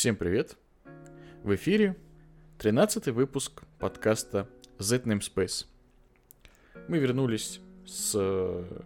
[0.00, 0.56] Всем привет!
[1.44, 1.94] В эфире
[2.56, 4.48] 13 выпуск подкаста
[4.78, 5.66] Z Namespace.
[6.88, 8.82] Мы вернулись с э,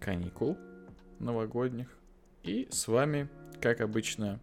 [0.00, 0.56] каникул
[1.18, 1.88] новогодних.
[2.42, 3.28] И с вами,
[3.60, 4.40] как обычно,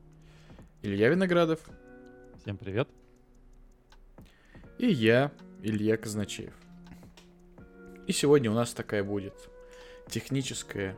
[0.83, 1.67] Илья Виноградов.
[2.43, 2.87] Всем привет.
[4.77, 5.31] И я,
[5.63, 6.53] Илья Казначеев.
[8.05, 9.49] И сегодня у нас такая будет
[10.09, 10.95] техническая,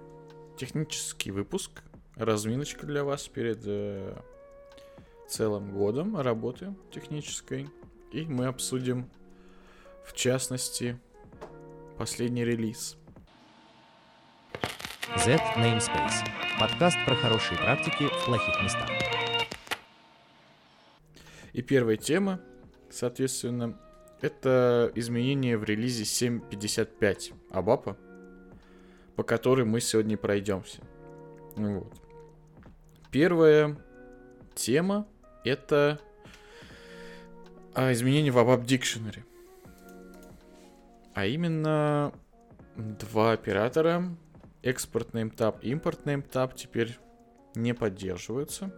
[0.59, 1.83] технический выпуск,
[2.17, 4.13] разминочка для вас перед э,
[5.27, 7.69] целым годом работы технической.
[8.11, 9.09] И мы обсудим,
[10.05, 10.99] в частности,
[11.97, 12.97] последний релиз.
[15.17, 16.25] Z Namespace.
[16.59, 18.89] Подкаст про хорошие практики в плохих местах.
[21.53, 22.41] И первая тема,
[22.89, 23.79] соответственно,
[24.21, 27.97] это изменение в релизе 7.55 Абапа,
[29.15, 30.81] по которой мы сегодня пройдемся.
[31.55, 31.93] Вот.
[33.11, 33.77] Первая
[34.53, 35.07] тема
[35.45, 35.99] это
[37.73, 39.23] а, изменение в ABAP Dictionary.
[41.13, 42.11] А именно
[42.75, 44.03] два оператора,
[44.63, 46.97] экспорт nametab импорт nametab теперь
[47.55, 48.73] не поддерживаются.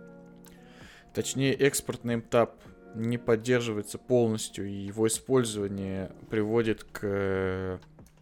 [1.13, 2.51] Точнее, экспорт nametab
[2.93, 7.79] не поддерживается полностью, и его использование приводит к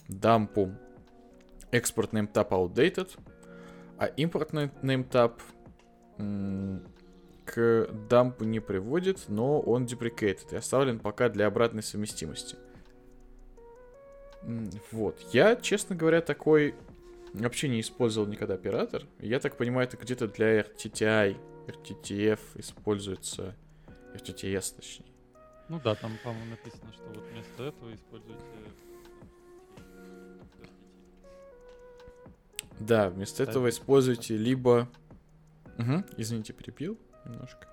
[0.07, 0.71] дампу
[1.71, 3.09] экспорт nametab outdated,
[3.97, 5.33] а импорт nametab
[7.55, 12.57] к дампу не приводит, но он deprecated и оставлен пока для обратной совместимости.
[14.91, 15.17] Вот.
[15.31, 16.75] Я, честно говоря, такой
[17.33, 19.03] вообще не использовал никогда оператор.
[19.19, 23.55] Я так понимаю, это где-то для RTTI, RTTF используется,
[24.13, 25.07] RTTS точнее.
[25.69, 28.43] Ну да, там, по-моему, написано, что вот вместо этого используйте
[32.81, 34.89] Да, вместо этого используйте либо...
[35.77, 37.67] Угу, извините, перепил немножко.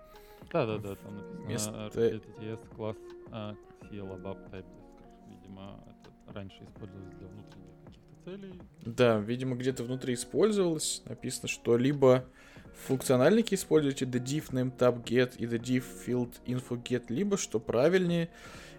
[0.53, 2.00] Да-да-да, там написано вместо...
[2.00, 2.97] RTTS класс
[3.31, 3.56] uh,
[3.91, 4.67] CLABAP Type
[5.28, 8.60] Видимо, это раньше использовалось для внутренних каких-то целей.
[8.84, 11.03] Да, видимо, где-то внутри использовалось.
[11.06, 12.25] Написано, что либо
[12.87, 17.60] функциональники используйте the div name tab get и the div field info get, либо, что
[17.60, 18.31] правильнее,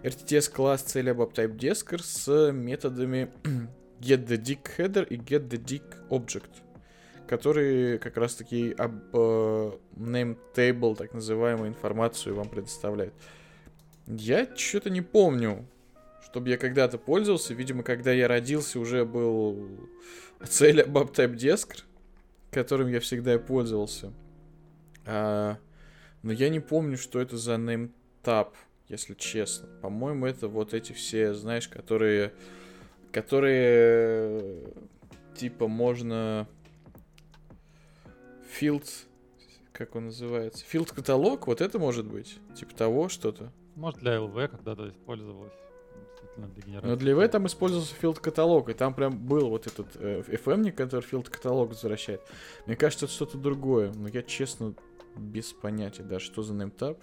[0.02, 3.30] RTTS класс цели abap type desker с методами
[4.00, 6.50] get the dick header и get the dick object,
[7.26, 13.14] которые как раз таки об uh, name table, так называемую информацию вам предоставляют.
[14.06, 15.66] Я что-то не помню,
[16.24, 17.54] чтобы я когда-то пользовался.
[17.54, 19.68] Видимо, когда я родился, уже был
[20.46, 21.82] цель abap type desker,
[22.50, 24.12] которым я всегда и пользовался.
[25.06, 25.58] А,
[26.22, 27.90] но я не помню, что это за name
[28.22, 28.48] tab,
[28.88, 29.68] если честно.
[29.80, 32.32] По-моему, это вот эти все, знаешь, которые
[33.14, 34.60] которые
[35.36, 36.48] типа можно
[38.60, 38.88] field
[39.74, 40.64] как он называется?
[40.64, 42.38] Field каталог, вот это может быть?
[42.54, 43.52] Типа того что-то?
[43.74, 45.52] Может для LV когда-то использовалось.
[46.36, 50.70] Но для LV там использовался field каталог, и там прям был вот этот э, FM,
[50.70, 52.20] который field каталог возвращает.
[52.66, 54.74] Мне кажется, это что-то другое, но я честно
[55.16, 56.98] без понятия, да, что за nametab.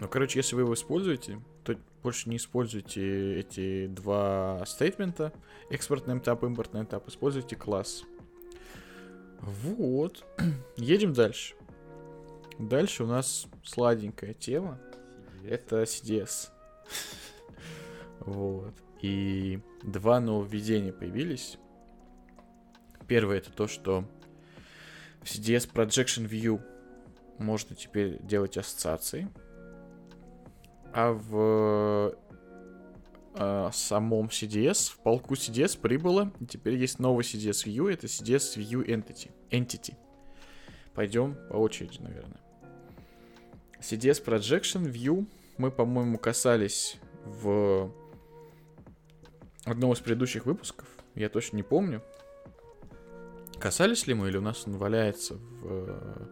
[0.00, 5.32] Ну, короче, если вы его используете, то больше не используйте эти два стейтмента.
[5.70, 7.06] Экспортный этап, импортный этап.
[7.08, 8.04] Используйте класс.
[9.40, 10.24] Вот.
[10.76, 11.54] Едем дальше.
[12.58, 14.78] Дальше у нас сладенькая тема.
[15.42, 15.48] CDS.
[15.48, 16.50] Это CDS.
[18.20, 18.74] вот.
[19.00, 21.58] И два нововведения появились.
[23.06, 24.04] Первое это то, что
[25.22, 26.60] в CDS Projection View
[27.38, 29.28] можно теперь делать ассоциации
[30.92, 32.14] а в
[33.34, 38.56] э, самом CDS, в полку CDS прибыло, и теперь есть новый CDS View, это CDS
[38.56, 39.30] View Entity.
[39.50, 39.94] Entity.
[40.94, 42.40] Пойдем по очереди, наверное.
[43.80, 47.92] CDS Projection View мы, по-моему, касались в
[49.64, 50.88] одном из предыдущих выпусков.
[51.14, 52.02] Я точно не помню.
[53.58, 56.26] Касались ли мы, или у нас он валяется в э,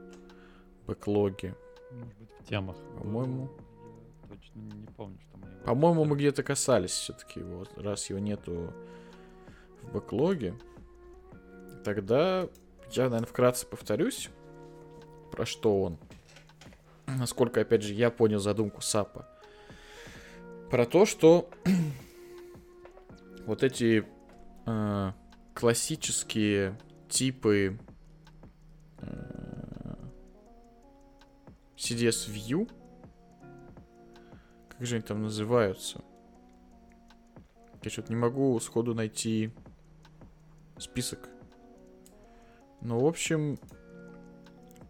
[0.86, 1.56] бэклоге?
[1.90, 2.76] Может быть, в темах.
[2.98, 3.50] По-моему
[4.26, 5.64] точно не помню, что мы его...
[5.64, 8.72] По-моему, мы где-то касались все-таки его, раз его нету
[9.82, 10.54] в бэклоге.
[11.84, 12.48] Тогда
[12.92, 14.30] я, наверное, вкратце повторюсь,
[15.32, 15.98] про что он.
[17.06, 19.28] Насколько, опять же, я понял задумку САПа.
[20.70, 21.48] Про то, что
[23.46, 24.04] вот эти
[24.66, 25.12] э,
[25.54, 27.78] классические типы
[28.98, 29.94] э,
[31.76, 32.68] CDS View,
[34.76, 36.04] как же они там называются?
[37.82, 39.50] Я что-то не могу сходу найти
[40.76, 41.28] список.
[42.82, 43.58] Ну, в общем,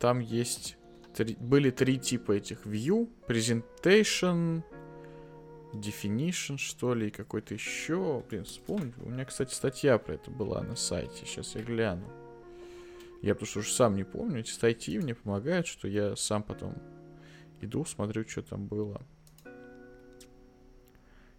[0.00, 0.76] там есть
[1.14, 4.64] три, были три типа этих view, presentation,
[5.72, 8.24] definition, что ли, и какой-то еще.
[8.28, 8.94] Блин, вспомнить.
[8.98, 11.24] У меня, кстати, статья про это была на сайте.
[11.24, 12.06] Сейчас я гляну.
[13.22, 14.40] Я потому что уже сам не помню.
[14.40, 16.74] Эти статьи мне помогают, что я сам потом
[17.60, 19.06] иду, смотрю, что там было.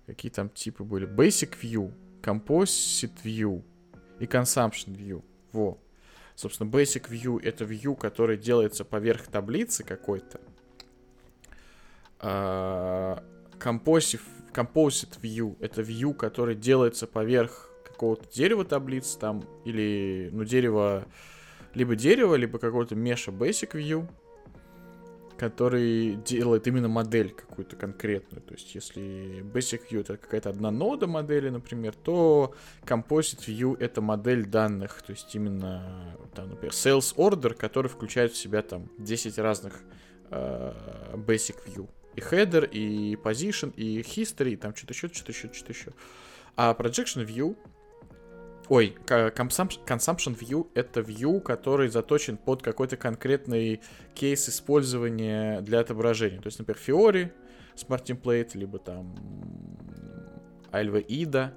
[0.07, 1.05] Какие там типы были.
[1.05, 3.61] Basic View, Composite View
[4.19, 5.21] и Consumption View.
[5.51, 5.77] Во.
[6.33, 10.39] Собственно, Basic View— это view, который делается поверх таблицы какой-то.
[12.19, 13.21] Uh,
[13.59, 14.21] Composite,
[14.53, 21.05] Composite View— это view, который делается поверх какого-то дерева таблицы там, или, ну, дерево,
[21.73, 24.07] либо дерево, либо какого-то меша Basic View—
[25.37, 28.41] который делает именно модель какую-то конкретную.
[28.41, 34.01] То есть, если Basic View это какая-то одна нода модели, например, то Composite View это
[34.01, 35.01] модель данных.
[35.03, 39.81] То есть, именно, там, например, Sales Order, который включает в себя там 10 разных
[40.31, 40.73] э,
[41.13, 41.89] Basic View.
[42.15, 45.91] И header, и position, и history, и там что-то еще, что-то еще, что-то еще.
[46.55, 47.55] А Projection View
[48.69, 53.81] Ой, consumption view— это view, который заточен под какой-то конкретный
[54.13, 56.41] кейс использования для отображения.
[56.41, 57.31] То есть, например, Fiori,
[57.75, 59.15] Smart Template, либо там
[60.71, 61.53] Alva IDA,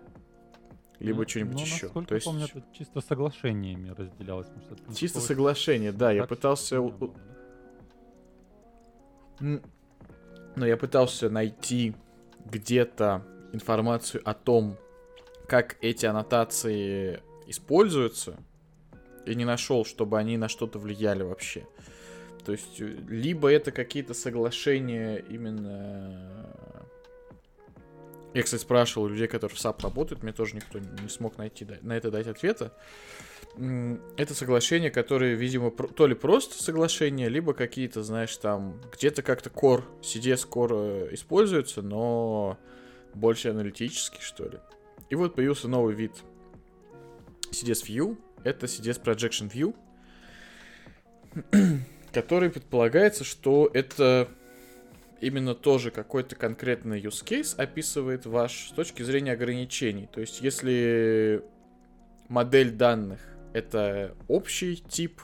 [1.00, 1.88] либо ну, что-нибудь ну, еще.
[1.88, 2.26] То есть...
[2.26, 4.48] помню, это чисто соглашениями разделялось.
[4.54, 6.12] Может, это чисто соглашение, да.
[6.12, 6.80] Я пытался...
[9.40, 11.94] Но я пытался найти
[12.44, 14.76] где-то информацию о том,
[15.50, 18.38] как эти аннотации используются,
[19.26, 21.66] и не нашел, чтобы они на что-то влияли вообще.
[22.44, 26.54] То есть, э, либо это какие-то соглашения именно...
[28.32, 31.96] Я, кстати, спрашивал людей, которые в SAP работают, мне тоже никто не смог найти на
[31.96, 32.72] это дать ответа.
[34.16, 39.82] Это соглашения, которые, видимо, то ли просто соглашения, либо какие-то, знаешь, там, где-то как-то core,
[40.00, 42.56] CDS core э, используются, но
[43.14, 44.60] больше аналитический, что ли.
[45.10, 46.12] И вот появился новый вид
[47.50, 48.16] CDS View.
[48.44, 49.74] Это CDS Projection View,
[52.12, 54.28] который предполагается, что это
[55.20, 60.08] именно тоже какой-то конкретный use case описывает ваш с точки зрения ограничений.
[60.10, 61.44] То есть, если
[62.28, 63.20] модель данных
[63.52, 65.20] это общий тип,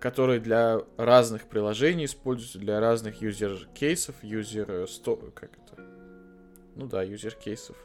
[0.00, 4.86] который для разных приложений используется, для разных юзер кейсов, юзер...
[5.34, 5.82] Как это?
[6.76, 7.76] Ну да, юзер кейсов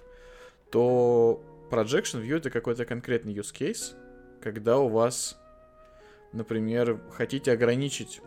[0.71, 3.95] то Projection View это какой-то конкретный use case,
[4.41, 5.37] когда у вас,
[6.33, 8.21] например, хотите ограничить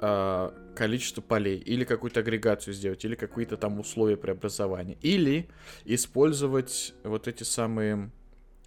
[0.00, 5.48] э, количество полей, или какую-то агрегацию сделать, или какие-то там условия преобразования, или
[5.84, 8.10] использовать вот эти самые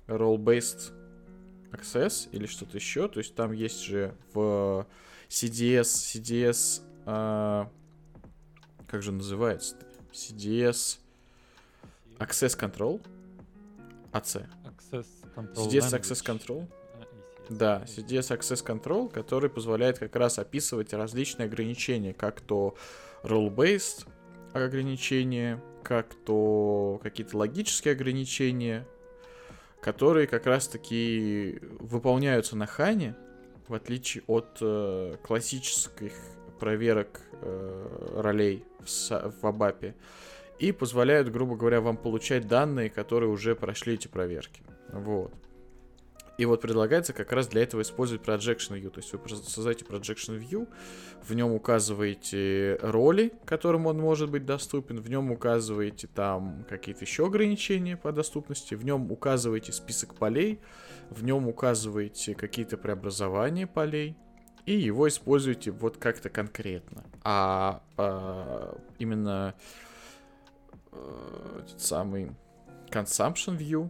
[0.07, 0.93] role-based
[1.71, 4.87] access или что-то еще, то есть там есть же в
[5.27, 7.71] CDS, CDS, э, а,
[8.87, 9.75] как же называется?
[10.13, 10.99] CDS
[12.19, 13.01] Access Control.
[14.13, 14.45] AC.
[14.63, 15.67] Access Control.
[15.67, 16.67] CDS Access Control.
[17.49, 22.75] Да, CDS Access Control, который позволяет как раз описывать различные ограничения, как то
[23.23, 24.07] role-based
[24.53, 28.87] ограничения, как то какие-то логические ограничения,
[29.81, 33.15] которые как раз-таки выполняются на хане,
[33.67, 36.13] в отличие от э, классических
[36.59, 39.95] проверок э, ролей в, в Абапе
[40.59, 44.61] и позволяют, грубо говоря, вам получать данные, которые уже прошли эти проверки.
[44.91, 45.33] Вот.
[46.37, 48.89] И вот предлагается как раз для этого использовать Projection View.
[48.89, 50.67] То есть вы создаете Projection View,
[51.23, 57.25] в нем указываете роли, которым он может быть доступен, в нем указываете там какие-то еще
[57.27, 60.59] ограничения по доступности, в нем указываете список полей,
[61.09, 64.17] в нем указываете какие-то преобразования полей,
[64.65, 67.05] и его используете вот как-то конкретно.
[67.23, 69.55] А, а именно
[70.95, 72.31] э, этот самый
[72.89, 73.89] consumption view,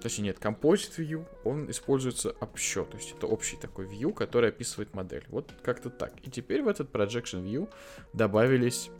[0.00, 4.94] точнее нет, composite view, он используется общо, то есть это общий такой view, который описывает
[4.94, 5.24] модель.
[5.28, 6.14] Вот как-то так.
[6.26, 7.72] И теперь в этот projection view
[8.12, 8.90] добавились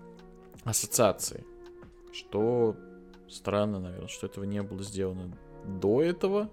[0.64, 1.44] ассоциации,
[2.12, 2.76] что
[3.28, 6.50] странно, наверное, что этого не было сделано до этого,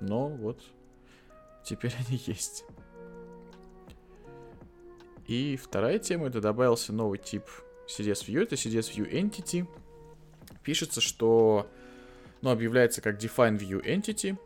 [0.00, 0.62] но вот
[1.64, 2.64] теперь они есть.
[5.26, 7.44] И вторая тема, это добавился новый тип
[7.88, 9.66] CDS View, это CDS View Entity.
[10.62, 11.70] Пишется, что,
[12.42, 14.36] ну, объявляется как Define View Entity.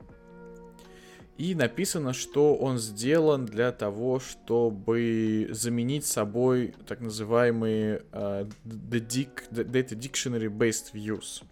[1.38, 10.48] И написано, что он сделан для того, чтобы заменить собой так называемые uh, Data Dictionary
[10.48, 11.42] Based Views.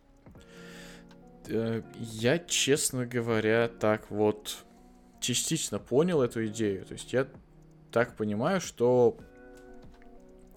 [1.46, 4.64] Uh, я, честно говоря, так вот
[5.18, 6.84] частично понял эту идею.
[6.84, 7.26] То есть я
[7.90, 9.18] так понимаю, что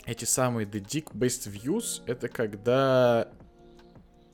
[0.05, 3.29] эти самые dedic-based views— это когда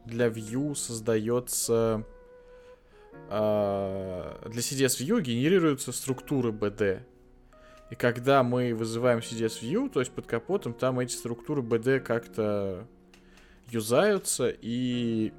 [0.05, 2.05] для view создается...
[3.29, 7.01] Э, для CDS view генерируются структуры BD.
[7.91, 12.88] И когда мы вызываем CDS view, то есть под капотом, там эти структуры BD как-то
[13.67, 15.33] юзаются, и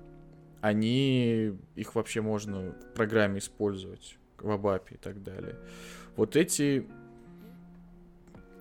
[0.61, 5.57] они, их вообще можно в программе использовать, в ABAP и так далее.
[6.17, 6.87] Вот эти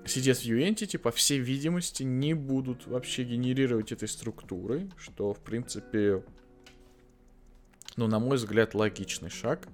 [0.09, 6.23] CDS View Entity, по всей видимости, не будут вообще генерировать этой структуры, что, в принципе,
[7.95, 9.67] ну, на мой взгляд, логичный шаг,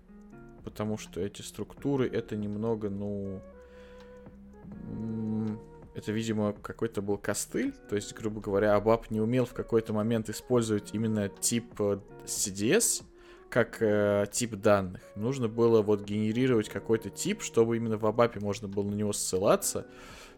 [0.63, 3.41] потому что эти структуры, это немного, ну,
[5.95, 10.29] это, видимо, какой-то был костыль, то есть, грубо говоря, ABAP не умел в какой-то момент
[10.29, 13.03] использовать именно тип э, CDS
[13.49, 15.01] как э, тип данных.
[15.15, 19.87] Нужно было вот генерировать какой-то тип, чтобы именно в ABAP можно было на него ссылаться,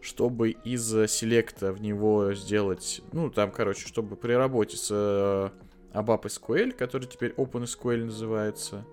[0.00, 5.50] чтобы из селекта в него сделать, ну, там, короче, чтобы при работе с э,
[5.92, 8.84] ABAP SQL, который теперь OpenSQL называется,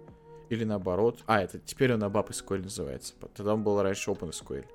[0.50, 4.66] или наоборот, а, это теперь он ABAP SQL называется, тогда он был раньше OpenSQL,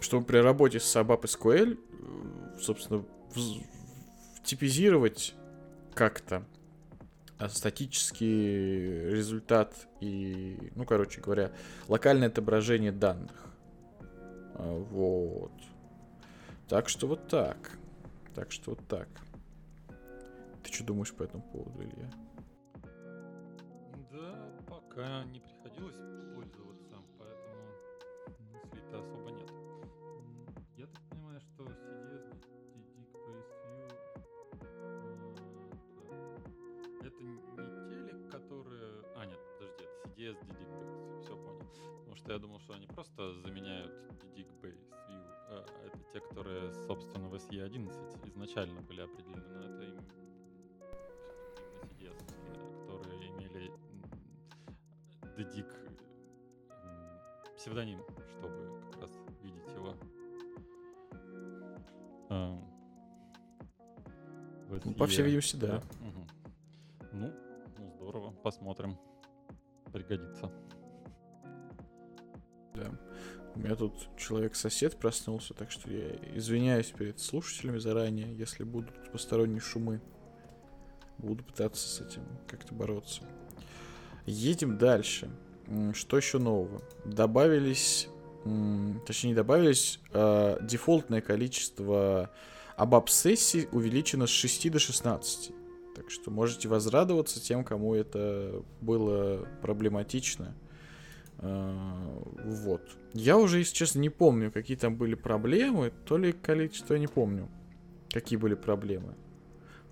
[0.00, 3.04] чтобы при работе с ABAP SQL, э, собственно,
[4.44, 5.34] типизировать
[5.94, 6.44] как-то
[7.38, 11.52] э, статический результат и, ну, короче говоря,
[11.88, 13.32] локальное отображение данных.
[14.58, 15.52] Вот.
[16.68, 17.78] Так что вот так.
[18.34, 19.08] Так что вот так.
[20.62, 22.10] Ты что думаешь по этому поводу, Илья?
[24.10, 25.96] Да, пока не приходилось
[26.34, 27.70] пользоваться, поэтому
[28.52, 29.50] мыслей-то особо нет.
[30.76, 32.32] Я так понимаю, что CDS
[33.26, 34.06] Base View
[37.00, 37.38] это не
[37.88, 39.04] телек, которые...
[39.16, 40.65] А, нет, подожди, это CDS Dedic
[42.26, 43.92] что я думал, что они просто заменяют
[46.12, 49.98] те, которые, собственно, в SE11 изначально были определены, но это им
[51.84, 52.18] CDS,
[52.80, 53.70] которые имели
[55.36, 55.66] дедик
[57.56, 58.00] псевдоним,
[58.38, 59.10] чтобы как раз
[59.42, 59.94] видеть его.
[62.28, 62.58] А,
[64.84, 65.66] ну, по всей видимости, да.
[65.66, 66.08] да.
[66.08, 66.26] Угу.
[67.12, 67.32] Ну,
[67.78, 68.98] ну, здорово, посмотрим.
[69.92, 70.50] Пригодится.
[72.76, 72.90] Да.
[73.54, 79.60] У меня тут человек-сосед проснулся, так что я извиняюсь перед слушателями заранее, если будут посторонние
[79.60, 80.02] шумы.
[81.16, 83.22] Буду пытаться с этим как-то бороться.
[84.26, 85.30] Едем дальше.
[85.94, 86.82] Что еще нового?
[87.06, 88.08] Добавились,
[89.06, 92.30] точнее не добавились, а дефолтное количество
[92.76, 95.52] ABAP-сессий увеличено с 6 до 16.
[95.94, 100.54] Так что можете возрадоваться тем, кому это было проблематично.
[101.38, 102.82] А, вот.
[103.12, 105.92] Я уже, если честно, не помню, какие там были проблемы.
[106.06, 107.48] То ли количество, я не помню,
[108.10, 109.14] какие были проблемы.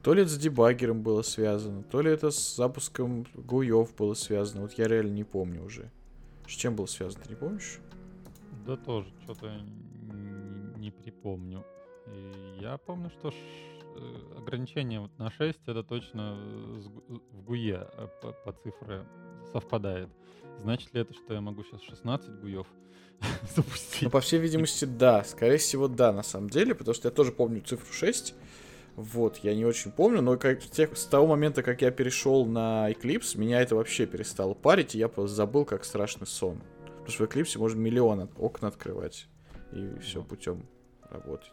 [0.03, 4.63] То ли это с дебаггером было связано, то ли это с запуском гуев было связано.
[4.63, 5.91] Вот я реально не помню уже.
[6.47, 7.79] С чем было связано, ты не помнишь?
[8.67, 9.51] Да тоже, что-то
[10.77, 11.65] не припомню.
[12.07, 13.33] И я помню, что.
[13.97, 16.37] Э, ограничение на 6 это точно
[17.31, 19.07] в гуе э, по, по цифре
[19.53, 20.09] совпадает.
[20.61, 22.67] Значит ли это, что я могу сейчас 16 гуев
[23.55, 24.03] запустить?
[24.03, 25.25] Ну, по всей видимости, да.
[25.25, 28.35] Скорее всего, да, на самом деле, потому что я тоже помню цифру 6.
[28.97, 32.91] Вот, я не очень помню, но как, тех, с того момента, как я перешел на
[32.93, 36.63] Eclipse, меня это вообще перестало парить, и я просто забыл, как страшный сон.
[36.87, 39.27] Потому что в Eclipse можно миллион окна открывать,
[39.73, 40.69] и все путем
[41.11, 41.51] работать.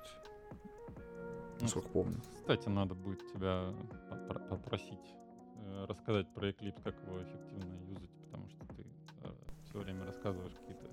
[1.59, 2.21] Насколько ну, помню.
[2.35, 3.73] Кстати, надо будет тебя
[4.49, 4.99] попросить
[5.87, 8.85] рассказать про Eclipse, как его эффективно юзать, потому что ты
[9.23, 9.29] э,
[9.65, 10.89] все время рассказываешь какие-то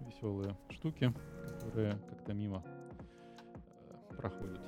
[0.00, 1.12] веселые штуки,
[1.60, 4.60] которые как-то мимо э, проходят.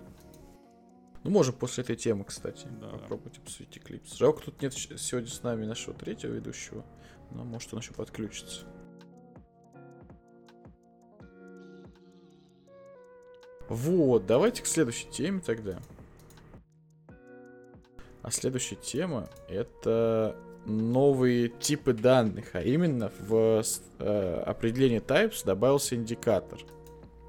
[1.24, 2.88] Ну, можем после этой темы, кстати, да.
[2.90, 4.16] попробовать обсудить Eclipse.
[4.16, 6.84] Жалко, тут нет сегодня с нами нашего третьего ведущего,
[7.30, 8.66] но может он еще подключится.
[13.68, 15.80] Вот, давайте к следующей теме тогда.
[18.24, 23.62] А следующая тема это новые типы данных, а именно в
[23.98, 26.58] э, определении types добавился индикатор.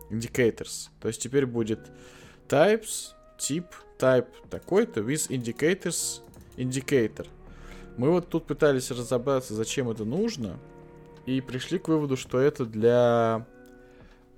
[0.10, 0.88] Indicators.
[1.02, 1.92] То есть теперь будет
[2.48, 3.66] types, тип,
[4.00, 6.22] type такой-то, with indicators,
[6.56, 7.28] indicator.
[7.98, 10.58] Мы вот тут пытались разобраться, зачем это нужно,
[11.26, 13.46] и пришли к выводу, что это для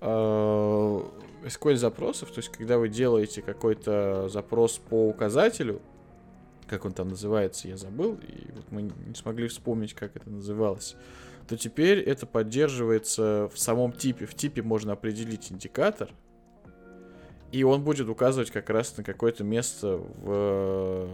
[0.01, 1.01] э,
[1.43, 5.83] SQL запросов, то есть когда вы делаете какой-то запрос по указателю,
[6.67, 10.95] как он там называется, я забыл, и вот мы не смогли вспомнить, как это называлось.
[11.47, 14.25] то теперь это поддерживается в самом типе.
[14.25, 16.09] В типе можно определить индикатор,
[17.51, 21.09] и он будет указывать как раз на какое-то место в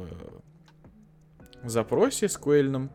[1.63, 2.89] запросе SQL,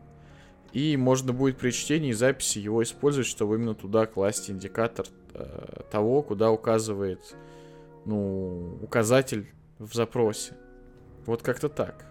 [0.73, 5.81] и можно будет при чтении и записи его использовать, чтобы именно туда класть индикатор э,
[5.89, 7.35] того, куда указывает
[8.05, 10.53] ну, указатель в запросе.
[11.25, 12.05] Вот как-то так.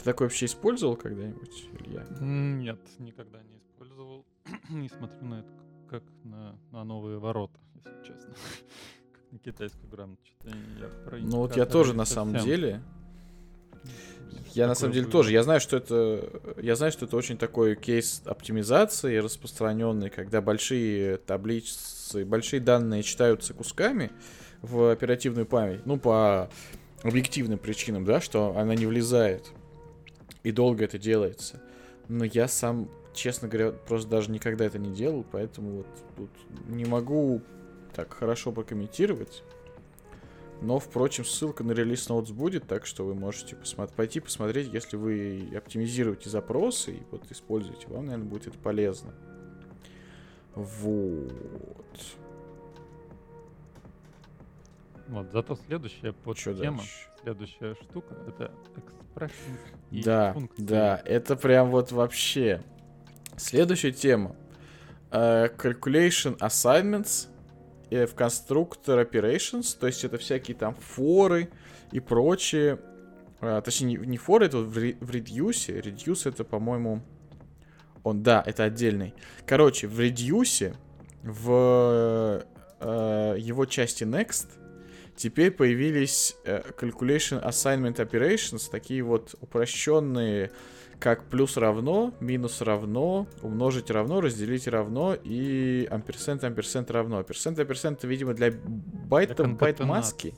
[0.00, 2.06] Ты такой вообще использовал когда-нибудь, Илья?
[2.20, 4.24] Нет, никогда не использовал.
[4.70, 5.48] не смотрю на это
[5.90, 8.34] как на, на новые ворота, если честно.
[9.12, 10.22] как на китайскую грамоту.
[11.20, 12.80] Ну вот я тоже на самом деле.
[14.54, 15.32] Я на самом деле тоже.
[15.32, 16.56] Я знаю, что это.
[16.62, 23.52] Я знаю, что это очень такой кейс оптимизации распространенный, когда большие таблицы, большие данные читаются
[23.52, 24.12] кусками
[24.62, 25.84] в оперативную память.
[25.84, 26.48] Ну, по
[27.02, 29.52] объективным причинам, да, что она не влезает
[30.42, 31.62] и долго это делается.
[32.08, 36.30] Но я сам, честно говоря, просто даже никогда это не делал, поэтому вот тут
[36.68, 37.42] не могу
[37.94, 39.42] так хорошо прокомментировать.
[40.62, 44.96] Но, впрочем, ссылка на релиз Notes будет, так что вы можете посмотри, пойти посмотреть, если
[44.96, 47.88] вы оптимизируете запросы и вот используете.
[47.88, 49.14] Вам, наверное, будет это полезно.
[50.54, 51.34] Вот.
[55.08, 57.08] Вот, зато следующая под Что тема, дальше?
[57.22, 58.52] следующая штука, это
[59.90, 62.62] и Да, да, это прям вот вообще.
[63.36, 64.36] Следующая тема.
[65.10, 67.26] Uh, calculation assignments
[67.90, 71.50] в constructor operations, то есть это всякие там форы
[71.90, 72.78] и прочее.
[73.40, 75.82] Uh, точнее, не, не форы, это в, в reduce.
[75.82, 77.02] Reduce это, по-моему...
[78.04, 79.14] Он, да, это отдельный.
[79.46, 80.76] Короче, в reduce,
[81.22, 82.44] в
[82.80, 84.59] uh, его части next,
[85.20, 90.50] Теперь появились э, Calculation Assignment Operations, такие вот упрощенные,
[90.98, 97.18] как плюс равно, минус равно, умножить равно, разделить равно и амперсент, амперсент равно.
[97.18, 100.34] Амперсент, амперсент, видимо, для байта, байт маски.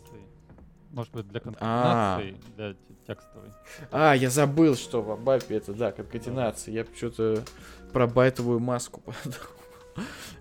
[0.90, 2.56] Может быть, для конкатенации, а.
[2.56, 3.50] для текстовой.
[3.92, 6.74] А, я забыл, что в Абапе это, да, конкатенация.
[6.74, 7.44] Я что-то
[7.92, 9.61] про байтовую маску подумал.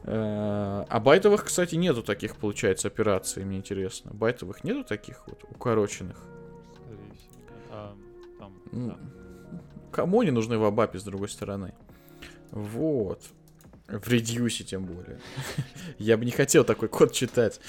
[0.03, 4.11] Э, а байтовых, кстати, нету таких, получается, операций, мне интересно.
[4.13, 6.17] Байтовых нету таких вот укороченных?
[7.69, 7.95] А.
[9.91, 11.73] Кому они нужны в Абапе, с другой стороны?
[12.51, 13.23] Вот.
[13.87, 15.19] В редюсе тем более.
[15.97, 17.59] Я бы не хотел такой код читать.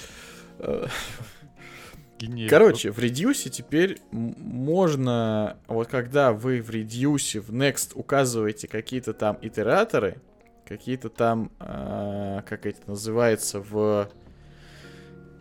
[2.49, 9.38] Короче, в редюсе теперь можно, вот когда вы в редюсе в next указываете какие-то там
[9.42, 10.18] итераторы,
[10.66, 14.11] какие-то там, э, как это называется, в...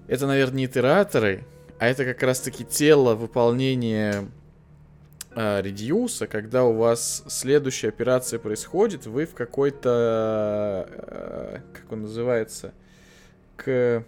[0.08, 1.46] Это, наверное, не итераторы,
[1.80, 4.28] а это как раз-таки тело выполнения
[5.36, 12.74] э, редьюса, когда у вас следующая операция происходит, вы в какой-то, э, как он называется,
[13.56, 14.04] к...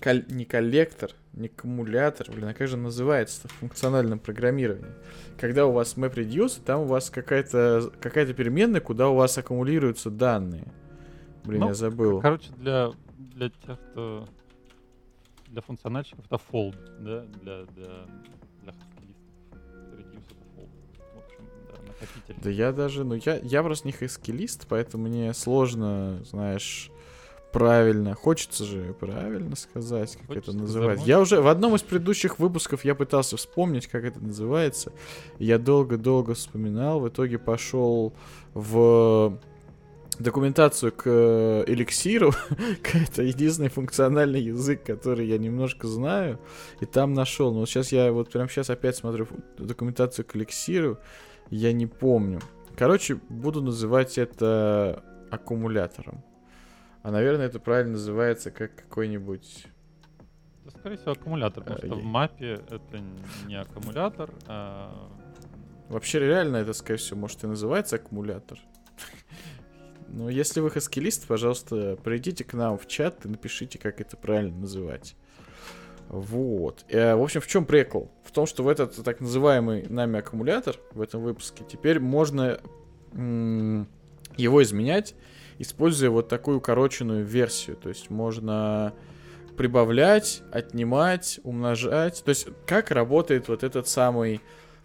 [0.00, 0.22] Кол...
[0.28, 4.92] не коллектор, не аккумулятор, блин, а как же называется в функциональном программировании?
[5.38, 10.66] Когда у вас MapReduce, там у вас какая-то какая переменная, куда у вас аккумулируются данные.
[11.44, 12.20] Блин, ну, я забыл.
[12.20, 14.26] Короче, для, для тех, кто...
[15.46, 17.24] Для функциональщиков это fold, да?
[17.40, 17.86] Для, для,
[18.62, 18.72] для
[19.92, 20.68] Reduce это fold.
[21.14, 22.36] В общем, да, накопитель.
[22.42, 26.90] Да я даже, ну я, я просто не хаскилист, поэтому мне сложно, знаешь
[27.52, 28.14] правильно.
[28.14, 31.06] Хочется же правильно сказать, как Хочется это называется.
[31.06, 34.92] Я уже в одном из предыдущих выпусков я пытался вспомнить, как это называется.
[35.38, 37.00] Я долго-долго вспоминал.
[37.00, 38.12] В итоге пошел
[38.54, 39.38] в
[40.18, 42.32] документацию к э, эликсиру.
[42.94, 46.38] это единственный функциональный язык, который я немножко знаю.
[46.80, 47.52] И там нашел.
[47.52, 49.26] Но вот сейчас я вот прям сейчас опять смотрю
[49.58, 50.98] документацию к эликсиру.
[51.50, 52.40] Я не помню.
[52.76, 56.22] Короче, буду называть это аккумулятором.
[57.02, 59.66] А, наверное, это правильно называется как какой-нибудь...
[60.64, 63.00] Да, скорее всего, аккумулятор, потому а, что в мапе это
[63.46, 65.10] не аккумулятор, а...
[65.88, 68.58] Вообще, реально, это, скорее всего, может и называется аккумулятор.
[70.08, 74.54] Но если вы хаскилист, пожалуйста, придите к нам в чат и напишите, как это правильно
[74.58, 75.16] называть.
[76.08, 76.84] Вот.
[76.88, 78.10] Э, в общем, в чем прикол?
[78.24, 82.60] В том, что в этот так называемый нами аккумулятор в этом выпуске теперь можно
[84.36, 85.14] его изменять
[85.58, 87.76] используя вот такую укороченную версию.
[87.76, 88.94] То есть можно
[89.56, 92.22] прибавлять, отнимать, умножать.
[92.24, 94.40] То есть как работает вот этот самый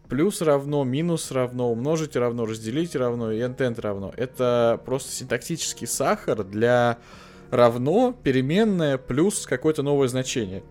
[0.09, 4.13] плюс равно, минус равно, умножить равно, разделить равно и интент равно.
[4.17, 6.97] Это просто синтаксический сахар для
[7.51, 10.63] равно, переменное, плюс какое-то новое значение.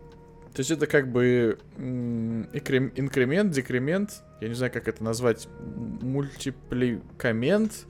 [0.52, 5.48] То есть это как бы инкремент, декремент, я не знаю, как это назвать,
[6.02, 7.86] мультипликамент,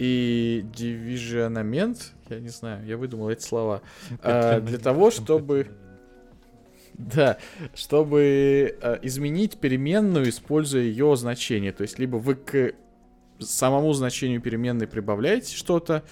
[0.00, 3.82] и дивизионамент, я не знаю, я выдумал эти слова,
[4.22, 5.68] а, для того, чтобы...
[6.94, 7.38] Да,
[7.74, 11.72] чтобы э, изменить переменную, используя ее значение.
[11.72, 12.74] То есть, либо вы к
[13.38, 16.02] самому значению переменной прибавляете что-то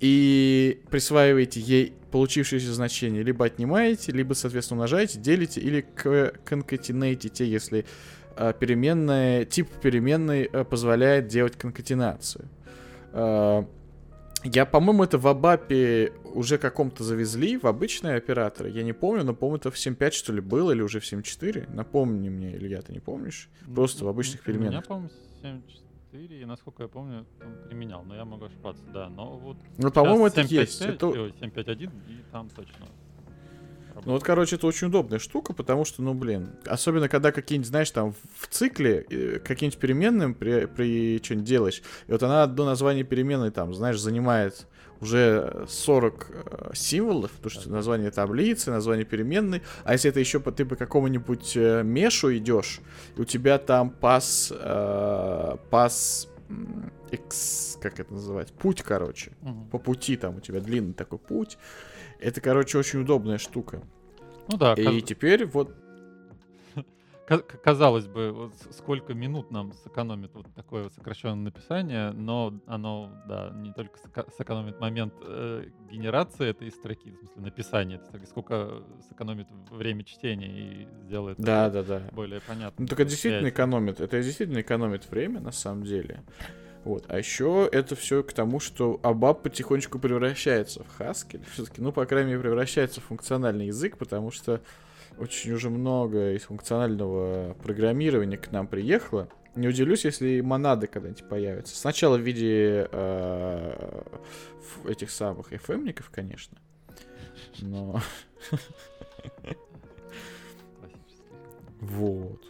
[0.00, 5.84] и присваиваете ей получившееся значение, либо отнимаете, либо, соответственно, умножаете, делите или
[6.44, 7.86] конкатинейтите, если
[8.36, 12.48] э, переменная, тип переменной э, позволяет делать конкатинацию.
[13.12, 13.64] Э,
[14.44, 18.70] я, по-моему, это в Абапе уже каком-то завезли, в обычные операторы.
[18.70, 21.72] Я не помню, но, по-моему, это в 7.5, что ли, было, или уже в 7.4.
[21.72, 23.48] Напомни мне, Илья, ты не помнишь?
[23.72, 24.90] Просто в обычных переменных.
[24.90, 25.10] У меня,
[25.42, 25.62] по-моему,
[26.12, 29.08] 7.4, и, насколько я помню, он применял, но я могу ошибаться, да.
[29.08, 30.80] Но вот ну, по-моему, это есть.
[30.80, 31.06] Это...
[31.06, 32.86] 7.5.1, и там точно
[34.04, 37.90] ну вот, короче, это очень удобная штука, потому что, ну, блин, особенно когда какие-нибудь, знаешь,
[37.90, 43.04] там в цикле э, какие-нибудь переменные при, при что-нибудь делаешь, и вот она одно название
[43.04, 44.66] переменной там, знаешь, занимает
[45.02, 50.52] уже 40 э, символов, потому что название таблицы, название переменной, а если это еще по,
[50.52, 52.80] ты по какому-нибудь э, мешу идешь,
[53.16, 56.28] и у тебя там пас, э, пас
[57.10, 59.64] X, как это называть, путь, короче, угу.
[59.72, 61.58] по пути там у тебя длинный такой путь,
[62.22, 63.82] это, короче, очень удобная штука.
[64.50, 64.74] Ну да.
[64.74, 65.02] И каз...
[65.04, 65.74] теперь вот...
[67.62, 73.52] Казалось бы, вот сколько минут нам сэкономит вот такое вот сокращенное написание, но оно, да,
[73.54, 73.98] не только
[74.36, 80.48] сэкономит момент э, генерации этой строки, в смысле написания этой строки, сколько сэкономит время чтения
[80.48, 82.02] и сделает да, да, да.
[82.12, 82.82] более понятно.
[82.82, 86.22] Ну, только действительно экономит, это действительно экономит время, на самом деле.
[86.84, 87.04] Вот.
[87.08, 91.42] А еще это все к тому, что ABAP потихонечку превращается в Haskell.
[91.52, 94.60] Все-таки, ну, по крайней мере, превращается в функциональный язык, потому что
[95.18, 99.28] очень уже много из функционального программирования к нам приехало.
[99.54, 101.76] Не удивлюсь, если монады когда-нибудь появятся.
[101.76, 104.02] Сначала в виде э,
[104.88, 106.58] этих самых FM-ников, конечно.
[107.60, 108.00] Но...
[111.80, 112.40] Вот.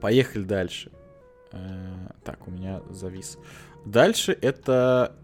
[0.00, 0.90] Поехали дальше.
[1.52, 3.38] Э, так, у меня завис.
[3.84, 5.16] Дальше это...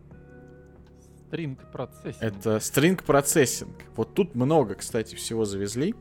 [1.30, 2.22] String процессинг.
[2.22, 3.82] Это string процессинг.
[3.96, 5.94] Вот тут много, кстати, всего завезли.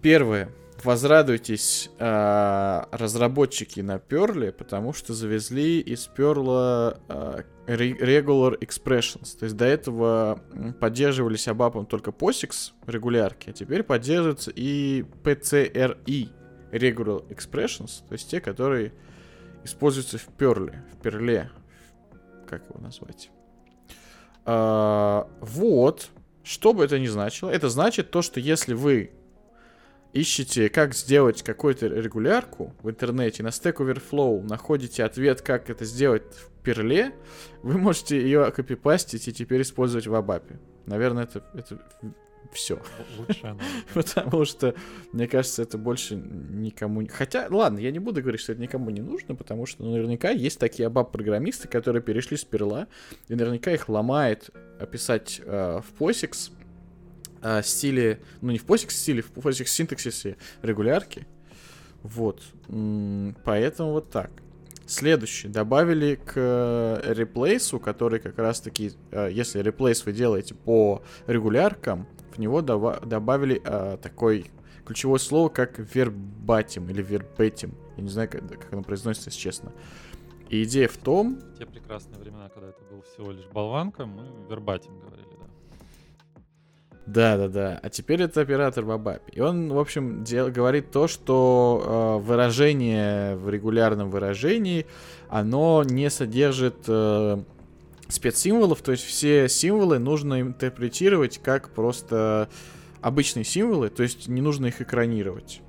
[0.00, 0.50] Первое.
[0.84, 9.38] Возрадуйтесь, э, разработчики на Perl, потому что завезли из Perl э, regular expressions.
[9.38, 10.40] То есть до этого
[10.80, 16.30] поддерживались абапом только POSIX регулярки, а теперь поддерживается и PCRE
[16.72, 18.92] regular expressions, то есть те, которые
[19.64, 21.50] используются в перле, в перле,
[22.48, 23.30] как его назвать.
[24.44, 26.10] А, вот,
[26.42, 29.12] что бы это ни значило, это значит то, что если вы
[30.12, 36.22] ищете, как сделать какую-то регулярку в интернете, на Stack Overflow находите ответ, как это сделать
[36.34, 37.14] в перле,
[37.62, 40.58] вы можете ее копипастить и теперь использовать в Абапе.
[40.86, 41.78] Наверное, это, это
[42.52, 42.80] все.
[43.18, 43.56] Лучше
[43.94, 44.74] Потому что,
[45.12, 47.06] мне кажется, это больше никому...
[47.08, 50.58] Хотя, ладно, я не буду говорить, что это никому не нужно, потому что наверняка есть
[50.58, 52.88] такие абаб-программисты, которые перешли с перла,
[53.28, 56.52] и наверняка их ломает описать э, в POSIX
[57.42, 58.20] э, стиле...
[58.40, 61.26] Ну, не в POSIX стиле, в POSIX синтаксисе регулярки.
[62.02, 62.42] Вот.
[63.44, 64.30] Поэтому вот так.
[64.86, 65.48] Следующий.
[65.48, 72.38] Добавили к э, реплейсу, который как раз-таки, э, если реплейс вы делаете по регуляркам, в
[72.38, 74.50] него добавили а, такой
[74.84, 77.74] ключевое слово, как вербатим или вербетим.
[77.96, 79.72] Я не знаю, как, как оно произносится, если честно.
[80.48, 81.38] И идея в том...
[81.58, 85.46] Те прекрасные времена, когда это был всего лишь болванка, мы вербатим говорили, да.
[87.06, 87.80] Да, да, да.
[87.82, 93.36] А теперь это оператор в И он, в общем, дел, говорит то, что э, выражение
[93.36, 94.86] в регулярном выражении,
[95.28, 97.42] оно не содержит э,
[98.12, 102.48] спецсимволов, то есть все символы нужно интерпретировать как просто
[103.00, 105.60] обычные символы, то есть не нужно их экранировать.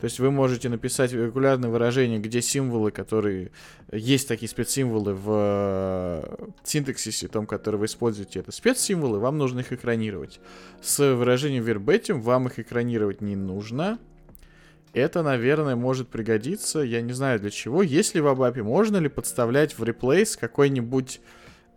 [0.00, 3.50] То есть вы можете написать регулярное выражение, где символы, которые...
[3.92, 9.72] Есть такие спецсимволы в э, синтаксисе, том, который вы используете, это спецсимволы, вам нужно их
[9.74, 10.40] экранировать.
[10.80, 13.98] С выражением verbatim вам их экранировать не нужно.
[14.94, 17.82] Это, наверное, может пригодиться, я не знаю для чего.
[17.82, 21.20] Если в Абапе можно ли подставлять в replace какой-нибудь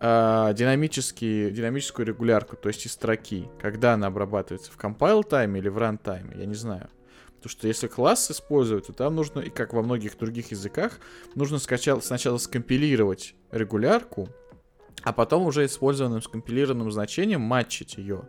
[0.03, 5.69] э, динамический, динамическую регулярку, то есть из строки, когда она обрабатывается в compile тайме или
[5.69, 6.89] в run тайме, я не знаю.
[7.37, 10.99] Потому что если класс использовать, то там нужно, и как во многих других языках,
[11.35, 14.29] нужно скачал, сначала скомпилировать регулярку,
[15.03, 18.23] а потом уже использованным скомпилированным значением матчить ее.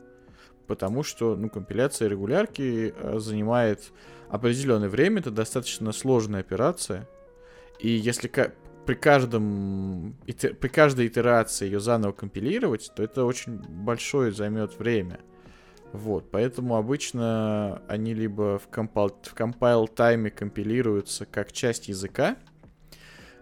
[0.67, 3.93] Потому что, ну, компиляция регулярки э, занимает
[4.29, 7.09] определенное время, это достаточно сложная операция.
[7.79, 8.29] И если
[8.87, 15.20] при каждом при каждой итерации ее заново компилировать, то это очень большое займет время.
[15.92, 22.37] Вот, поэтому обычно они либо в, компал, в compile тайме компилируются как часть языка,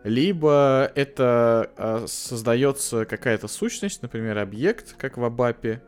[0.05, 5.83] либо это а, создается какая-то сущность, например, объект, как в Абапе,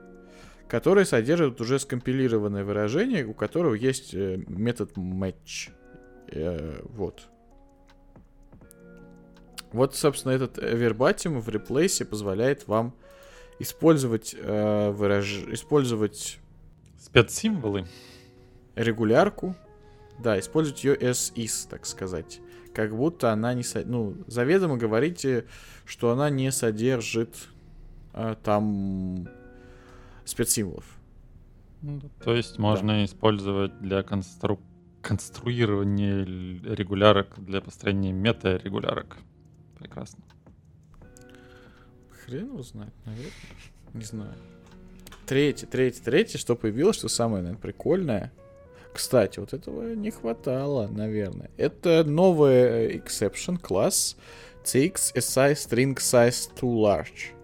[0.69, 5.71] который содержит уже скомпилированное выражение, у которого есть э, метод match.
[6.29, 7.29] Э, вот.
[9.75, 12.95] Вот, собственно, этот verbatim в реплейсе позволяет вам
[13.59, 15.45] использовать, э, выраж...
[15.49, 16.39] использовать
[16.99, 17.87] спецсимволы,
[18.75, 19.55] регулярку,
[20.19, 22.41] да, использовать ее as is, так сказать
[22.75, 23.63] как будто она не...
[23.63, 23.85] Со...
[23.87, 25.47] Ну, заведомо говорите,
[25.87, 27.49] что она не содержит
[28.13, 29.29] э, там
[30.25, 30.85] спецсимволов.
[31.83, 33.05] Ну, то есть можно да.
[33.05, 34.61] использовать для констру...
[35.03, 39.17] конструирования регулярок, для построения мета-регулярок.
[39.85, 40.25] Прекрасно.
[42.25, 43.33] Хрен его знает, наверное.
[43.93, 44.35] Не знаю.
[45.27, 48.33] Третье, третье, третье, что появилось, что самое, наверное, прикольное—
[48.95, 51.51] кстати, вот этого не хватало, наверное.
[51.57, 54.17] Это новый э, exception класс
[54.63, 57.35] a size string size too large.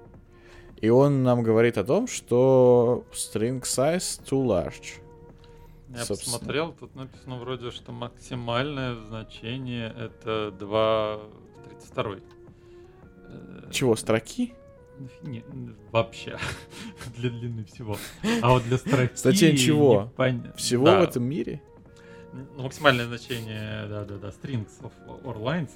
[0.80, 5.02] И он нам говорит о том, что string size too large.
[5.88, 6.38] Я Собственно.
[6.38, 10.52] посмотрел, тут написано вроде, что максимальное значение это
[11.94, 12.22] 2.32.
[13.70, 14.54] Чего, строки?
[15.22, 15.44] Не,
[15.92, 16.38] вообще.
[17.16, 17.96] для длины всего.
[18.42, 19.12] А вот для строки...
[19.14, 20.12] Значение чего?
[20.18, 20.52] Непон...
[20.56, 21.00] Всего да.
[21.00, 21.62] в этом мире?
[22.32, 24.92] Ну, максимальное значение, да-да-да, strings of,
[25.24, 25.70] or lines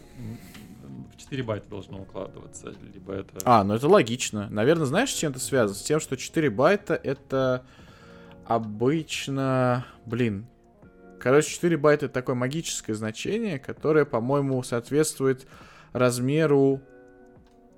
[1.12, 3.38] в 4 байта должно укладываться, либо это...
[3.44, 4.48] А, ну это логично.
[4.50, 5.78] Наверное, знаешь, с чем это связано?
[5.78, 7.64] С тем, что 4 байта это
[8.44, 9.86] обычно...
[10.06, 10.46] Блин.
[11.20, 15.46] Короче, 4 байта это такое магическое значение, которое, по-моему, соответствует
[15.94, 16.82] размеру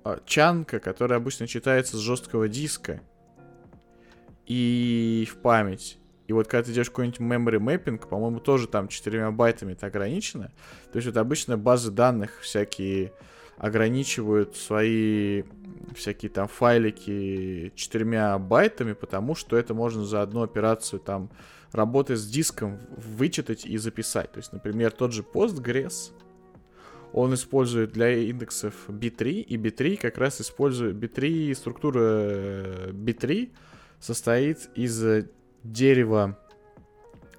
[0.03, 2.99] а, чанка, которая обычно читается с жесткого диска
[4.45, 5.99] и в память.
[6.27, 10.51] И вот когда ты делаешь какой-нибудь memory mapping, по-моему, тоже там 4 байтами это ограничено.
[10.91, 13.13] То есть вот обычно базы данных всякие
[13.57, 15.43] ограничивают свои
[15.95, 21.29] всякие там файлики четырьмя байтами, потому что это можно за одну операцию там
[21.71, 24.31] работая с диском вычитать и записать.
[24.31, 26.11] То есть, например, тот же Postgres,
[27.13, 33.51] он использует для индексов B3, и B3 как раз использует B3, структура э, B3
[33.99, 35.25] состоит из
[35.63, 36.37] дерева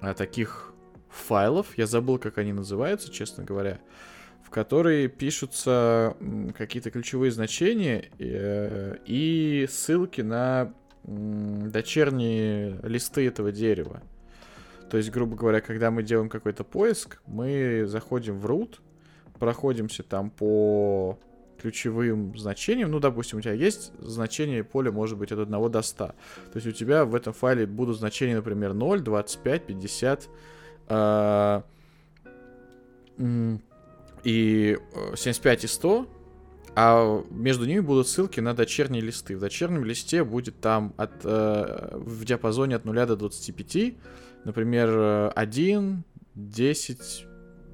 [0.01, 0.73] а, таких
[1.09, 3.79] файлов, я забыл, как они называются, честно говоря,
[4.43, 6.15] в которые пишутся
[6.57, 14.01] какие-то ключевые значения э, и ссылки на дочерние листы этого дерева.
[14.89, 18.79] То есть, грубо говоря, когда мы делаем какой-то поиск, мы заходим в root,
[19.39, 21.17] проходимся там по
[21.59, 26.05] ключевым значениям, ну, допустим, у тебя есть значение поля, может быть, от 1 до 100.
[26.07, 26.15] То
[26.55, 30.29] есть у тебя в этом файле будут значения, например, 0, 25, 50
[30.89, 31.61] э,
[34.23, 34.77] и
[35.15, 36.07] 75 и 100,
[36.75, 39.35] а между ними будут ссылки на дочерние листы.
[39.35, 43.95] В дочернем листе будет там от, э, в диапазоне от 0 до 25,
[44.45, 46.03] например, 1,
[46.35, 47.25] 10,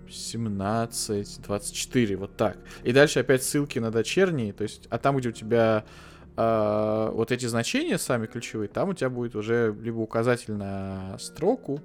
[0.10, 2.58] 17, 24, вот так.
[2.84, 5.86] И дальше опять ссылки на дочерние, то есть, а там, где у тебя
[6.38, 11.82] э, вот эти значения сами ключевые, там у тебя будет уже либо указатель на строку,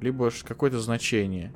[0.00, 1.54] либо какое-то значение.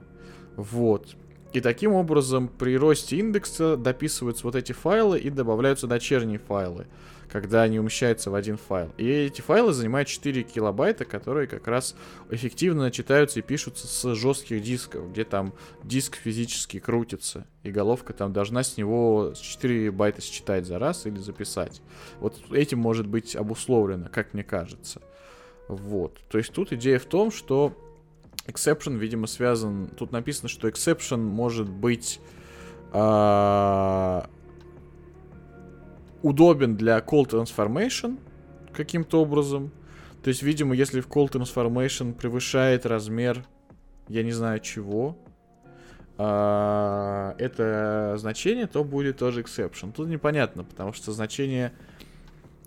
[0.56, 1.16] Вот.
[1.52, 6.86] И таким образом при росте индекса дописываются вот эти файлы и добавляются дочерние файлы
[7.30, 8.92] когда они умещаются в один файл.
[8.96, 11.94] И эти файлы занимают 4 килобайта, которые как раз
[12.30, 15.52] эффективно читаются и пишутся с жестких дисков, где там
[15.84, 21.18] диск физически крутится, и головка там должна с него 4 байта считать за раз или
[21.18, 21.82] записать.
[22.20, 25.02] Вот этим может быть обусловлено, как мне кажется.
[25.68, 26.18] Вот.
[26.30, 27.76] То есть тут идея в том, что
[28.46, 29.88] exception, видимо, связан...
[29.88, 32.20] Тут написано, что exception может быть
[32.92, 34.28] а,
[36.22, 38.18] удобен для call transformation
[38.72, 39.70] каким-то образом.
[40.22, 43.44] То есть, видимо, если в call transformation превышает размер,
[44.08, 45.16] я не знаю чего,
[46.16, 49.92] а, это значение, то будет тоже exception.
[49.92, 51.72] Тут непонятно, потому что значение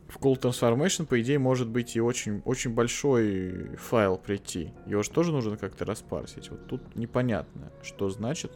[0.08, 4.74] в call transformation, по идее, может быть и очень, очень большой файл прийти.
[4.86, 6.50] Его же тоже нужно как-то распарсить.
[6.50, 8.52] Вот тут непонятно, что значит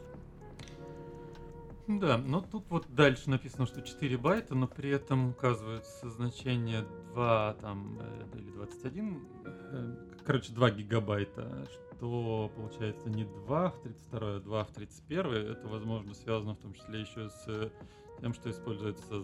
[1.87, 7.53] да, но тут вот дальше написано, что 4 байта, но при этом указывается значение 2
[7.61, 9.95] там, э, или 21, э,
[10.25, 15.25] короче, 2 гигабайта, что получается не 2 в 32, а 2 в 31.
[15.51, 17.71] Это, возможно, связано в том числе еще с
[18.19, 19.23] тем, что используется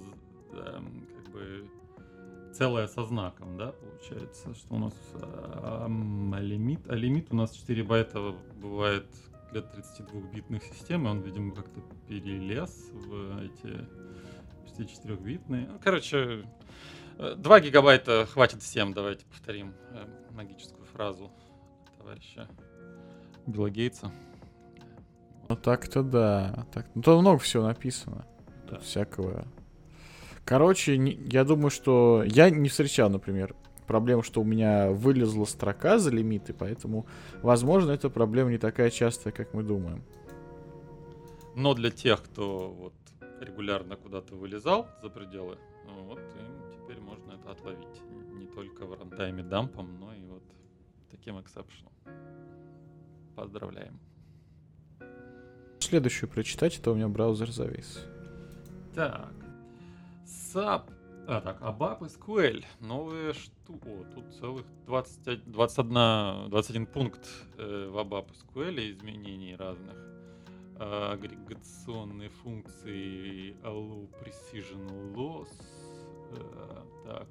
[0.53, 1.67] эм, как бы
[2.53, 5.87] целое со знаком, да, получается, что у нас а,
[6.39, 9.07] лимит, а лимит у нас 4 байта бывает
[9.51, 13.87] для 32-битных систем, и он, видимо, как-то перелез в эти
[14.65, 15.67] 64-битные.
[15.71, 16.45] Ну, короче,
[17.17, 21.31] 2 э, гигабайта хватит всем, давайте повторим э, магическую фразу
[21.97, 22.47] товарища
[23.45, 24.11] Билла Гейтса.
[25.49, 26.65] Ну так-то да.
[26.73, 28.25] Так, ну тут много всего написано.
[28.69, 28.75] Да.
[28.75, 29.45] Тут всякого.
[30.45, 33.55] Короче, не, я думаю, что я не встречал, например,
[33.87, 37.05] проблему, что у меня вылезла строка за лимиты, поэтому,
[37.41, 40.03] возможно, эта проблема не такая частая, как мы думаем.
[41.55, 42.93] Но для тех, кто вот
[43.41, 48.01] регулярно куда-то вылезал за пределы, ну вот им теперь можно это отловить.
[48.33, 50.43] Не только в рантайме дампом, но и вот
[51.09, 51.91] таким эксепшеном.
[53.35, 53.99] Поздравляем.
[55.79, 58.05] Следующую прочитать, это у меня браузер завис.
[58.93, 59.33] Так.
[60.25, 60.83] SAP.
[61.27, 62.65] А, так, ABAP SQL.
[62.79, 63.87] Новые штуки.
[63.87, 69.95] О, тут целых 20, 21, 21 пункт э, в ABAP SQL изменений разных.
[70.77, 75.49] А, агрегационные функции Allow Precision Loss.
[76.31, 77.27] Э, так.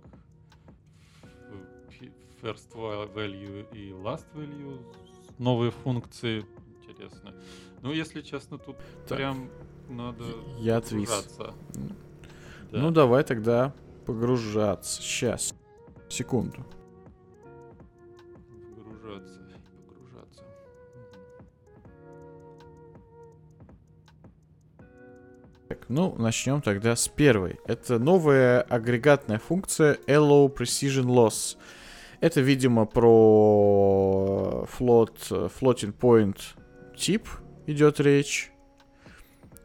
[2.41, 4.81] First value и last value.
[5.39, 6.47] Новые функции.
[6.79, 7.35] Интересно.
[7.83, 8.77] Ну, если честно, тут
[9.07, 9.19] так.
[9.19, 9.51] прям
[9.89, 10.25] надо
[10.59, 11.11] Я отвис.
[12.73, 12.79] Да.
[12.79, 13.75] Ну, давай тогда
[14.07, 15.03] погружаться.
[15.03, 15.55] Сейчас.
[16.09, 16.65] Секунду.
[18.77, 19.41] Погружаться
[19.87, 20.43] погружаться.
[25.69, 27.59] Так, ну, начнем тогда с первой.
[27.67, 31.57] Это новая агрегатная функция Allow Precision Loss.
[32.21, 36.39] Это, видимо, про float, floating point
[36.97, 37.29] тип
[37.67, 38.53] идет речь.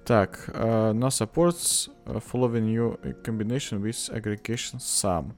[0.05, 5.33] Так, uh, now supports following new combination with aggregation sum.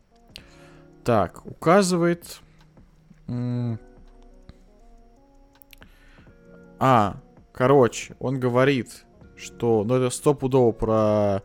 [1.03, 2.41] Так, указывает...
[6.79, 7.15] А,
[7.53, 9.05] короче, он говорит,
[9.37, 9.83] что...
[9.85, 11.41] Ну, это стопудово про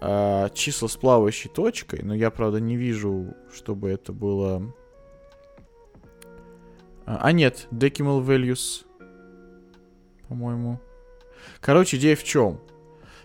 [0.00, 4.74] э, числа с плавающей точкой, но я, правда, не вижу, чтобы это было...
[7.06, 8.86] А, а нет, decimal values
[10.28, 10.80] по-моему.
[11.60, 12.60] Короче, идея в чем?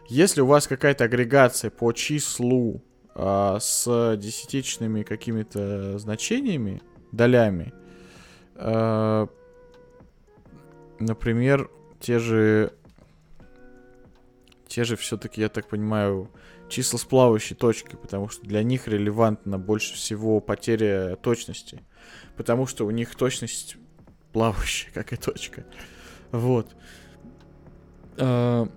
[0.07, 2.84] Если у вас какая-то агрегация по числу
[3.15, 6.81] э, с десятичными какими-то значениями,
[7.12, 7.73] долями,
[8.55, 9.27] э,
[10.99, 12.73] например, те же,
[14.67, 16.29] те же все-таки, я так понимаю,
[16.71, 21.81] числа с плавающей точкой, потому что для них релевантна больше всего потеря точности,
[22.38, 23.77] потому что у них точность
[24.31, 25.65] плавающая, как и точка.
[26.31, 26.75] Вот.
[28.17, 28.67] А,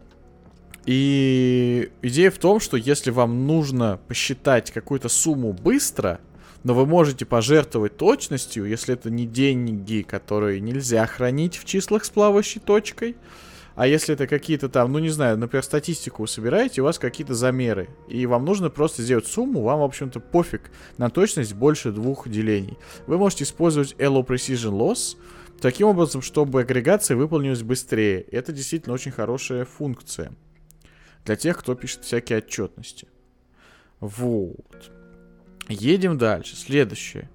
[0.86, 6.20] и идея в том, что если вам нужно посчитать какую-то сумму быстро,
[6.62, 12.10] но вы можете пожертвовать точностью, если это не деньги, которые нельзя хранить в числах с
[12.10, 13.16] плавающей точкой,
[13.76, 17.34] а если это какие-то там, ну не знаю, например, статистику вы собираете, у вас какие-то
[17.34, 22.28] замеры, и вам нужно просто сделать сумму, вам, в общем-то, пофиг на точность больше двух
[22.28, 22.78] делений.
[23.06, 25.16] Вы можете использовать Allo Precision Loss,
[25.60, 28.22] таким образом, чтобы агрегация выполнилась быстрее.
[28.22, 30.32] Это действительно очень хорошая функция
[31.24, 33.08] для тех, кто пишет всякие отчетности.
[34.00, 34.90] Вот.
[35.68, 36.56] Едем дальше.
[36.56, 37.30] Следующее.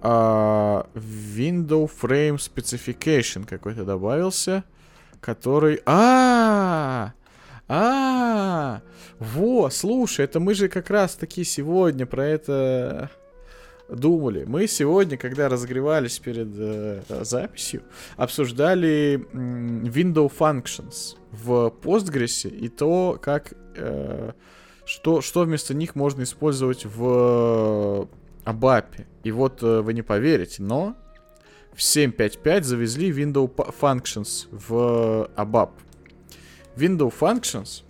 [0.00, 4.62] Uh, window Frame Specification какой-то добавился,
[5.20, 5.80] который...
[5.86, 7.12] А,
[7.68, 8.80] -а, -а,
[9.18, 13.10] во, слушай, это мы же как раз таки сегодня про это
[13.88, 14.44] думали.
[14.44, 17.82] Мы сегодня, когда разогревались перед э, записью,
[18.16, 24.32] обсуждали э, window functions в Postgres и то, как э,
[24.84, 28.08] что, что вместо них можно использовать в
[28.44, 29.06] ABAP.
[29.24, 30.96] И вот э, вы не поверите, но
[31.72, 35.70] в 7.5.5 завезли window functions в ABAP.
[36.76, 37.84] Window functions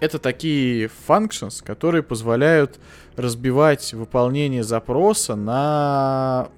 [0.00, 2.78] это такие functions, которые позволяют
[3.16, 6.48] разбивать выполнение запроса на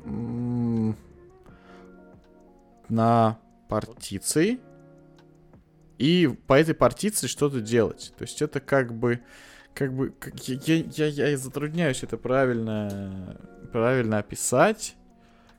[2.89, 3.39] на
[3.69, 4.61] партиции
[5.99, 8.13] и по этой партиции что-то делать.
[8.17, 9.21] То есть это как бы
[9.75, 13.39] как бы как, я, я, я затрудняюсь это правильно
[13.73, 14.97] правильно описать,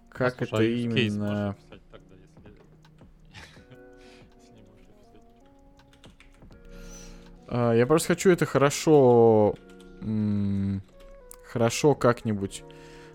[0.09, 1.55] как Слушай, это а именно.
[7.49, 9.55] А, я просто хочу это хорошо...
[11.43, 12.63] Хорошо как-нибудь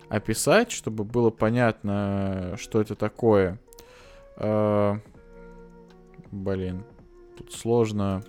[0.09, 3.59] описать, чтобы было понятно, что это такое.
[4.37, 4.99] А,
[6.31, 6.83] блин,
[7.37, 8.23] тут сложно...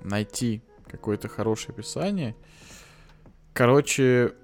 [0.00, 2.36] найти какое-то хорошее описание.
[3.52, 4.34] Короче,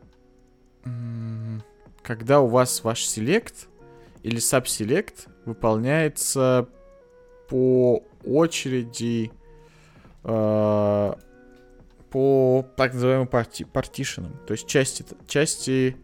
[2.03, 3.69] когда у вас ваш селект
[4.23, 6.69] или сабселект выполняется
[7.49, 9.31] по очереди
[10.25, 11.15] э,
[12.13, 15.97] по так называемым парти партишенам, то есть части, части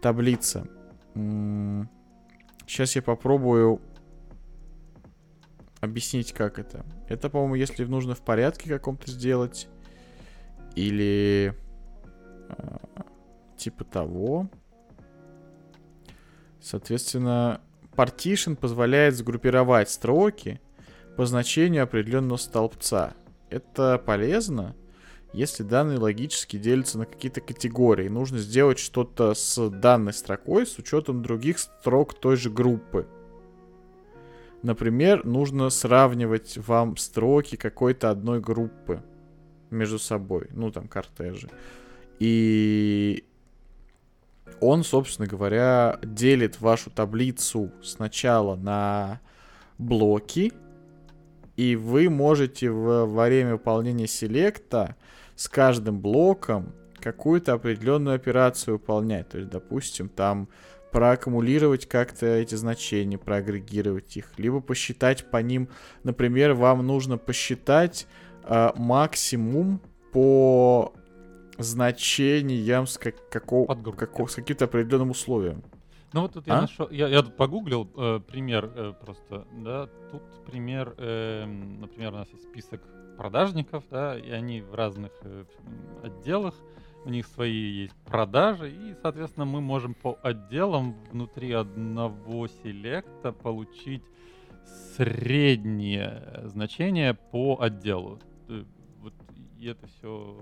[0.00, 0.68] таблицы.
[1.14, 3.80] Сейчас я попробую
[5.80, 6.86] объяснить, как это.
[7.08, 9.68] Это, по-моему, если нужно в порядке каком-то сделать.
[10.76, 11.54] Или
[12.48, 12.76] э,
[13.56, 14.48] типа того.
[16.60, 17.60] Соответственно,
[17.92, 20.60] partition позволяет сгруппировать строки
[21.16, 23.14] по значению определенного столбца.
[23.50, 24.74] Это полезно,
[25.34, 28.08] если данные логически делятся на какие-то категории.
[28.08, 33.06] Нужно сделать что-то с данной строкой с учетом других строк той же группы.
[34.62, 39.02] Например, нужно сравнивать вам строки какой-то одной группы
[39.70, 41.50] между собой, ну там кортежи.
[42.20, 43.24] И
[44.60, 49.20] он, собственно говоря, делит вашу таблицу сначала на
[49.78, 50.52] блоки,
[51.56, 54.96] и вы можете в, во время выполнения селекта
[55.36, 59.28] с каждым блоком какую-то определенную операцию выполнять.
[59.28, 60.48] То есть, допустим, там
[60.90, 65.68] проаккумулировать как-то эти значения, проагрегировать их, либо посчитать по ним,
[66.04, 68.06] например, вам нужно посчитать
[68.44, 69.80] э, максимум
[70.12, 70.94] по
[71.58, 75.64] значениям с, как, какого, како- с каким-то определенным условием.
[76.14, 76.60] Ну вот тут я А?
[76.60, 82.18] нашел, я, я тут погуглил э, пример э, просто, да, тут пример, эм, например, у
[82.18, 82.80] нас есть список
[83.16, 85.44] продажников, да, и они в разных э,
[86.04, 86.54] отделах,
[87.04, 87.52] у них свои
[87.82, 94.04] есть продажи, и, соответственно, мы можем по отделам внутри одного селекта получить
[94.96, 98.20] среднее значение по отделу.
[98.48, 98.62] Э,
[99.02, 99.14] Вот
[99.58, 100.38] и это все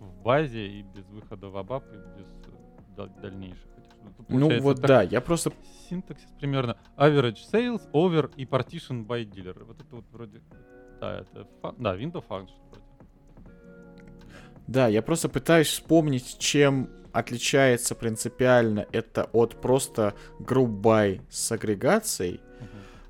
[0.00, 2.50] в базе и без выхода в ABAP, и без э,
[2.96, 3.77] дал- дальнейших
[4.28, 5.52] Ну получается вот да, я просто
[5.88, 9.64] Синтаксис примерно average sales over и partition by dealer.
[9.64, 10.42] Вот это вот вроде...
[11.00, 11.46] Да, это...
[11.78, 12.84] Да, window function вроде.
[14.66, 22.40] Да, я просто пытаюсь вспомнить, чем отличается принципиально это от просто by с агрегацией.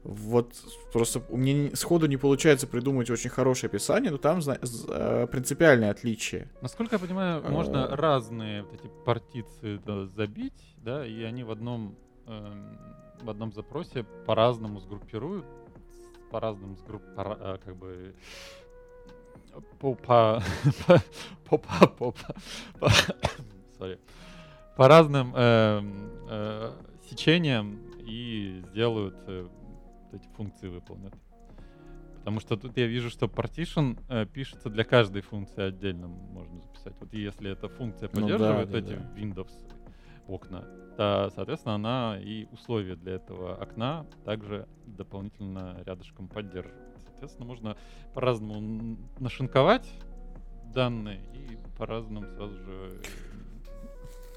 [0.08, 0.54] Вот
[0.90, 6.48] просто у меня сходу не получается придумать очень хорошее описание, но там э, принципиальное отличие.
[6.62, 7.94] Насколько я понимаю, можно А.
[7.94, 11.94] разные вот эти партиции да, забить, да, и они в одном,
[12.26, 12.78] эм,
[13.20, 15.44] в одном запросе по-разному сгруппируют,
[16.30, 17.02] по-разному сгрупп...
[17.14, 18.14] пора- а, как бы...
[19.78, 20.42] По, по,
[20.86, 21.02] по,
[21.44, 22.12] по, по, по,
[22.80, 22.86] по-
[23.78, 23.98] sorry.
[24.74, 26.72] по разным эм, э,
[27.10, 29.48] сечениям и сделают э,
[30.12, 31.14] эти функции выполнят.
[32.18, 36.94] Потому что тут я вижу, что partition э, пишется для каждой функции отдельно можно записать.
[37.00, 39.12] Вот если эта функция Ну да, поддерживает да, эти да.
[39.16, 39.52] Windows
[40.26, 40.60] окна,
[40.96, 46.98] то, соответственно, она и условия для этого окна также дополнительно рядышком поддерживает.
[47.06, 47.76] Соответственно, можно
[48.14, 49.90] по-разному нашинковать
[50.74, 53.02] данные и по-разному сразу же э,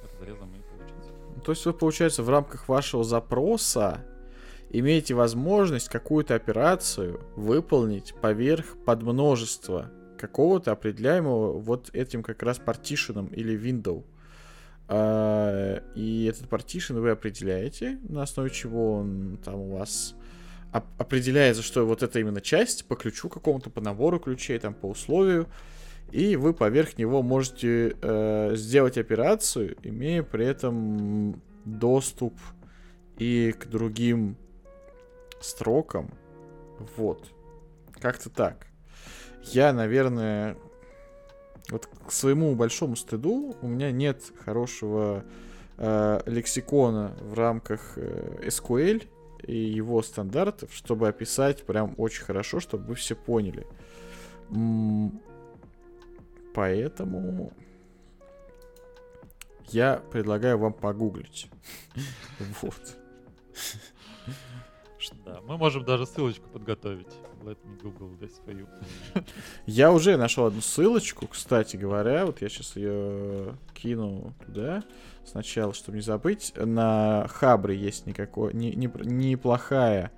[0.03, 1.43] разрезом и получить.
[1.43, 4.05] То есть вы, получается, в рамках вашего запроса
[4.74, 13.57] имеете возможность какую-то операцию выполнить поверх подмножества какого-то определяемого вот этим как раз партишеном или
[13.59, 14.03] window.
[14.88, 20.15] А, И этот партишн вы определяете, на основе чего он там у вас
[20.74, 24.88] оп- определяется, что вот это именно часть по ключу какому-то, по набору ключей, там по
[24.88, 25.47] условию.
[26.11, 32.34] И вы поверх него можете э, сделать операцию, имея при этом доступ
[33.17, 34.36] и к другим
[35.41, 36.11] строкам.
[36.95, 37.27] Вот.
[37.99, 38.67] Как-то так.
[39.43, 40.57] Я, наверное,
[41.69, 45.23] вот к своему большому стыду у меня нет хорошего
[45.77, 49.07] э, лексикона в рамках э, SQL
[49.43, 53.65] и его стандартов, чтобы описать прям очень хорошо, чтобы вы все поняли.
[54.51, 55.19] М,
[56.53, 57.53] Поэтому
[59.67, 61.49] я предлагаю вам погуглить.
[62.61, 62.97] Вот.
[65.25, 67.07] Да, мы можем даже ссылочку подготовить.
[67.43, 68.67] Let me Google this for you.
[69.65, 72.25] Я уже нашел одну ссылочку, кстати говоря.
[72.25, 74.83] Вот я сейчас ее кину туда.
[75.25, 76.53] Сначала, чтобы не забыть.
[76.55, 80.11] На Хабре есть никакой, не, не- неплохая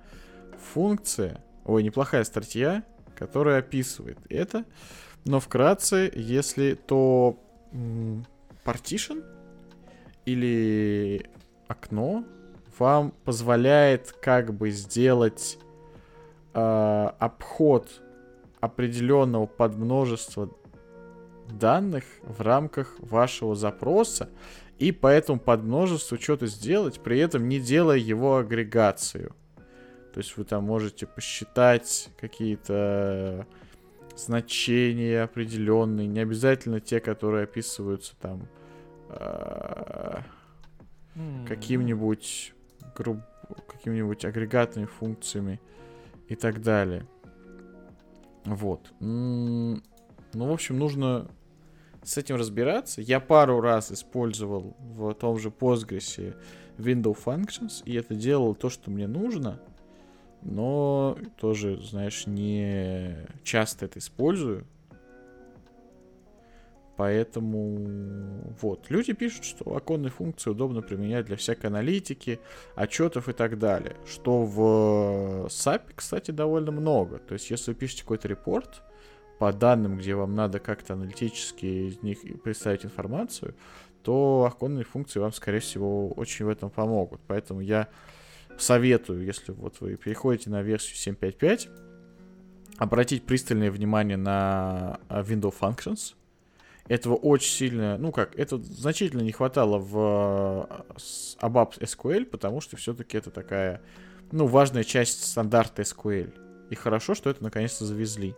[0.72, 2.84] функция, ой, неплохая статья,
[3.16, 4.64] которая описывает это.
[5.24, 7.38] Но вкратце, если то
[8.64, 9.24] partition
[10.26, 11.28] или
[11.68, 12.24] окно
[12.78, 15.58] вам позволяет как бы сделать
[16.54, 18.02] э, обход
[18.60, 20.50] определенного подмножества
[21.48, 24.30] данных в рамках вашего запроса,
[24.78, 29.34] и по этому подмножеству что-то сделать, при этом не делая его агрегацию.
[30.12, 33.46] То есть вы там можете посчитать какие-то
[34.16, 38.48] значения определенные, не обязательно те, которые описываются там
[39.08, 40.18] э,
[41.46, 42.53] каким-нибудь
[42.94, 45.60] какими-нибудь агрегатными функциями
[46.28, 47.06] и так далее.
[48.44, 48.92] Вот.
[49.00, 49.80] Ну,
[50.32, 51.28] в общем, нужно
[52.02, 53.00] с этим разбираться.
[53.00, 56.36] Я пару раз использовал в том же Postgres
[56.76, 59.60] Window Functions, и это делало то, что мне нужно,
[60.42, 64.66] но тоже, знаешь, не часто это использую.
[66.96, 68.88] Поэтому вот.
[68.88, 72.38] Люди пишут, что оконные функции удобно применять для всякой аналитики,
[72.76, 73.96] отчетов и так далее.
[74.06, 77.18] Что в SAP, кстати, довольно много.
[77.18, 78.82] То есть, если вы пишете какой-то репорт
[79.38, 83.56] по данным, где вам надо как-то аналитически из них представить информацию,
[84.02, 87.20] то оконные функции вам, скорее всего, очень в этом помогут.
[87.26, 87.88] Поэтому я
[88.56, 91.68] советую, если вот вы переходите на версию 7.5.5,
[92.76, 96.14] обратить пристальное внимание на а, Window Functions,
[96.88, 100.68] этого очень сильно, ну как, это значительно не хватало в
[101.40, 103.80] ABAP SQL, потому что все-таки это такая,
[104.32, 106.32] ну, важная часть стандарта SQL.
[106.70, 108.34] И хорошо, что это наконец-то завезли.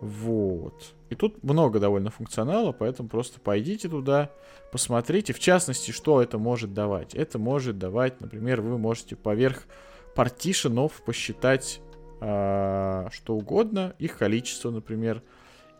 [0.00, 0.94] Вот.
[1.10, 4.30] И тут много довольно функционала, поэтому просто пойдите туда,
[4.72, 5.32] посмотрите.
[5.32, 7.14] В частности, что это может давать.
[7.14, 9.64] Это может давать, например, вы можете поверх
[10.14, 11.80] партишенов посчитать
[12.20, 15.22] э, что угодно, их количество, например,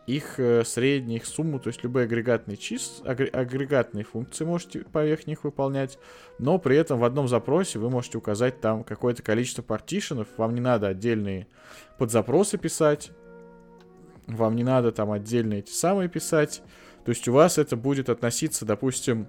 [0.07, 3.01] их э, средние, их сумму, то есть любые агрегатные чис...
[3.03, 5.97] агрегатные функции можете поверх них выполнять,
[6.37, 10.61] но при этом в одном запросе вы можете указать там какое-то количество партишенов, вам не
[10.61, 11.47] надо отдельные
[11.97, 13.11] подзапросы писать,
[14.27, 16.61] вам не надо там отдельно эти самые писать,
[17.03, 19.27] то есть у вас это будет относиться, допустим,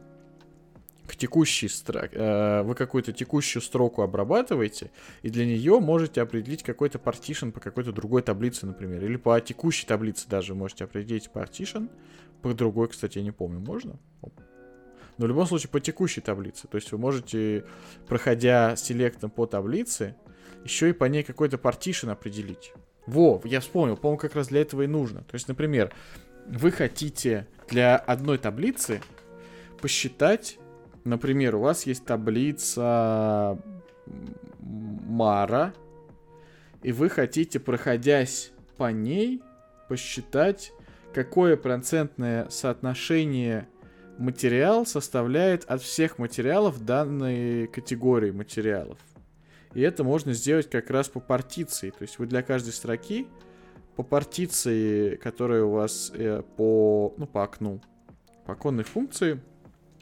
[1.07, 4.91] к текущей строке, э, вы какую-то текущую строку обрабатываете,
[5.23, 9.87] и для нее можете определить какой-то партишн по какой-то другой таблице, например, или по текущей
[9.87, 11.87] таблице даже можете определить партишн,
[12.43, 13.99] по другой, кстати, я не помню, можно?
[15.19, 17.65] Но в любом случае по текущей таблице, то есть вы можете,
[18.07, 20.15] проходя селектом по таблице,
[20.65, 22.73] еще и по ней какой-то партишн определить.
[23.07, 25.21] Во, я вспомнил, по-моему, как раз для этого и нужно.
[25.21, 25.93] То есть, например,
[26.47, 29.01] вы хотите для одной таблицы
[29.81, 30.59] посчитать
[31.07, 33.57] Например, у вас есть таблица
[34.59, 35.73] Мара,
[36.83, 39.41] и вы хотите, проходясь по ней,
[39.89, 40.73] посчитать,
[41.15, 43.69] какое процентное соотношение
[44.19, 48.99] материал составляет от всех материалов данной категории материалов.
[49.75, 51.91] И это можно сделать как раз по партиции.
[51.91, 53.29] То есть вы для каждой строки
[53.95, 57.81] по партиции, которая у вас э, по, ну, по окну,
[58.45, 59.41] по оконной функции,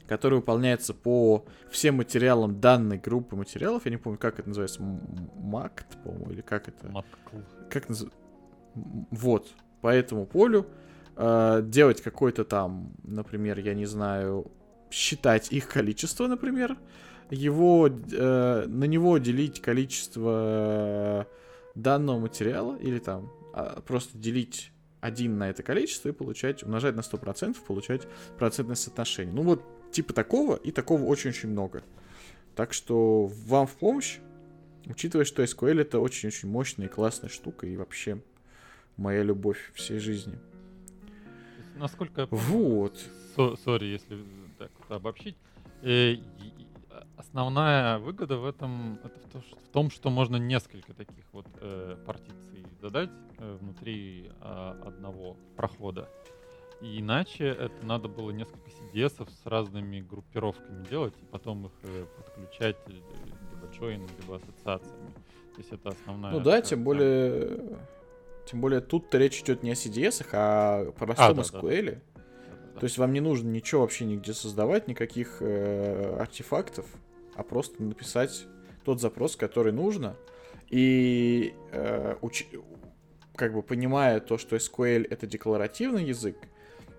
[0.06, 3.84] который выполняется по всем материалам данной группы материалов.
[3.84, 4.82] Я не помню, как это называется.
[4.82, 6.88] МАКТ, по-моему, или как это?
[6.88, 7.08] МАКТ.
[7.70, 8.18] Как называется?
[9.10, 9.48] Вот.
[9.80, 10.66] По этому полю
[11.16, 14.50] э, делать какой-то там, например, я не знаю,
[14.90, 16.78] считать их количество, например,
[17.30, 21.26] его, э, на него делить количество
[21.74, 27.00] данного материала, или там э, просто делить один на это количество и получать, умножать на
[27.00, 28.02] 100%, получать
[28.38, 29.34] процентное соотношение.
[29.34, 29.62] Ну вот
[29.94, 31.82] типа такого, и такого очень-очень много.
[32.56, 34.18] Так что вам в помощь,
[34.86, 38.20] учитывая, что SQL это очень-очень мощная и классная штука, и вообще
[38.96, 40.38] моя любовь всей жизни.
[41.76, 42.98] Насколько Вот.
[43.36, 44.24] Сори, если
[44.58, 45.36] так обобщить.
[45.82, 46.16] Э,
[47.16, 51.46] основная выгода в этом это в, то, что, в том, что можно несколько таких вот
[51.60, 56.08] э, партиций задать э, внутри э, одного прохода.
[56.84, 62.04] И иначе это надо было несколько CDS с разными группировками делать, и потом их э,
[62.18, 65.14] подключать э, либо джойном, либо ассоциациями.
[65.54, 66.32] То есть это основная...
[66.32, 67.78] Ну да, тем более...
[68.44, 72.02] Тем более тут-то речь идет не о CDS, а о простом а, да, SQL.
[72.74, 76.84] Да, То есть вам не нужно ничего вообще нигде создавать, никаких э, артефактов,
[77.34, 78.44] а просто написать
[78.84, 80.16] тот запрос, который нужно.
[80.68, 82.46] И э, уч...
[83.36, 86.36] как бы понимая то, что SQL это декларативный язык,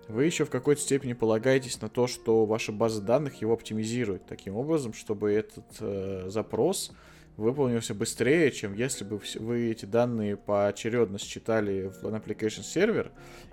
[0.08, 4.56] вы еще в какой-то степени полагаетесь на то, что ваша база данных его оптимизирует таким
[4.56, 6.92] образом, чтобы этот э, запрос
[7.36, 13.10] выполнился быстрее, чем если бы вы эти данные поочередно считали в application сервер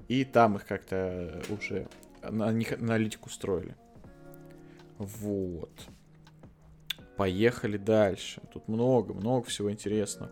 [0.07, 1.87] и там их как-то уже
[2.21, 3.75] на них аналитику строили.
[4.97, 5.71] Вот.
[7.17, 8.41] Поехали дальше.
[8.53, 10.31] Тут много, много всего интересного.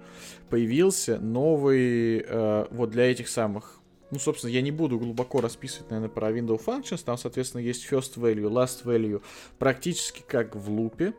[0.49, 3.81] Появился новый, э, вот для этих самых
[4.12, 7.01] ну, собственно, я не буду глубоко расписывать, наверное, про Window Functions.
[7.03, 9.24] Там, соответственно, есть first value, last value,
[9.57, 11.14] практически как в лупе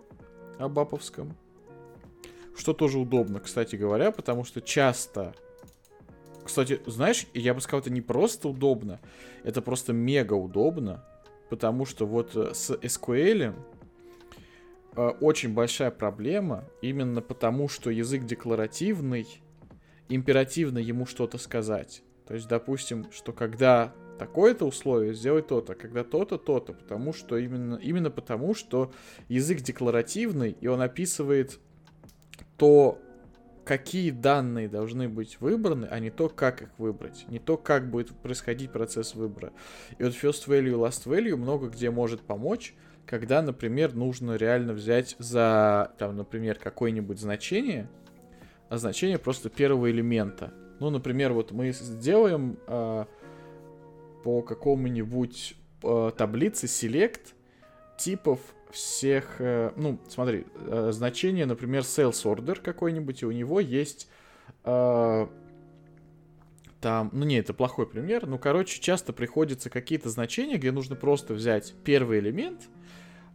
[0.58, 1.34] абаповском.
[2.54, 5.34] Что тоже удобно, кстати говоря, потому что часто...
[6.44, 9.00] Кстати, знаешь, я бы сказал, это не просто удобно,
[9.42, 11.04] это просто мега удобно,
[11.48, 13.54] потому что вот э, с SQL
[14.96, 19.40] э, очень большая проблема, именно потому что язык декларативный,
[20.08, 22.02] императивно ему что-то сказать.
[22.26, 27.74] То есть, допустим, что когда такое-то условие, сделай то-то, когда то-то, то-то, потому что именно,
[27.76, 28.92] именно потому, что
[29.28, 31.58] язык декларативный, и он описывает
[32.56, 32.98] то,
[33.64, 38.10] какие данные должны быть выбраны, а не то, как их выбрать, не то, как будет
[38.10, 39.52] происходить процесс выбора.
[39.98, 42.74] И вот first value, last value много где может помочь,
[43.06, 47.88] когда, например, нужно реально взять за, там, например, какое-нибудь значение,
[48.68, 50.52] а значение просто первого элемента.
[50.82, 53.04] Ну, например, вот мы сделаем э,
[54.24, 55.54] по какому-нибудь
[55.84, 57.34] э, таблице select
[57.96, 58.40] типов
[58.72, 64.08] всех, э, ну, смотри, э, значение, например, sales order какой-нибудь, и у него есть
[64.64, 65.26] э,
[66.80, 71.32] там, ну не, это плохой пример, ну, короче, часто приходится какие-то значения, где нужно просто
[71.32, 72.62] взять первый элемент,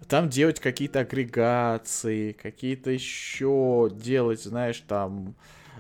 [0.10, 5.34] там делать какие-то агрегации, какие-то еще делать, знаешь, там,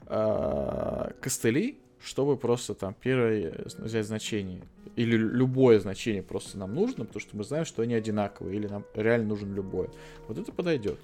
[0.09, 4.61] э, костыли, чтобы просто там первое взять значение.
[4.95, 8.85] Или любое значение просто нам нужно, потому что мы знаем, что они одинаковые, или нам
[8.95, 9.89] реально нужен любое.
[10.27, 10.99] Вот это подойдет.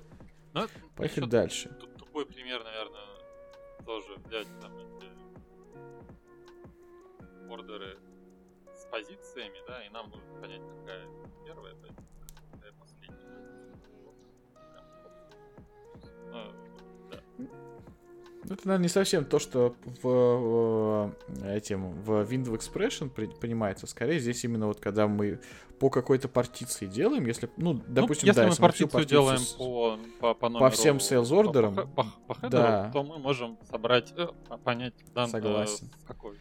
[0.54, 1.70] Ну, Поехали дальше.
[1.80, 3.02] Тут тупой пример, наверное,
[3.86, 5.08] тоже взять там эти
[7.52, 7.98] ордеры
[8.76, 11.06] с позициями, да, и нам нужно понять, какая
[11.46, 13.20] первая позиция, какая последняя.
[16.32, 17.50] Ну,
[18.46, 21.14] это, наверное, не совсем то, что в,
[21.46, 23.88] этим в Windows Expression при, понимается.
[23.88, 25.40] Скорее, здесь именно вот когда мы
[25.80, 29.20] по какой-то партиции делаем, если, ну, ну допустим, ну, если да, мы если партицию, партицию
[29.20, 32.92] делаем с, по, по, по, номеру, по всем sales ордерам, по, по, по хедеру, да.
[32.92, 34.28] то мы можем собрать, э,
[34.64, 35.88] понять, дан, Согласен.
[35.88, 36.38] Э, какой.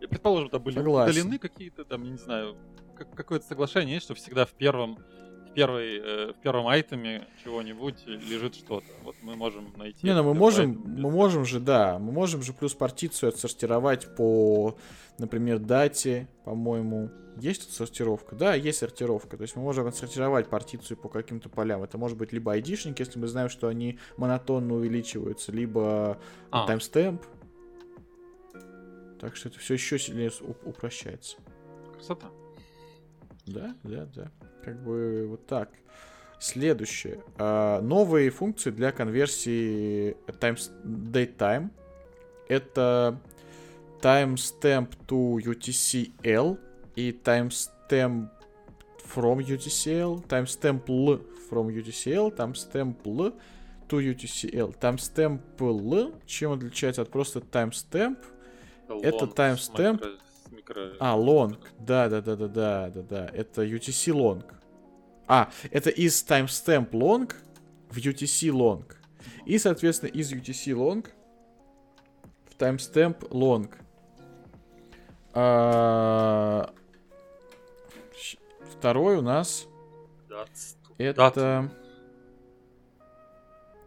[0.00, 2.56] И, предположим, да, были удалены какие-то, там, не знаю,
[2.96, 4.98] как, какое-то соглашение есть, что всегда в первом
[5.56, 8.86] первой, э, в первом айтеме чего-нибудь лежит что-то.
[9.02, 10.06] Вот мы можем найти.
[10.06, 14.76] Не, ну мы можем, мы можем же, да, мы можем же плюс партицию отсортировать по,
[15.18, 17.10] например, дате, по-моему.
[17.38, 18.34] Есть тут сортировка?
[18.36, 19.36] Да, есть сортировка.
[19.36, 21.82] То есть мы можем отсортировать партицию по каким-то полям.
[21.82, 26.18] Это может быть либо айдишник, если мы знаем, что они монотонно увеличиваются, либо
[26.50, 26.66] а.
[26.66, 27.22] таймстемп.
[29.20, 30.30] Так что это все еще сильнее
[30.64, 31.38] упрощается.
[31.94, 32.30] Красота.
[33.46, 34.30] Да, да, да.
[34.64, 35.70] Как бы вот так.
[36.38, 37.22] Следующее.
[37.38, 41.70] А, новые функции для конверсии times, date time.
[42.48, 43.18] Это
[44.00, 46.58] timestamp to UTC-L
[46.94, 48.28] и timestamp
[49.04, 51.20] from UTC-L, timestamp L
[51.50, 53.34] from UTC-L, timestamp L
[53.88, 54.74] to UTC-L.
[54.80, 58.18] Timestamp L чем отличается от просто timestamp?
[59.02, 60.18] Это timestamp
[60.66, 60.96] микро...
[61.00, 61.56] А, long.
[61.78, 63.30] Да, да, да, да, да, да, да.
[63.32, 64.44] Это UTC long.
[65.26, 67.32] А, это из timestamp long
[67.90, 68.84] в UTC long.
[69.44, 71.06] И, соответственно, из UTC long
[72.46, 73.70] в timestamp long.
[75.34, 76.72] А...
[78.78, 79.66] Второй у нас
[80.98, 81.70] это...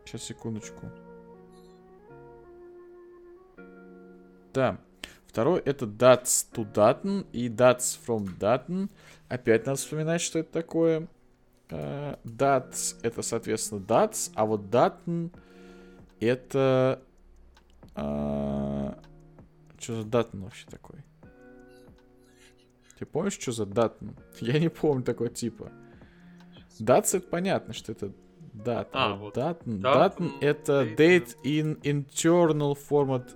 [0.05, 0.91] Сейчас, секундочку.
[4.53, 4.79] Да.
[5.29, 8.89] Второй это Dats to Dutton и Dats from Dutton.
[9.27, 11.07] Опять надо вспоминать, что это такое.
[11.69, 15.29] Uh, Dats это, соответственно, Dats, а вот Dutton
[16.19, 16.99] это...
[17.93, 18.97] Uh,
[19.77, 20.95] что за Dutton вообще такой?
[22.97, 24.17] Ты помнишь, что за Dutton?
[24.39, 25.71] Я не помню такого типа.
[26.79, 28.11] Dats это понятно, что это
[28.55, 28.89] Dutton.
[28.93, 29.79] А, вот Dutton.
[29.79, 33.29] Dutton это Date in Internal Format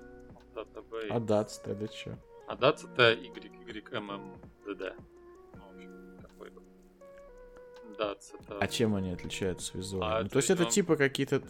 [1.03, 1.11] database.
[1.11, 2.19] А DATS тогда что?
[2.47, 4.93] А DATS это YYMMDD.
[5.55, 6.63] Ну, такой вот.
[7.97, 8.57] DATS это...
[8.59, 10.17] А чем они отличаются визуально?
[10.17, 11.41] А ну, то есть это типа какие-то...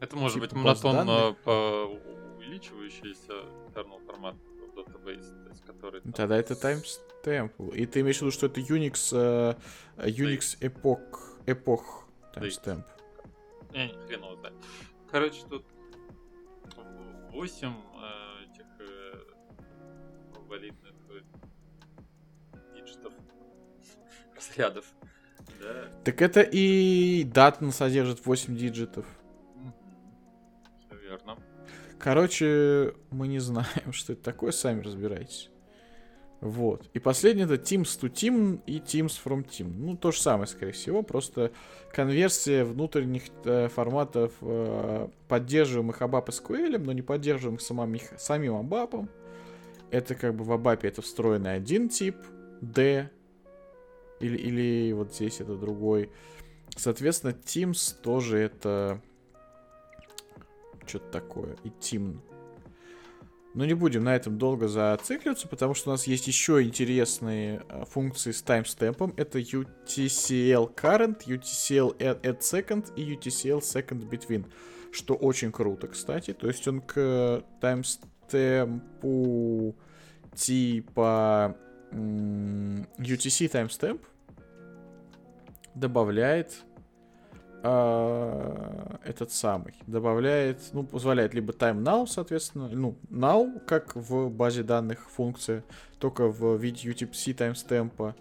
[0.00, 2.00] Это может типа быть монотонно по
[2.36, 3.32] увеличивающийся
[3.74, 4.36] kernel формат
[4.76, 6.00] database, то есть который...
[6.02, 6.12] Там...
[6.12, 7.74] Тогда это timestamp.
[7.74, 9.58] И ты имеешь в виду, что это Unix, uh,
[9.96, 12.04] Unix Epoch, Epoch
[12.34, 12.84] timestamp?
[13.72, 14.54] Не, не, хрен его знает.
[15.10, 15.64] Короче, тут
[17.32, 17.72] 8
[24.48, 24.84] разрядов.
[25.60, 25.88] Да.
[26.04, 29.06] Так это и datn содержит 8 диджитов.
[30.86, 31.36] Все верно.
[31.98, 35.50] Короче, мы не знаем, что это такое, сами разбирайтесь.
[36.40, 36.88] Вот.
[36.94, 39.72] И последнее это tims to timn и tims from timn.
[39.76, 41.50] Ну, то же самое, скорее всего, просто
[41.92, 49.08] конверсия внутренних э, форматов э, поддерживаемых ABAP SQL, но не поддерживаемых самим, самим ABAP.
[49.90, 52.16] Это как бы в ABAP это встроенный один тип,
[52.60, 53.10] D,
[54.20, 56.10] или, или вот здесь это другой.
[56.76, 59.00] Соответственно, Teams тоже это
[60.86, 61.56] что-то такое.
[61.64, 62.20] И Team
[63.58, 67.84] но не будем на этом долго зацикливаться, потому что у нас есть еще интересные э,
[67.90, 69.12] функции с таймстемпом.
[69.16, 74.46] Это UTCL current, UTCL add second и UTCL second between.
[74.92, 76.34] Что очень круто, кстати.
[76.34, 79.74] То есть он к таймстемпу
[80.36, 81.56] типа
[81.92, 84.02] UTC таймстемп
[85.74, 86.64] добавляет
[87.62, 94.62] а, этот самый добавляет, ну, позволяет либо time now, соответственно, ну, now, как в базе
[94.62, 95.64] данных функция,
[95.98, 98.14] только в виде UTC таймстемпа,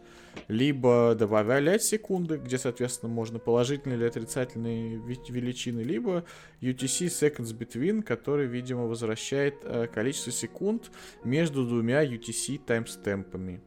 [0.48, 6.26] либо добавлять секунды, где, соответственно, можно положительные или отрицательные величины, либо
[6.62, 10.92] UTC seconds between, который, видимо, возвращает э, количество секунд
[11.24, 13.62] между двумя UTC таймстемпами.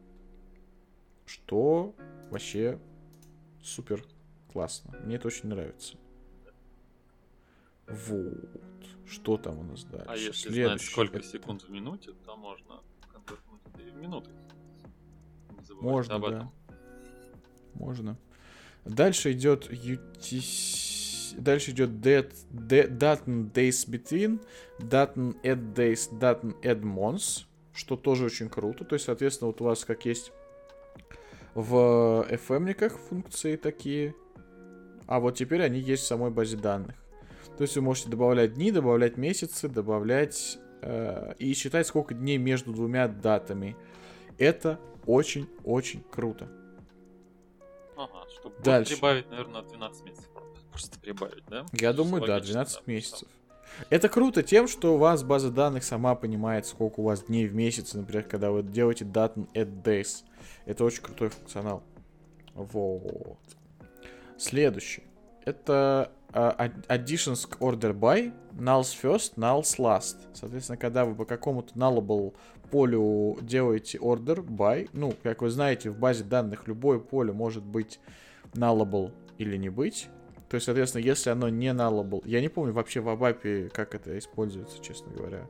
[1.25, 1.95] Что
[2.29, 2.79] вообще
[3.63, 4.03] супер
[4.51, 4.97] Классно.
[5.03, 5.95] Мне это очень нравится.
[7.87, 8.85] Вот.
[9.05, 10.05] Что там у нас дальше?
[10.07, 10.65] А если Следующий.
[10.65, 11.27] знать, сколько это...
[11.27, 12.81] секунд в минуте, то можно
[13.73, 14.29] в минуты.
[15.79, 16.39] Можно, об этом.
[16.39, 16.51] да.
[17.73, 18.17] Можно.
[18.85, 21.37] Дальше идет UTC...
[21.37, 24.41] Дальше идет dead, Days Between,
[24.79, 28.83] Daten Add Days, Daten Add Months, что тоже очень круто.
[28.83, 30.31] То есть, соответственно, вот у вас как есть
[31.53, 34.13] в FM-никах функции такие,
[35.07, 36.95] а вот теперь они есть в самой базе данных.
[37.57, 42.73] То есть вы можете добавлять дни, добавлять месяцы, добавлять э, и считать, сколько дней между
[42.73, 43.75] двумя датами.
[44.37, 46.49] Это очень-очень круто.
[48.03, 48.95] Ага, чтобы Дальше.
[48.95, 50.29] прибавить, наверное, 12 месяцев.
[50.71, 51.65] Просто прибавить, да?
[51.73, 53.27] Я думаю, да, 12 да, месяцев.
[53.89, 57.55] Это круто тем, что у вас база данных сама понимает, сколько у вас дней в
[57.55, 60.23] месяц, например, когда вы делаете data at days.
[60.65, 61.83] Это очень крутой функционал.
[62.53, 63.39] Вот.
[64.37, 65.03] Следующий.
[65.45, 70.17] Это additions к order by, nulls first, nulls last.
[70.33, 72.33] Соответственно, когда вы по какому-то nullable
[72.69, 77.99] полю делаете order by, ну, как вы знаете, в базе данных любое поле может быть
[78.53, 80.07] nullable или не быть.
[80.49, 84.17] То есть, соответственно, если оно не nullable, я не помню вообще в ABAP, как это
[84.17, 85.47] используется, честно говоря.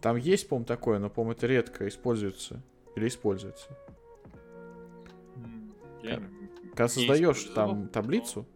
[0.00, 2.62] Там есть, по-моему, такое, но, по-моему, это редко используется.
[2.96, 3.66] Или используется.
[6.02, 6.20] Я
[6.74, 8.46] когда создаешь там таблицу,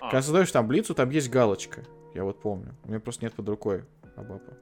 [0.00, 0.10] а.
[0.10, 1.84] когда создаешь таблицу, там есть галочка.
[2.14, 2.74] Я вот помню.
[2.84, 3.84] У меня просто нет под рукой
[4.16, 4.52] Абапа.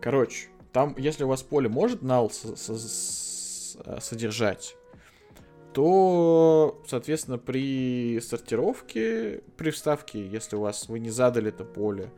[0.00, 2.30] Короче, там, если у вас поле может null
[4.00, 4.76] содержать,
[5.72, 12.10] то, соответственно, при сортировке, при вставке, если у вас вы не задали это поле,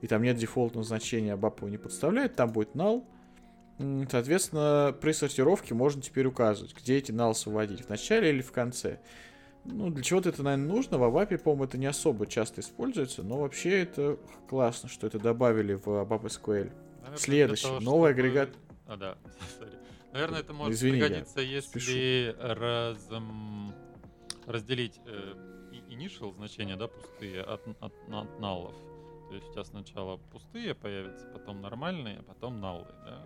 [0.00, 3.04] и там нет дефолтного значения, Абапа его не подставляет, там будет null,
[4.10, 8.98] Соответственно, при сортировке можно теперь указывать, где эти налсы вводить, в начале или в конце.
[9.70, 10.98] Ну, для чего-то это, наверное, нужно.
[10.98, 15.74] В ABAP, по-моему, это не особо часто используется, но вообще это классно, что это добавили
[15.74, 16.72] в ABAP SQL.
[17.00, 18.28] Наверное, Следующий, того, новый чтобы...
[18.28, 18.50] агрегат.
[18.86, 19.18] А, да,
[19.60, 19.76] sorry.
[20.12, 22.98] Наверное, это может Извини, пригодиться, если раз,
[24.46, 25.34] разделить э,
[25.90, 28.74] initial значения, да, пустые от, от, от наллов.
[29.28, 33.22] То есть у тебя сначала пустые появятся, потом нормальные, а потом наллы, да.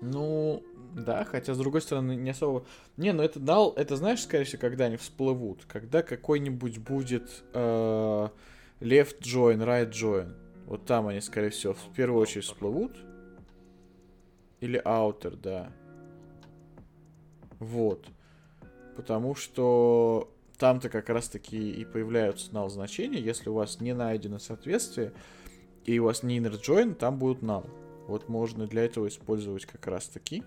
[0.00, 0.62] Ну,
[0.94, 2.64] да, хотя, с другой стороны, не особо...
[2.96, 5.64] Не, ну это дал, это знаешь, скорее всего, когда они всплывут?
[5.66, 8.28] Когда какой-нибудь будет э,
[8.80, 10.34] left join, right join.
[10.66, 12.92] Вот там они, скорее всего, в первую очередь всплывут.
[14.60, 15.72] Или outer, да.
[17.58, 18.06] Вот.
[18.96, 23.18] Потому что там-то как раз-таки и появляются null значения.
[23.18, 25.12] Если у вас не найдено соответствие,
[25.84, 27.66] и у вас не inner join, там будут null.
[28.10, 30.42] Вот можно для этого использовать как раз таки,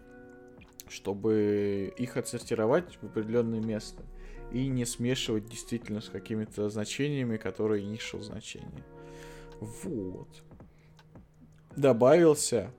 [0.90, 4.04] чтобы их отсортировать в определенное место
[4.52, 8.84] и не смешивать действительно с какими-то значениями, которые initial значения.
[9.62, 10.28] Вот.
[11.78, 12.70] Добавился.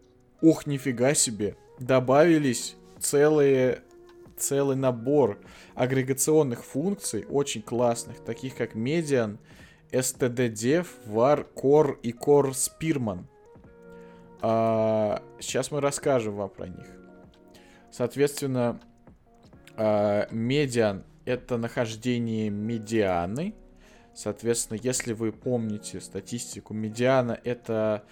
[0.43, 1.57] Ух, нифига себе.
[1.79, 3.83] Добавились целые
[4.37, 5.39] целый набор
[5.75, 9.39] агрегационных функций, очень классных, таких как median,
[9.91, 13.25] stddev, var, core и core spearman.
[14.47, 16.87] А, сейчас мы расскажем вам про них.
[17.91, 18.79] Соответственно,
[19.75, 23.55] э, медиан это нахождение медианы.
[24.13, 28.05] Соответственно, если вы помните статистику, медиана это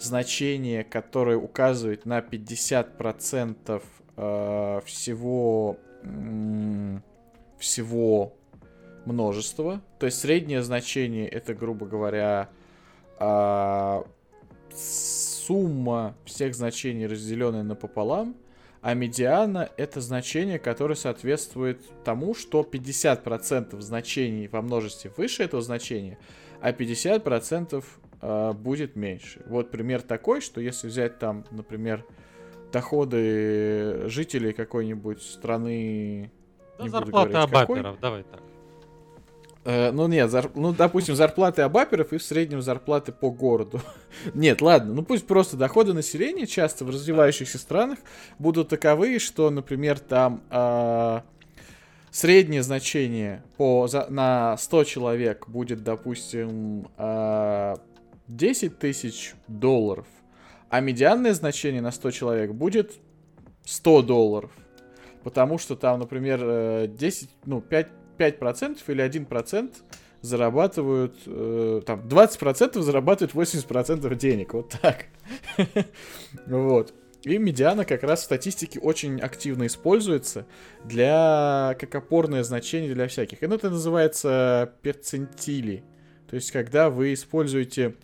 [0.00, 3.82] значение, которое указывает на 50%
[4.16, 5.76] э, всего,
[7.60, 8.32] всего
[9.04, 9.80] множества.
[10.00, 12.48] То есть среднее значение это, грубо говоря,
[13.20, 14.02] э,
[14.76, 18.36] сумма всех значений, разделенная напополам,
[18.82, 26.18] а медиана это значение, которое соответствует тому, что 50% значений во множестве выше этого значения,
[26.60, 27.84] а 50%
[28.20, 29.42] э, будет меньше.
[29.46, 32.04] Вот пример такой, что если взять там, например,
[32.72, 36.30] доходы жителей какой-нибудь страны...
[36.78, 38.42] Да, зарплата абаперов, давай так.
[39.66, 40.48] Э, ну нет, зар...
[40.54, 43.80] ну допустим, зарплаты абаперов и в среднем зарплаты по городу.
[44.34, 47.98] нет, ладно, ну пусть просто доходы населения часто в развивающихся странах
[48.38, 51.20] будут таковы, что, например, там э,
[52.12, 57.74] среднее значение по, за, на 100 человек будет, допустим, э,
[58.28, 60.06] 10 тысяч долларов,
[60.70, 62.92] а медианное значение на 100 человек будет
[63.64, 64.52] 100 долларов.
[65.24, 69.72] Потому что там, например, 10, э, ну, 5 5% или 1%
[70.22, 75.06] зарабатывают, э, там, 20% зарабатывают 80% денег, вот так.
[76.46, 76.94] вот.
[77.22, 80.46] И медиана как раз в статистике очень активно используется
[80.84, 83.42] для, как опорное значение для всяких.
[83.42, 85.82] И это называется перцентили.
[86.28, 87.96] То есть, когда вы используете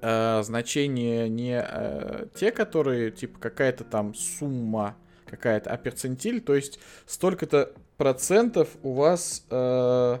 [0.00, 4.96] э, значения не э, те, которые, типа, какая-то там сумма
[5.30, 10.18] какая-то, а перцентиль, то есть столько-то процентов у вас э,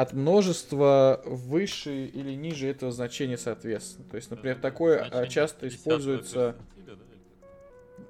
[0.00, 4.08] от множества выше или ниже этого значения соответственно.
[4.08, 6.56] То есть, например, такое э, часто используется...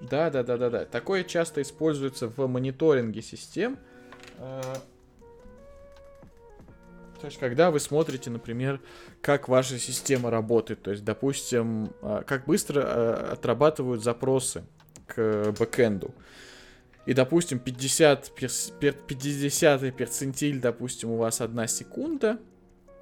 [0.00, 0.84] Да, да, да, да, да.
[0.84, 3.78] Такое часто используется в мониторинге систем.
[4.38, 4.62] Э,
[7.20, 8.80] то есть, когда вы смотрите, например,
[9.20, 14.64] как ваша система работает, то есть, допустим, э, как быстро отрабатывают запросы
[15.14, 16.14] к бэкэнду.
[17.06, 22.38] И, допустим, 50, 50 перцентиль, допустим, у вас 1 секунда,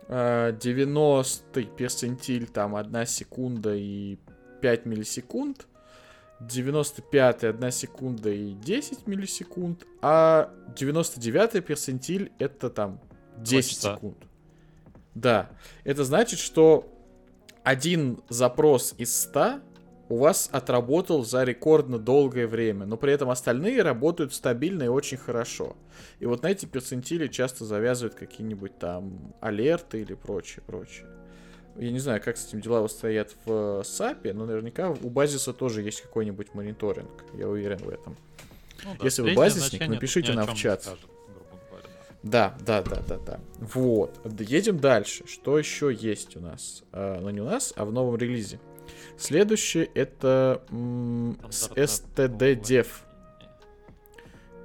[0.08, 4.18] 90 а, перцентиль, там, 1 секунда и
[4.60, 5.66] 5 миллисекунд,
[6.40, 13.00] 95 1 секунда и 10 миллисекунд, а 99 перцентиль это там
[13.38, 14.16] 10 секунд.
[15.14, 15.50] Да,
[15.84, 16.90] это значит, что
[17.64, 19.60] один запрос из 100
[20.08, 25.18] у вас отработал за рекордно долгое время, но при этом остальные работают стабильно и очень
[25.18, 25.76] хорошо.
[26.18, 31.06] И вот на эти перцентили часто завязывают какие-нибудь там алерты или прочее, прочее.
[31.76, 35.82] Я не знаю, как с этим дела стоят в SAP, но наверняка у базиса тоже
[35.82, 37.24] есть какой-нибудь мониторинг.
[37.34, 38.16] Я уверен в этом.
[38.84, 40.82] Ну, да, Если вы базисник, напишите нам в чат.
[40.82, 41.06] Скажет,
[42.24, 43.40] да, да, да, да, да.
[43.60, 44.18] Вот.
[44.40, 45.24] Едем дальше.
[45.28, 46.82] Что еще есть у нас?
[46.92, 48.58] Ну, не у нас, а в новом релизе.
[49.16, 50.62] Следующий это
[51.50, 52.86] std-dev.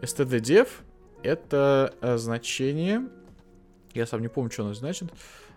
[0.01, 0.67] std-dev
[1.23, 3.07] это значение,
[3.93, 5.09] я сам не помню, что оно значит,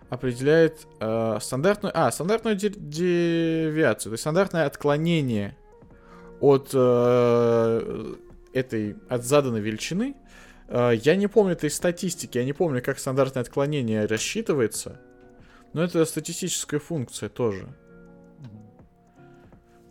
[0.09, 5.57] определяет э, стандартную, а, стандартную девиацию, то есть стандартное отклонение
[6.39, 8.15] от э,
[8.53, 10.15] этой, от заданной величины.
[10.67, 15.01] Э, я не помню этой статистики, я не помню, как стандартное отклонение рассчитывается,
[15.73, 17.67] но это статистическая функция тоже.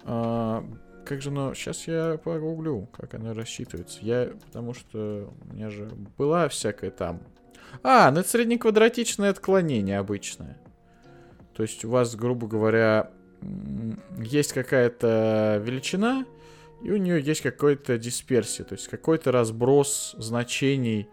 [0.07, 0.65] А,
[1.05, 1.53] как же оно...
[1.55, 3.99] Сейчас я погуглю, как оно рассчитывается.
[4.03, 4.31] Я...
[4.47, 7.21] Потому что у меня же была всякая там...
[7.83, 10.57] А, ну это среднеквадратичное отклонение обычное.
[11.55, 13.11] То есть у вас, грубо говоря,
[14.19, 16.25] есть какая-то величина,
[16.83, 21.09] и у нее есть какой-то дисперсия, то есть какой-то разброс значений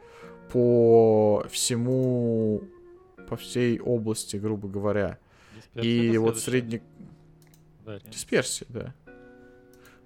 [0.51, 2.63] по всему,
[3.29, 5.17] по всей области, грубо говоря.
[5.73, 6.81] Дисперсия и вот средний...
[8.05, 8.93] Дисперсия, да.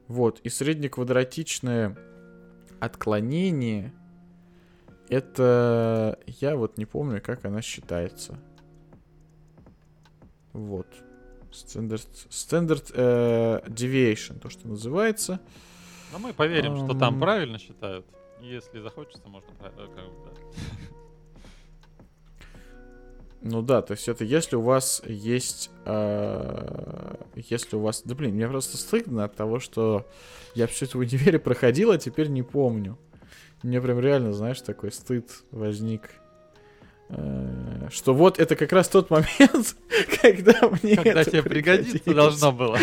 [0.07, 1.97] Вот, и среднеквадратичное
[2.80, 3.93] отклонение,
[5.09, 6.19] это...
[6.25, 8.39] Я вот не помню, как она считается.
[10.53, 10.88] Вот.
[11.51, 15.39] Standard, standard uh, deviation, то, что называется.
[16.11, 16.86] Но мы поверим, um...
[16.86, 18.05] что там правильно считают.
[18.41, 19.49] Если захочется, можно...
[19.59, 20.32] Э, как бы, да.
[23.41, 25.69] Ну да, то есть это если у вас есть...
[25.86, 26.97] Э,
[27.49, 28.01] если у вас...
[28.03, 30.05] Да блин, мне просто стыдно от того, что
[30.55, 32.97] я все это в универе проходил, а теперь не помню.
[33.63, 36.09] Мне прям реально, знаешь, такой стыд возник.
[37.09, 39.75] Э, что вот это как раз тот момент,
[40.21, 42.77] когда мне Когда тебе пригодится должно было.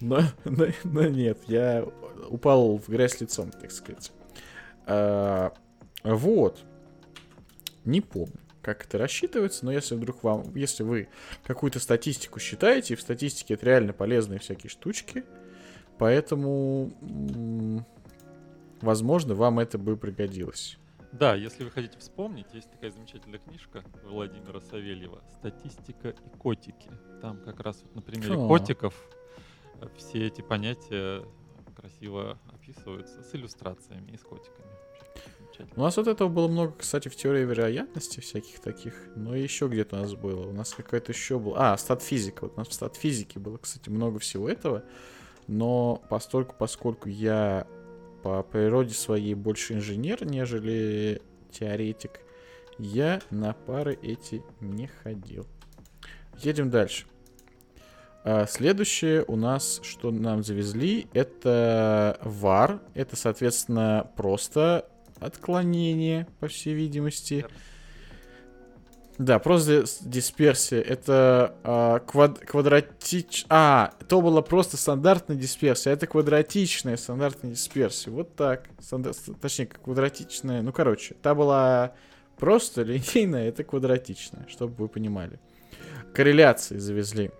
[0.00, 1.86] Но, но, но нет, я
[2.28, 4.10] упал в грязь лицом, так сказать.
[4.86, 5.52] А,
[6.02, 6.58] вот.
[7.84, 11.08] Не помню, как это рассчитывается, но если вдруг вам, если вы
[11.44, 15.24] какую-то статистику считаете, и в статистике это реально полезные всякие штучки,
[15.98, 16.90] поэтому,
[18.80, 20.78] возможно, вам это бы пригодилось.
[21.12, 26.90] Да, если вы хотите вспомнить, есть такая замечательная книжка Владимира Савельева «Статистика и котики».
[27.20, 28.46] Там как раз вот на примере О.
[28.46, 28.94] котиков
[29.96, 31.24] все эти понятия
[31.74, 34.70] красиво описываются с иллюстрациями и с котиками.
[35.76, 39.96] У нас вот этого было много, кстати, в теории вероятности всяких таких, но еще где-то
[39.96, 40.46] у нас было.
[40.46, 41.72] У нас какое-то еще было...
[41.72, 42.44] А, стат-физика.
[42.44, 44.84] Вот у нас в стат-физике было, кстати, много всего этого.
[45.46, 47.66] Но постольку, поскольку я
[48.22, 52.20] по природе своей больше инженер, нежели теоретик,
[52.78, 55.46] я на пары эти не ходил.
[56.38, 57.06] Едем дальше.
[58.22, 62.80] А, следующее у нас, что нам завезли, это var.
[62.94, 64.88] Это, соответственно, просто
[65.20, 67.46] отклонение, по всей видимости.
[69.18, 70.80] Да, просто дисперсия.
[70.80, 73.44] Это а, квад квадратич...
[73.50, 75.92] А, то была просто стандартная дисперсия.
[75.92, 78.10] Это квадратичная стандартная дисперсия.
[78.10, 78.68] Вот так.
[78.80, 79.12] Стандар...
[79.42, 80.62] Точнее, квадратичная.
[80.62, 81.92] Ну, короче, та была
[82.38, 85.38] просто линейная, это квадратичная, чтобы вы понимали.
[86.14, 87.30] Корреляции завезли.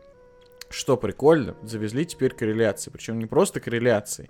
[0.68, 2.90] Что прикольно, завезли теперь корреляции.
[2.90, 4.28] Причем не просто корреляции,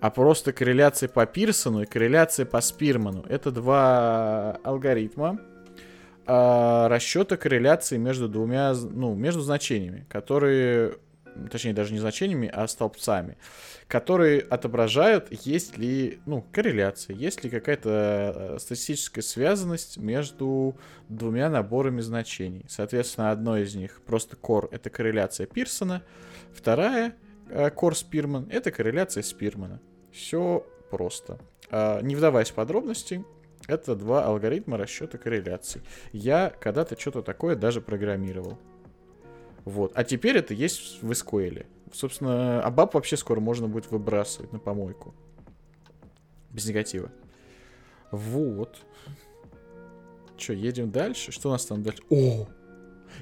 [0.00, 3.24] а просто корреляции по Пирсону и корреляции по Спирману.
[3.28, 5.40] Это два алгоритма
[6.26, 10.98] э, расчета корреляции между двумя, ну, между значениями, которые,
[11.50, 13.38] точнее, даже не значениями, а столбцами,
[13.88, 20.76] которые отображают, есть ли, ну, корреляция, есть ли какая-то э, статистическая связанность между
[21.08, 22.64] двумя наборами значений.
[22.68, 26.04] Соответственно, одно из них просто core— это корреляция Пирсона,
[26.54, 27.16] вторая
[27.50, 29.80] core Спирман— это корреляция Спирмана.
[30.12, 31.38] Все просто.
[31.70, 33.24] А, не вдаваясь в подробности,
[33.66, 35.82] это два алгоритма расчета корреляций.
[36.12, 38.58] Я когда-то что-то такое даже программировал.
[39.64, 39.92] Вот.
[39.94, 41.66] А теперь это есть в SQL.
[41.92, 45.14] Собственно, ABAP вообще скоро можно будет выбрасывать на помойку.
[46.50, 47.10] Без негатива.
[48.10, 48.78] Вот.
[50.38, 51.32] Че, едем дальше?
[51.32, 52.02] Что у нас там дальше?
[52.10, 52.46] О!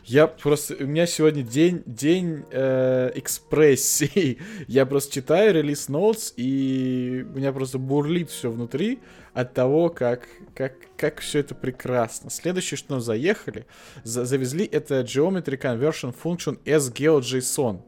[0.04, 0.76] Я просто...
[0.78, 4.38] У меня сегодня день, день э, экспрессии.
[4.68, 9.00] Я просто читаю релиз ноутс, и у меня просто бурлит все внутри
[9.34, 12.30] от того, как, как, как все это прекрасно.
[12.30, 13.66] Следующее, что нам заехали,
[14.02, 17.82] за, завезли, это Geometry Conversion Function as GeoJSON.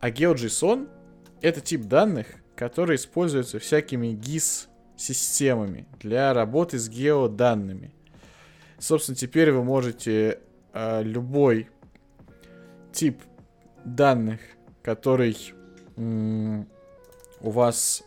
[0.00, 0.88] А GeoJSON—
[1.42, 2.26] это тип данных,
[2.56, 7.92] который используется всякими GIS-системами для работы с геоданными.
[8.80, 10.40] Собственно, теперь вы можете
[10.72, 11.68] э, любой
[12.92, 13.22] тип
[13.84, 14.40] данных,
[14.82, 15.36] который
[15.96, 16.66] м-
[17.40, 18.02] у вас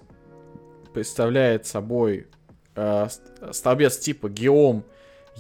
[0.94, 2.28] представляет собой
[2.76, 3.08] э,
[3.52, 4.84] столбец типа геом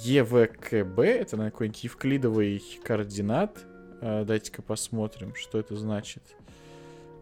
[0.05, 3.57] EVKB, это на какой-нибудь евклидовый координат.
[4.01, 6.23] Э, дайте-ка посмотрим, что это значит.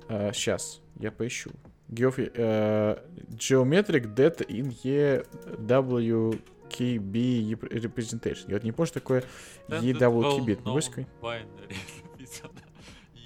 [0.09, 1.51] Э, сейчас, я поищу.
[1.89, 2.97] Geof, э,
[3.29, 6.41] geometric data in EW
[6.71, 8.45] KB representation.
[8.47, 9.23] Я вот не помню, что такое
[9.67, 10.59] EWKB.
[10.63, 11.77] Ну, binary
[12.11, 12.53] написано.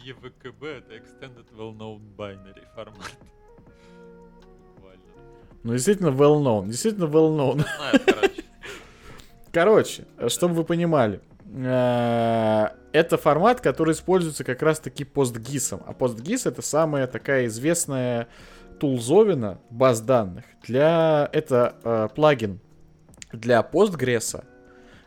[0.05, 3.11] EVKB это Extended Well Known Binary формат.
[5.63, 6.67] Ну, действительно well known.
[6.67, 7.65] Действительно well known.
[7.75, 8.43] Знаю, короче.
[9.51, 11.21] короче, чтобы вы понимали.
[11.55, 15.81] Э, это формат, который используется как раз-таки постгисом.
[15.87, 18.27] А постгис это самая такая известная
[18.79, 20.45] тулзовина баз данных.
[20.67, 21.29] Для...
[21.33, 22.59] Это э, плагин
[23.35, 24.43] для Postgres,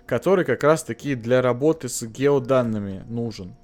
[0.06, 3.54] который как раз-таки для работы с геоданными нужен.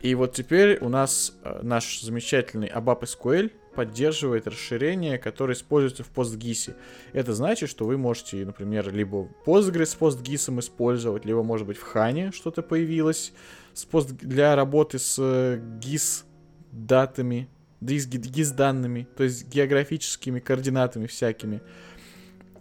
[0.00, 6.12] И вот теперь у нас э, наш замечательный ABAP SQL поддерживает расширение, которое используется в
[6.12, 6.74] PostGIS.
[7.12, 11.94] Это значит, что вы можете, например, либо Postgres с PostGIS использовать, либо, может быть, в
[11.94, 13.32] HANA что-то появилось
[13.72, 14.10] с пост...
[14.10, 16.26] для работы с GIS э,
[16.70, 17.48] датами,
[17.80, 21.60] GIS данными, то есть географическими координатами всякими.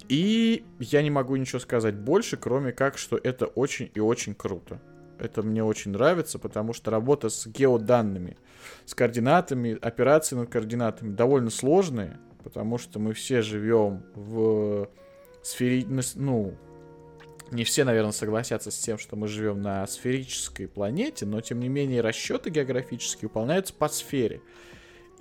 [0.09, 4.81] И я не могу ничего сказать больше, кроме как, что это очень и очень круто.
[5.19, 8.37] Это мне очень нравится, потому что работа с геоданными,
[8.85, 14.89] с координатами, операции над координатами довольно сложные, потому что мы все живем в
[15.41, 15.85] сфере...
[15.87, 16.57] Ну,
[17.51, 21.69] не все, наверное, согласятся с тем, что мы живем на сферической планете, но, тем не
[21.69, 24.41] менее, расчеты географические выполняются по сфере.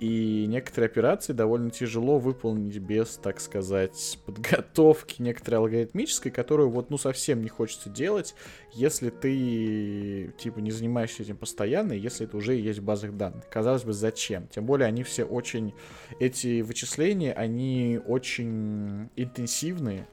[0.03, 6.97] И некоторые операции довольно тяжело выполнить без, так сказать, подготовки некоторой алгоритмической, которую вот, ну,
[6.97, 8.35] совсем не хочется делать,
[8.73, 13.47] если ты, типа, не занимаешься этим постоянно, если это уже есть в базах данных.
[13.49, 14.49] Казалось бы, зачем?
[14.49, 15.73] Тем более они все очень,
[16.19, 20.09] эти вычисления, они очень интенсивные,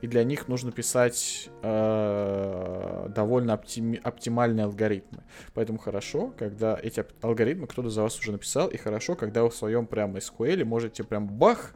[0.00, 5.22] и для них нужно писать э, довольно оптими, оптимальные алгоритмы.
[5.54, 9.54] Поэтому хорошо, когда эти алгоритмы кто-то за вас уже написал, и хорошо, когда вы в
[9.54, 11.74] своем прям SQL можете прям бах,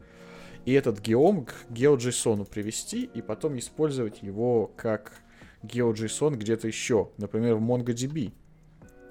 [0.64, 5.12] и этот геом к GeoJSON привести, и потом использовать его как
[5.62, 8.32] GeoJSON где-то еще, например, в MongoDB.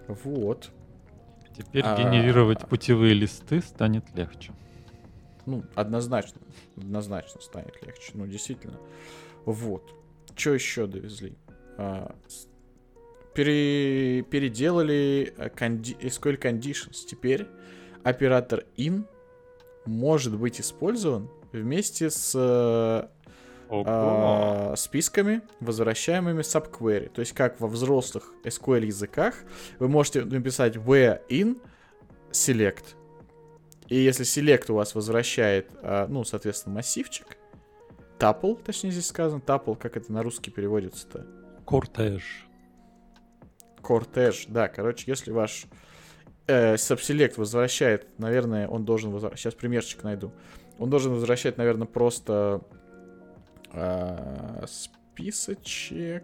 [0.08, 0.72] Вот.
[1.56, 1.98] Теперь а...
[1.98, 4.52] генерировать путевые листы станет легче.
[5.46, 6.42] Ну, однозначно.
[6.78, 8.12] Однозначно станет легче.
[8.14, 8.80] Ну, действительно.
[9.46, 9.94] Вот.
[10.36, 11.36] Что еще довезли?
[11.78, 12.16] А,
[13.34, 17.06] пере, переделали конди, SQL Conditions.
[17.08, 17.48] Теперь
[18.04, 19.06] оператор in
[19.86, 23.08] может быть использован вместе с э,
[24.76, 27.10] списками, возвращаемыми subquery.
[27.10, 29.36] То есть, как во взрослых SQL языках,
[29.80, 31.60] вы можете написать where in
[32.32, 32.96] select
[33.88, 37.38] и если селект у вас возвращает, а, ну, соответственно, массивчик,
[38.18, 41.26] тапл, точнее здесь сказано, тапл, как это на русский переводится-то?
[41.66, 42.48] Кортеж.
[43.82, 45.66] Кортеж, да, короче, если ваш
[46.48, 50.32] э, subselect возвращает, наверное, он должен возвращать, сейчас примерчик найду,
[50.80, 52.62] он должен возвращать, наверное, просто
[53.74, 56.24] э, списочек,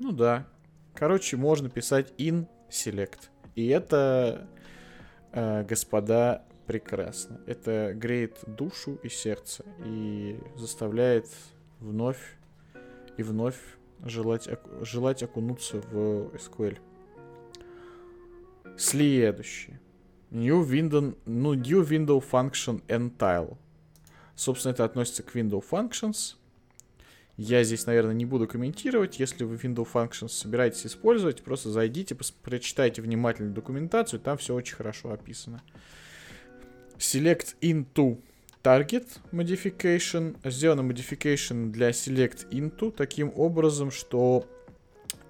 [0.00, 0.46] ну да,
[0.94, 4.48] короче, можно писать in select, и это
[5.32, 7.40] господа, прекрасно.
[7.46, 11.26] Это греет душу и сердце и заставляет
[11.80, 12.36] вновь
[13.16, 13.58] и вновь
[14.04, 14.48] желать,
[14.82, 16.78] желать окунуться в SQL.
[18.76, 19.78] Следующий.
[20.30, 23.56] New Window, ну, New Window Function and Tile.
[24.34, 26.36] Собственно, это относится к Window Functions.
[27.38, 29.20] Я здесь, наверное, не буду комментировать.
[29.20, 35.12] Если вы Windows Functions собираетесь использовать, просто зайдите, прочитайте внимательно документацию, там все очень хорошо
[35.12, 35.62] описано.
[36.98, 38.20] Select into
[38.64, 40.36] target modification.
[40.50, 44.44] Сделано modification для select into таким образом, что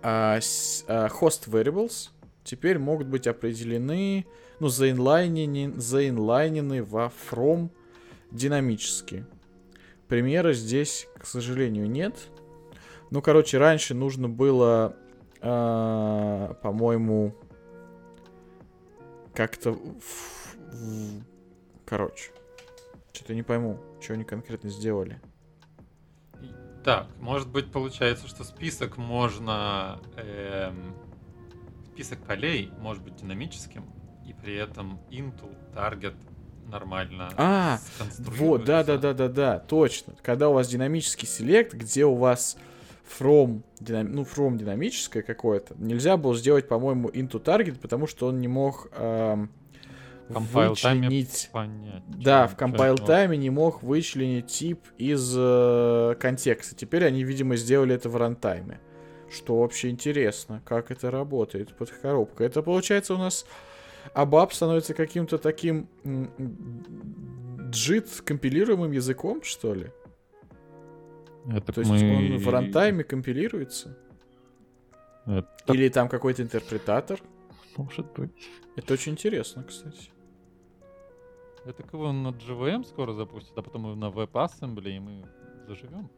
[0.03, 0.39] а,
[0.87, 2.09] а, host variables
[2.43, 4.25] теперь могут быть определены,
[4.61, 7.69] ну, заинлайнены, заинлайнены во from
[8.31, 9.27] динамически.
[10.09, 12.17] Примера здесь, к сожалению, нет.
[13.11, 14.97] Ну, короче, раньше нужно было,
[15.41, 17.35] э, по-моему,
[19.35, 19.79] как-то...
[21.85, 22.33] Короче,
[23.13, 25.21] что-то не пойму, что они конкретно сделали.
[26.85, 30.01] Так, может быть, получается, что список можно...
[30.17, 30.95] Эм,
[31.93, 33.85] список полей может быть динамическим,
[34.27, 36.17] и при этом intu, target
[36.69, 37.79] нормально А,
[38.19, 40.15] вот, да, да, да, да, да, точно.
[40.23, 42.57] Когда у вас динамический селект, где у вас
[43.19, 44.13] from, динам...
[44.13, 48.89] ну, from динамическое какое-то, нельзя было сделать, по-моему, into target, потому что он не мог
[48.93, 49.51] эм,
[50.29, 51.49] вычленить...
[51.53, 56.75] Понять, да, в compile тайме не мог вычленить тип из э, контекста.
[56.75, 58.81] Теперь они, видимо, сделали это в рантайме.
[59.31, 62.47] Что вообще интересно, как это работает под коробкой.
[62.47, 63.45] Это получается у нас
[64.15, 65.89] а баб становится каким-то таким
[67.71, 69.93] джит компилируемым языком, что ли?
[71.51, 71.97] Это То мы...
[71.97, 73.97] есть он в рантайме компилируется?
[75.27, 75.49] Это...
[75.69, 77.21] Или там какой-то интерпретатор?
[77.77, 78.31] Может быть.
[78.77, 80.11] Это очень интересно, кстати.
[81.65, 85.25] Это кого на JVM скоро запустят, а потом на WebAssembly, и мы
[85.67, 86.11] заживем.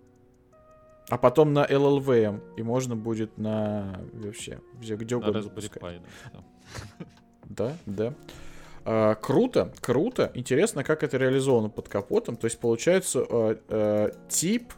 [1.08, 5.82] А потом на LLVM, и можно будет на вообще, где, где угодно запускать.
[5.82, 6.00] Pi,
[6.32, 6.44] да.
[7.48, 8.14] да, да.
[8.84, 10.30] А, круто, круто.
[10.34, 12.36] Интересно, как это реализовано под капотом.
[12.36, 14.72] То есть, получается, э, э, тип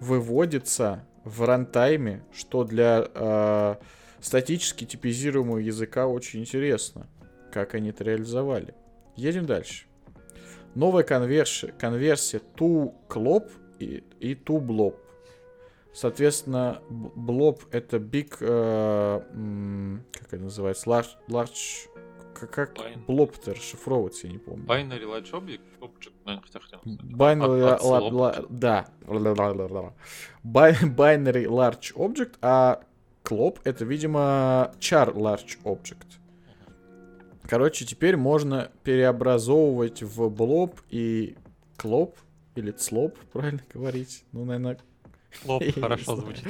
[0.00, 3.74] выводится в рантайме, что для э,
[4.20, 7.06] статически типизируемого языка очень интересно,
[7.52, 8.74] как они это реализовали.
[9.16, 9.86] Едем дальше.
[10.74, 14.96] Новая конверсия, конверсия to clop и, и to blob.
[15.92, 19.20] Соответственно, blob это big, э,
[20.12, 21.88] как это называется, large, large
[22.32, 22.76] как, как
[23.06, 24.64] блоб-то расшифровывается, я не помню.
[24.64, 25.60] Binary Large Object?
[25.80, 28.88] Object, наверное, хотя хотел Binary, от, от la, да.
[30.44, 32.80] Binary Large Object, а
[33.24, 36.18] Clop это, видимо, char Large Object.
[37.48, 41.36] Короче, теперь можно переобразовывать в блоб и
[41.76, 42.16] клоп,
[42.54, 44.24] или цлоп, правильно говорить.
[44.32, 44.78] Ну, наверное...
[45.42, 46.48] Клоп хорошо звучит.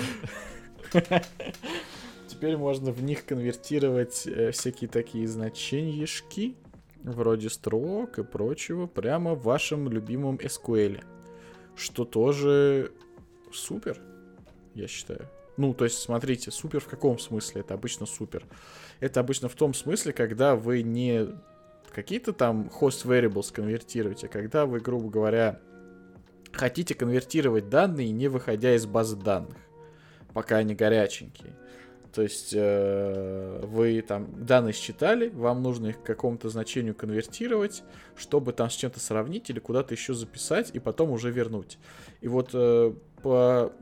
[2.28, 6.56] Теперь можно в них конвертировать э, всякие такие значенияшки.
[7.02, 11.02] вроде строк и прочего, прямо в вашем любимом SQL.
[11.76, 12.92] Что тоже
[13.52, 14.00] супер,
[14.74, 15.28] я считаю.
[15.56, 17.60] Ну, то есть, смотрите, супер в каком смысле?
[17.60, 18.46] Это обычно супер.
[19.00, 21.28] Это обычно в том смысле, когда вы не
[21.92, 25.60] какие-то там host variables конвертируете, а когда вы, грубо говоря,
[26.52, 29.56] хотите конвертировать данные, не выходя из базы данных,
[30.32, 31.54] пока они горяченькие.
[32.12, 37.84] То есть э, вы там данные считали, вам нужно их к какому-то значению конвертировать,
[38.16, 41.78] чтобы там с чем-то сравнить или куда-то еще записать и потом уже вернуть.
[42.20, 43.72] И вот э, по,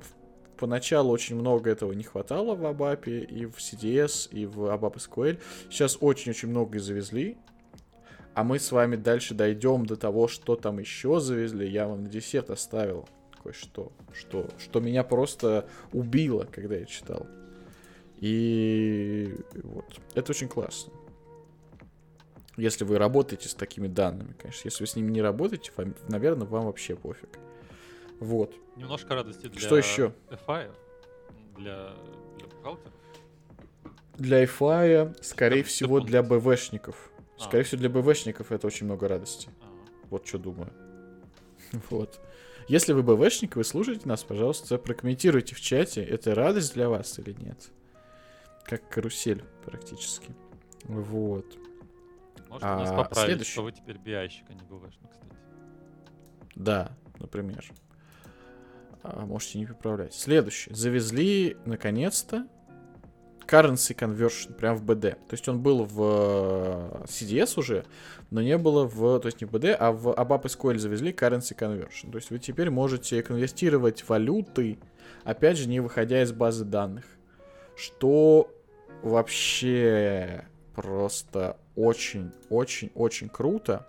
[0.59, 5.39] поначалу очень много этого не хватало в ABAP и в CDS, и в ABAP SQL.
[5.71, 7.39] Сейчас очень-очень много завезли.
[8.39, 11.69] А мы с вами дальше дойдем до того, что там еще завезли.
[11.69, 13.09] Я вам на десерт оставил
[13.43, 17.27] кое-что, что, что меня просто убило, когда я читал.
[18.19, 19.35] И
[19.65, 20.93] вот, это очень классно.
[22.57, 24.69] Если вы работаете с такими данными, конечно.
[24.69, 27.41] Если вы с ними не работаете, вам, наверное, вам вообще пофиг.
[28.21, 28.55] Вот.
[28.77, 30.13] Немножко радости для Что еще?
[30.47, 30.73] FI,
[31.57, 31.91] для,
[32.37, 32.95] для бухгалтеров.
[34.17, 37.11] Для FI, скорее для всего, для БВшников.
[37.39, 37.43] А.
[37.43, 39.49] Скорее всего, для БВшников это очень много радости.
[39.61, 39.67] А.
[40.11, 40.73] Вот что думаю.
[41.91, 42.21] вот.
[42.69, 47.33] Если вы БВшник, вы слушаете нас, пожалуйста, прокомментируйте в чате, это радость для вас или
[47.33, 47.71] нет
[48.69, 50.35] как карусель практически.
[50.85, 51.59] Вот.
[52.49, 53.53] Может, а, нас поправить, следующий...
[53.53, 55.35] что вы теперь биайщик, а не ГВшник, кстати.
[56.55, 57.65] Да, например.
[59.03, 60.15] А, можете не поправлять.
[60.15, 60.73] Следующий.
[60.73, 62.47] Завезли, наконец-то,
[63.49, 65.13] currency conversion прям в BD.
[65.13, 67.85] То есть он был в э, CDS уже,
[68.31, 71.57] но не было в, то есть не в BD, а в ABAP SQL завезли currency
[71.57, 72.11] conversion.
[72.13, 74.79] То есть вы теперь можете конвертировать валюты,
[75.25, 77.05] опять же, не выходя из базы данных.
[77.75, 78.51] Что
[79.03, 80.45] вообще
[80.75, 83.87] просто очень-очень-очень круто.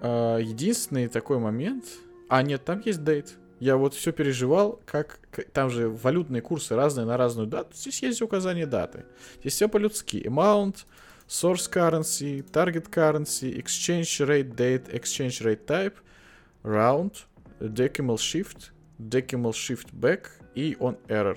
[0.00, 1.84] А, единственный такой момент...
[2.28, 3.36] А, нет, там есть дейт.
[3.60, 5.20] Я вот все переживал, как...
[5.52, 7.76] Там же валютные курсы разные на разную дату.
[7.76, 9.04] Здесь есть указание даты.
[9.40, 10.16] Здесь все по-людски.
[10.26, 10.86] Amount,
[11.28, 15.94] source currency, target currency, exchange rate date, exchange rate type,
[16.64, 17.12] round,
[17.60, 21.36] decimal shift, decimal shift back и on error.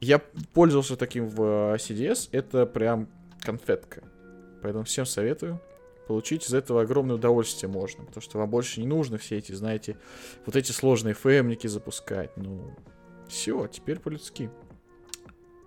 [0.00, 0.20] Я
[0.52, 3.08] пользовался таким в э, CDS, это прям
[3.40, 4.02] конфетка.
[4.62, 5.60] Поэтому всем советую.
[6.06, 9.96] Получить из этого огромное удовольствие можно, потому что вам больше не нужно все эти, знаете,
[10.44, 12.36] вот эти сложные фэмники запускать.
[12.36, 12.74] Ну,
[13.28, 14.50] все, теперь по-людски.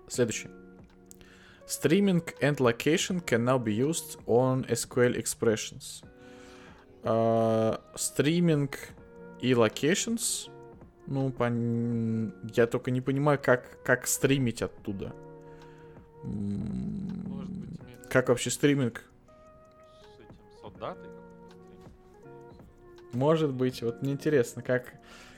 [0.08, 0.52] Следующее.
[1.66, 6.04] Streaming and location can now be used on SQL expressions.
[7.96, 10.50] Стриминг uh, и locations
[11.08, 12.34] ну, пон...
[12.54, 15.16] я только не понимаю, как, как стримить оттуда.
[16.24, 19.04] Может быть, как вообще стриминг?
[20.78, 21.10] Отдатой
[23.14, 24.94] Может быть, вот мне интересно, как,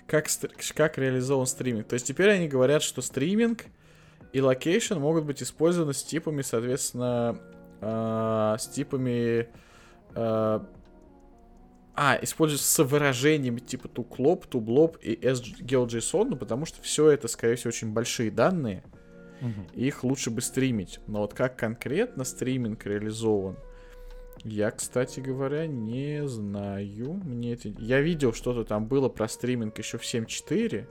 [0.06, 0.28] как,
[0.76, 1.88] как реализован стриминг.
[1.88, 3.66] То есть теперь они говорят, что стриминг
[4.34, 7.40] и локейшн могут быть использованы с типами, соответственно,
[7.82, 9.48] э, с типами
[10.16, 10.60] э,
[11.96, 17.56] а, используется с выражениями типа туклоп, тублоп и sgel.json, ну, потому что все это, скорее
[17.56, 18.84] всего, очень большие данные,
[19.42, 19.68] угу.
[19.74, 21.00] и их лучше бы стримить.
[21.08, 23.58] Но вот как конкретно стриминг реализован,
[24.44, 27.14] я, кстати говоря, не знаю.
[27.24, 27.70] Мне это...
[27.78, 30.88] Я видел, что-то там было про стриминг еще в 7.4,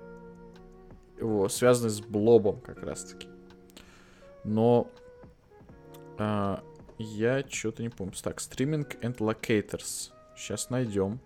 [1.19, 3.29] его, связанный с блобом как раз-таки.
[4.45, 4.91] Но
[6.19, 6.63] а,
[6.99, 8.15] я что-то не помню.
[8.23, 10.11] Так, стриминг and locators.
[10.37, 11.21] Сейчас найдем.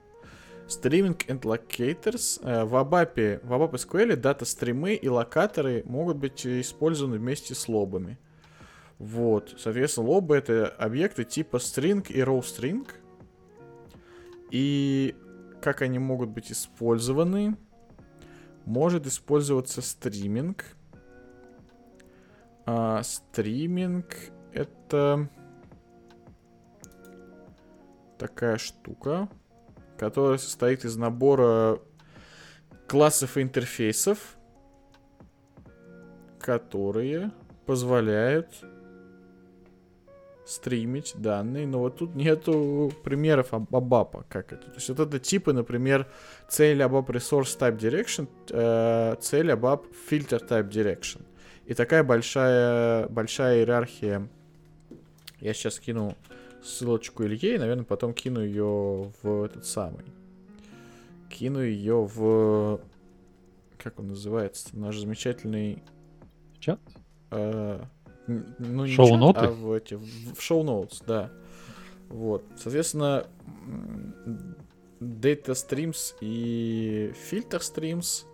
[0.69, 2.41] Стриминг and Locators.
[2.43, 8.19] Э, в ABAP, в ABAP SQL дата-стримы и локаторы могут быть использованы вместе с лобами.
[9.03, 12.89] Вот, соответственно, лобы это объекты типа string и rowstring.
[14.53, 15.17] И
[15.61, 17.57] как они могут быть использованы?
[18.65, 20.65] Может использоваться стриминг.
[22.65, 24.15] А, стриминг
[24.53, 25.29] это
[28.19, 29.29] такая штука,
[29.99, 31.81] которая состоит из набора
[32.87, 34.37] классов и интерфейсов,
[36.39, 37.33] которые
[37.67, 38.65] позволяют
[40.53, 44.67] стримить данные, но вот тут нету примеров абапа, как это.
[44.67, 46.07] То есть вот это типы, например,
[46.49, 51.23] цель abap resource type direction, э, цель abap filter type direction.
[51.65, 54.29] И такая большая, большая иерархия.
[55.41, 56.17] Я сейчас кину
[56.63, 60.05] ссылочку Илье, и, наверное, потом кину ее в этот самый.
[61.29, 62.81] Кину ее в...
[63.79, 64.69] Как он называется?
[64.77, 65.83] Наш замечательный...
[66.61, 66.81] Чат?
[67.31, 67.83] Э,
[68.27, 69.41] ну, не шоу-ноты?
[69.41, 71.31] а в, эти, в, в шоу-ноутс, да.
[72.09, 72.45] Вот.
[72.57, 73.27] Соответственно,
[75.01, 78.25] Data Streams и Filter Streams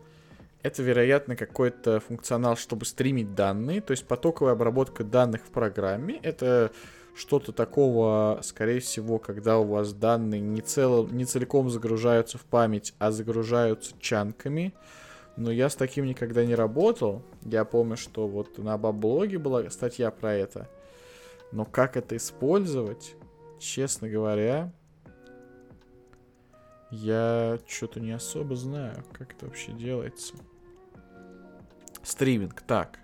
[0.63, 6.19] это, вероятно, какой-то функционал, чтобы стримить данные, то есть потоковая обработка данных в программе.
[6.23, 6.73] Это
[7.15, 12.95] что-то такого, скорее всего, когда у вас данные не, цел, не целиком загружаются в память,
[12.99, 14.75] а загружаются чанками.
[15.39, 17.23] Но я с таким никогда не работал.
[17.45, 20.69] Я помню, что вот на ABAP-блоге была статья про это.
[21.53, 23.15] Но как это использовать,
[23.61, 24.73] честно говоря,
[26.91, 30.35] я что-то не особо знаю, как это вообще делается.
[32.03, 32.99] Стриминг, так.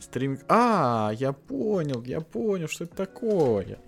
[0.00, 0.40] Стриминг.
[0.48, 3.78] А, я понял, я понял, что это такое.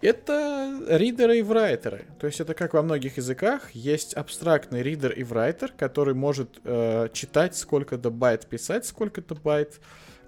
[0.00, 2.06] Это ридеры и врайтеры.
[2.18, 3.70] То есть это как во многих языках.
[3.72, 9.80] Есть абстрактный ридер и врайтер, который может э, читать сколько-то байт, писать сколько-то байт.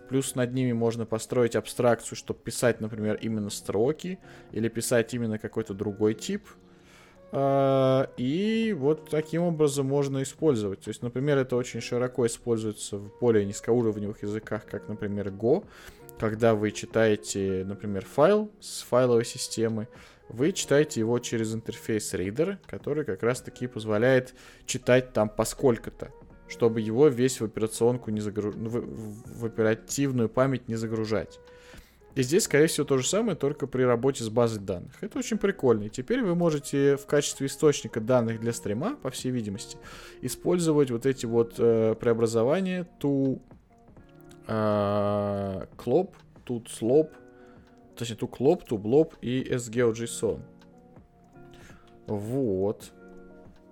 [0.09, 4.19] Плюс над ними можно построить абстракцию, чтобы писать, например, именно строки
[4.53, 6.47] или писать именно какой-то другой тип
[7.33, 10.81] а, и вот таким образом можно использовать.
[10.81, 15.65] То есть, например, это очень широко используется в более низкоуровневых языках, как, например, Go.
[16.19, 19.89] Когда вы читаете, например, файл с файловой системы,
[20.29, 24.35] вы читаете его через интерфейс Reader, который как раз-таки позволяет
[24.65, 26.11] читать там поскольку-то,
[26.49, 28.51] чтобы его весь в операционку не загру...
[28.51, 31.39] в, в оперативную память не загружать.
[32.17, 34.95] И здесь, скорее всего, то же самое, только при работе с базой данных.
[35.03, 35.85] Это очень прикольно.
[35.85, 39.77] И теперь вы можете в качестве источника данных для стрима, по всей видимости,
[40.23, 43.39] использовать вот эти вот э, преобразования to
[44.47, 46.11] э, clop,
[46.45, 47.11] to slop,
[47.97, 50.41] точнее, to clop, to blob и sgeo.json.
[52.07, 52.93] Вот.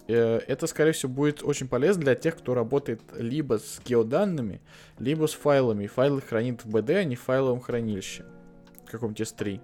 [0.08, 4.60] Э, это, скорее всего, будет очень полезно для тех, кто работает либо с геоданными,
[4.98, 5.86] либо с файлами.
[5.86, 8.24] Файлы хранит в BD, а не в файловом хранилище
[8.94, 9.60] каком-нибудь S3.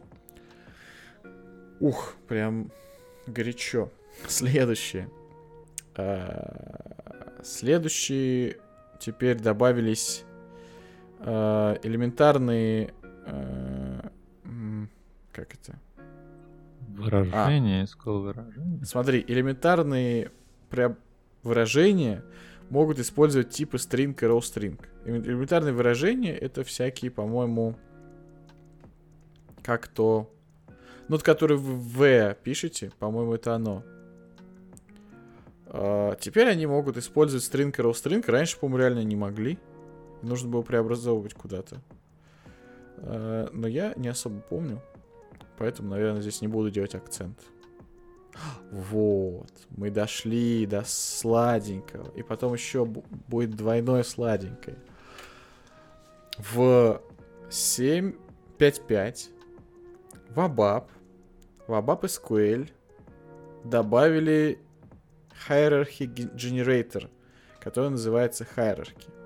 [1.81, 2.71] Ух, прям
[3.27, 3.91] горячо.
[4.29, 5.09] Следующее.
[5.95, 8.59] А, следующие
[9.01, 10.25] теперь добавились
[11.21, 12.95] а, элементарные...
[13.27, 14.11] А,
[15.33, 15.79] как это?
[16.89, 18.85] Выражение, а, искал выражение.
[18.85, 20.33] Смотри, элементарные
[21.43, 22.23] выражения
[22.69, 24.79] могут использовать типы string и row string.
[25.05, 27.77] Элементарные выражения это всякие, по-моему,
[29.63, 30.31] как то...
[31.09, 33.83] Ну, вот который вы В пишете, по-моему, это оно.
[35.67, 38.25] А, теперь они могут использовать string и string.
[38.31, 39.59] Раньше, по-моему, реально не могли.
[40.23, 41.81] Нужно было преобразовывать куда-то.
[42.99, 44.81] А, но я не особо помню.
[45.59, 47.39] Поэтому, наверное, здесь не буду делать акцент.
[48.71, 52.11] Вот, мы дошли до сладенького.
[52.13, 54.79] И потом еще будет двойное сладенькое.
[56.39, 57.03] В
[57.51, 59.31] 7.5.5
[60.31, 60.85] в ABAP,
[61.67, 62.71] в ABAP SQL
[63.65, 64.61] добавили
[65.49, 67.11] Hierarchy Generator,
[67.61, 69.20] который называется Hierarchy.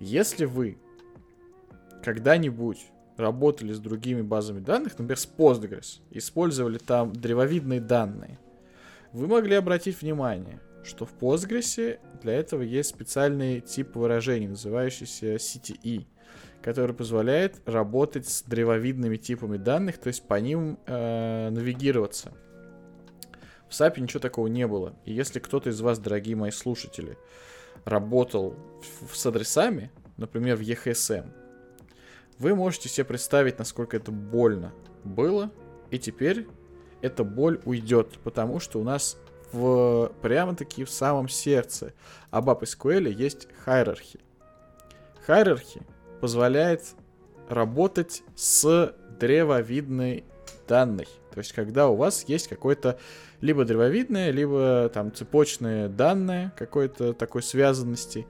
[0.00, 0.78] Если вы
[2.02, 8.38] когда-нибудь работали с другими базами данных, например, с Postgres, использовали там древовидные данные,
[9.12, 16.06] вы могли обратить внимание, что в Postgres для этого есть специальный тип выражений, называющийся CTE–
[16.62, 22.32] который позволяет работать с древовидными типами данных, то есть по ним э, навигироваться.
[23.68, 24.94] В SAP ничего такого не было.
[25.04, 27.16] И если кто-то из вас, дорогие мои слушатели,
[27.84, 28.54] работал
[29.00, 31.30] в, с адресами, например, в EHSM,
[32.38, 34.72] вы можете себе представить, насколько это больно
[35.04, 35.50] было,
[35.90, 36.46] и теперь
[37.02, 39.18] эта боль уйдет, потому что у нас
[39.52, 41.92] в, прямо-таки в самом сердце
[42.30, 44.20] ABAP SQL есть hierarchy.
[45.26, 45.82] Hierarchy
[46.20, 46.82] позволяет
[47.48, 50.24] работать с древовидной
[50.66, 51.08] данной.
[51.32, 52.98] То есть, когда у вас есть какое-то
[53.40, 58.26] либо древовидное, либо там цепочное данное какой-то такой связанности,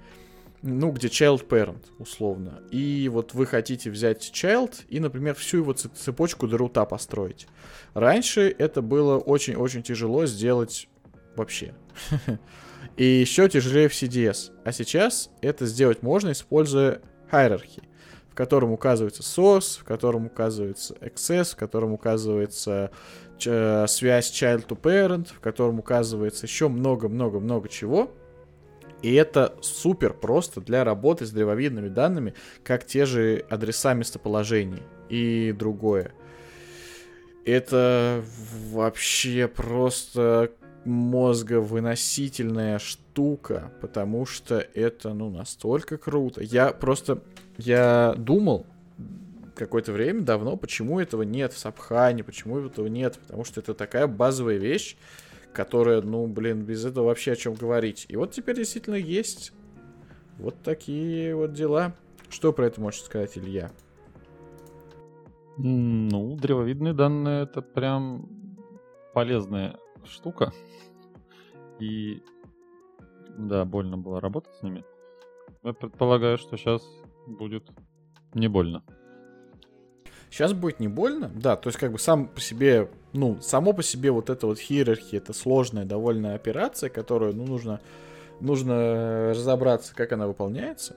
[0.62, 2.62] ну, где child parent, условно.
[2.70, 7.46] И вот вы хотите взять child и, например, всю его цепочку до рута построить.
[7.94, 10.88] Раньше это было очень-очень тяжело сделать
[11.36, 11.74] вообще.
[12.96, 14.52] И еще тяжелее в CDS.
[14.64, 17.00] А сейчас это сделать можно, используя
[17.32, 17.82] hierarchy,
[18.30, 22.90] в котором указывается source, в котором указывается access, в котором указывается
[23.44, 28.10] э, связь child to parent, в котором указывается еще много-много-много чего.
[29.02, 35.52] И это супер просто для работы с древовидными данными, как те же адреса местоположений и
[35.52, 36.12] другое.
[37.44, 38.22] Это
[38.70, 40.52] вообще просто
[40.84, 46.42] мозговыносительная штука, потому что это, ну, настолько круто.
[46.42, 47.22] Я просто,
[47.58, 48.66] я думал,
[49.54, 54.06] какое-то время, давно, почему этого нет в Сабхане, почему этого нет, потому что это такая
[54.06, 54.96] базовая вещь,
[55.52, 58.06] которая, ну, блин, без этого вообще о чем говорить.
[58.08, 59.52] И вот теперь действительно есть
[60.38, 61.94] вот такие вот дела.
[62.30, 63.70] Что про это можешь сказать, Илья?
[65.58, 68.28] Ну, древовидные данные это прям
[69.12, 70.52] полезная штука.
[71.78, 72.22] И
[73.36, 74.84] да, больно было работать с ними.
[75.62, 76.82] Я предполагаю, что сейчас
[77.26, 77.70] будет
[78.34, 78.82] не больно.
[80.30, 83.82] Сейчас будет не больно, да, то есть как бы сам по себе, ну, само по
[83.82, 87.80] себе вот эта вот хиерархия, это сложная довольно операция, которую, ну, нужно,
[88.40, 90.94] нужно разобраться, как она выполняется.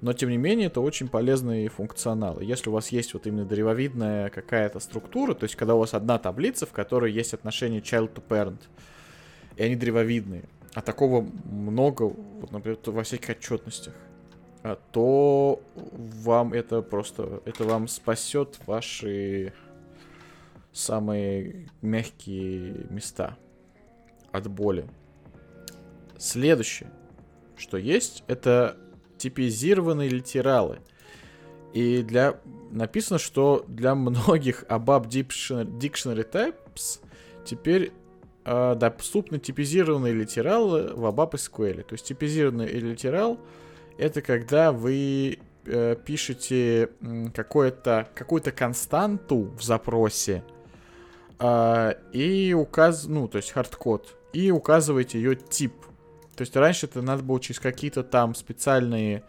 [0.00, 2.40] Но, тем не менее, это очень полезный функционал.
[2.40, 6.18] Если у вас есть вот именно древовидная какая-то структура, то есть когда у вас одна
[6.18, 8.60] таблица, в которой есть отношение child to parent,
[9.56, 10.44] и они древовидные,
[10.74, 13.94] а такого много, вот, например, во всяких отчетностях,
[14.62, 19.52] а, то вам это просто, это вам спасет ваши
[20.72, 23.36] самые мягкие места
[24.30, 24.86] от боли.
[26.18, 26.90] Следующее,
[27.56, 28.76] что есть, это
[29.18, 30.78] типизированные литералы.
[31.72, 32.40] И для
[32.70, 37.00] написано, что для многих ABAP Dictionary, Types
[37.44, 37.92] теперь
[38.44, 41.82] э, доступны типизированные литералы в ABAP SQL.
[41.82, 43.38] То есть типизированный литерал
[43.98, 46.90] это когда вы э, пишете
[47.34, 50.42] какую-то какую-то константу в запросе
[51.38, 55.72] э, и указ, ну то есть хардкод и указываете ее тип.
[56.38, 59.24] То есть раньше это надо было через какие-то там специальные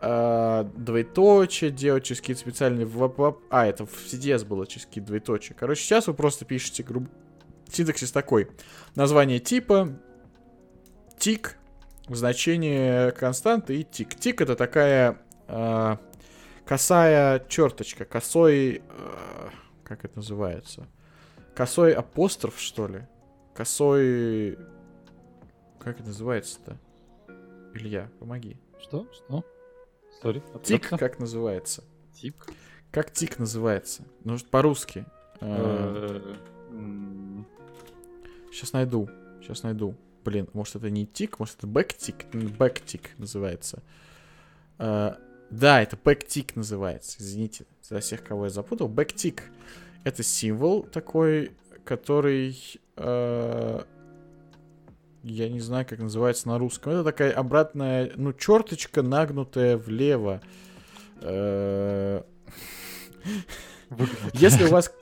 [0.00, 2.88] э, двоеточия делать, через какие-то специальные...
[3.50, 5.56] А, это в CDS было через какие-то двоеточия.
[5.58, 7.08] Короче, сейчас вы просто пишете грубо...
[7.68, 8.48] Синтаксис такой.
[8.94, 9.98] Название типа,
[11.18, 11.56] тик,
[12.06, 14.14] значение константы и тик.
[14.14, 15.18] Тик это такая
[15.48, 15.96] э,
[16.64, 18.82] косая черточка, косой...
[18.88, 19.48] Э,
[19.82, 20.86] как это называется?
[21.56, 23.02] Косой апостроф, что ли?
[23.52, 24.56] Косой
[25.86, 26.76] как это называется-то?
[27.72, 28.56] Илья, помоги.
[28.80, 29.06] Что?
[29.12, 29.44] Что?
[30.20, 30.42] Sorry.
[30.64, 31.84] Tick как называется?
[32.12, 32.44] Tick?
[32.90, 34.02] Как tick называется?
[34.24, 35.06] Ну, по-русски.
[38.50, 39.08] Сейчас э, найду.
[39.40, 39.94] Сейчас найду.
[40.24, 42.34] Блин, может это не tick, может это backtick?
[42.34, 43.84] Backtick называется.
[44.78, 45.14] Э,
[45.50, 47.18] да, это backtick называется.
[47.20, 48.88] Извините за всех, кого я запутал.
[48.88, 49.44] Backtick.
[50.02, 51.52] Это символ такой,
[51.84, 53.84] который э,
[55.32, 56.92] я не знаю, как называется на русском.
[56.92, 60.40] Это такая обратная, ну, черточка, нагнутая влево.
[61.20, 62.22] Э,
[64.34, 64.92] если у вас...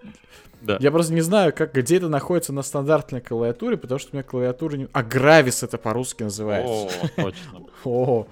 [0.62, 0.78] Да.
[0.80, 4.22] Я просто не знаю, как, где это находится на стандартной клавиатуре, потому что у меня
[4.22, 4.88] клавиатура не...
[4.92, 6.96] А, Гравис это по-русски называется.
[7.02, 7.66] О, точно.
[7.84, 8.26] О,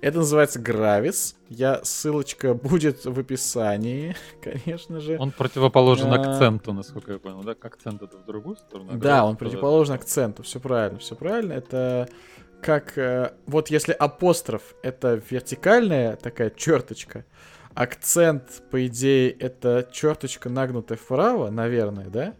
[0.00, 1.36] это называется Гравис.
[1.48, 5.16] Я ссылочка будет в описании, конечно же.
[5.18, 6.16] Он противоположен а...
[6.16, 7.52] акценту, насколько я понял, да?
[7.52, 8.90] Акцент это в другую сторону.
[8.92, 10.42] А да, он противоположен акценту.
[10.42, 11.52] Все правильно, все правильно.
[11.52, 12.08] Это
[12.62, 17.24] как э, вот если апостроф это вертикальная такая черточка,
[17.74, 22.34] акцент, по идее, это черточка нагнутая вправо, наверное, да?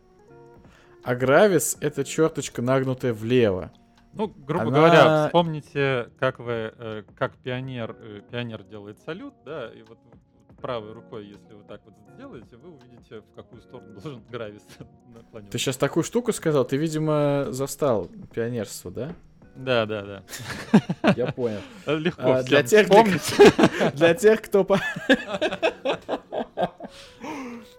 [1.03, 3.73] А гравис это черточка нагнутая влево.
[4.17, 4.71] Ну, грубо Она...
[4.71, 9.99] говоря, вспомните, как вы, э, как пионер, э, пионер делает салют, да, и вот
[10.61, 14.63] правой рукой, если вы так вот сделаете, вы увидите, в какую сторону должен гравис
[15.15, 15.53] наклониться.
[15.53, 19.13] Ты сейчас такую штуку сказал, ты, видимо, застал пионерство, да?
[19.55, 21.13] Да, да, да.
[21.17, 21.61] Я понял.
[21.87, 24.67] Легко а, для тех, для, для тех, кто...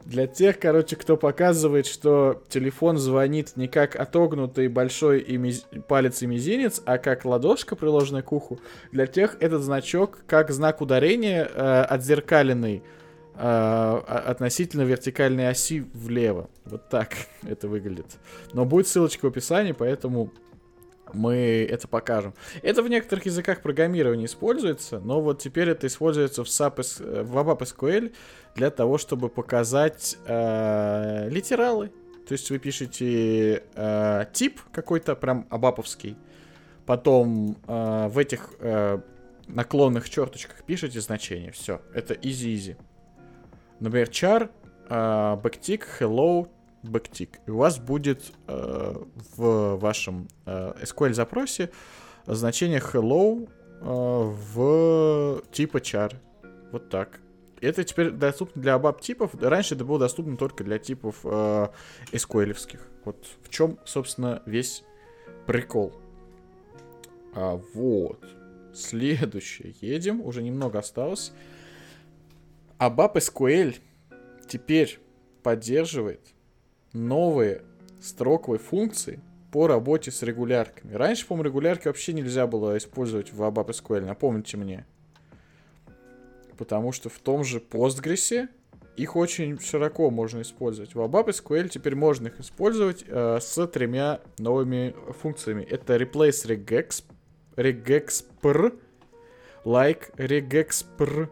[0.07, 5.65] Для тех, короче, кто показывает, что телефон звонит не как отогнутый большой и миз...
[5.89, 8.57] палец и мизинец, а как ладошка, приложенная к уху,
[8.93, 12.84] для тех этот значок как знак ударения э, отзеркаленный
[13.35, 16.49] э, относительно вертикальной оси влево.
[16.63, 17.09] Вот так
[17.45, 18.07] это выглядит.
[18.53, 20.31] Но будет ссылочка в описании, поэтому
[21.13, 22.34] мы это покажем.
[22.61, 27.38] Это в некоторых языках программирования используется, но вот теперь это используется в, SAP, э, в
[27.38, 28.13] ABAP SQL
[28.55, 31.91] для того, чтобы показать э, литералы.
[32.27, 36.17] То есть вы пишете э, тип какой-то прям абаповский,
[36.85, 38.99] потом э, в этих э,
[39.47, 41.51] наклонных черточках пишете значение.
[41.51, 42.75] Все, это easy-easy.
[43.79, 44.49] Например, char,
[44.89, 44.93] э,
[45.41, 46.49] backtick, hello,
[46.83, 47.39] backtick.
[47.45, 48.95] И у вас будет э,
[49.35, 51.71] в вашем э, SQL запросе
[52.25, 53.49] значение hello
[53.81, 56.15] э, в типа char.
[56.71, 57.19] Вот так.
[57.59, 59.31] Это теперь доступно для ABAP типов.
[59.41, 61.67] Раньше это было доступно только для типов э,
[62.11, 62.51] SQL.
[62.51, 62.81] -овских.
[63.03, 64.83] Вот в чем, собственно, весь
[65.47, 65.93] прикол.
[67.33, 68.23] А, вот.
[68.73, 69.73] Следующее.
[69.81, 70.21] Едем.
[70.21, 71.31] Уже немного осталось.
[72.79, 73.75] ABAP SQL
[74.47, 74.99] теперь
[75.41, 76.35] поддерживает
[76.98, 77.64] новые
[78.02, 79.22] строковые функции
[79.52, 80.94] по работе с регулярками.
[80.94, 84.86] Раньше, по-моему, регулярки вообще нельзя было использовать в ABAP SQL, напомните мне.
[86.57, 88.49] Потому что в том же Postgres
[88.98, 90.95] их очень широко можно использовать.
[90.95, 95.64] В ABAP SQL теперь можно их использовать э, с тремя новыми функциями.
[95.64, 97.03] Это replace regex,
[97.56, 98.78] regexpr,
[99.64, 101.30] like regexpr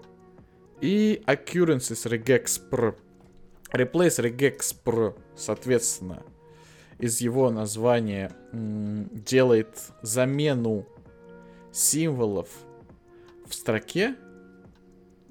[0.80, 2.96] и occurrences regexpr.
[3.74, 6.24] Replace regexpr, соответственно,
[6.98, 10.86] из его названия делает замену
[11.72, 12.48] символов
[13.46, 14.16] в строке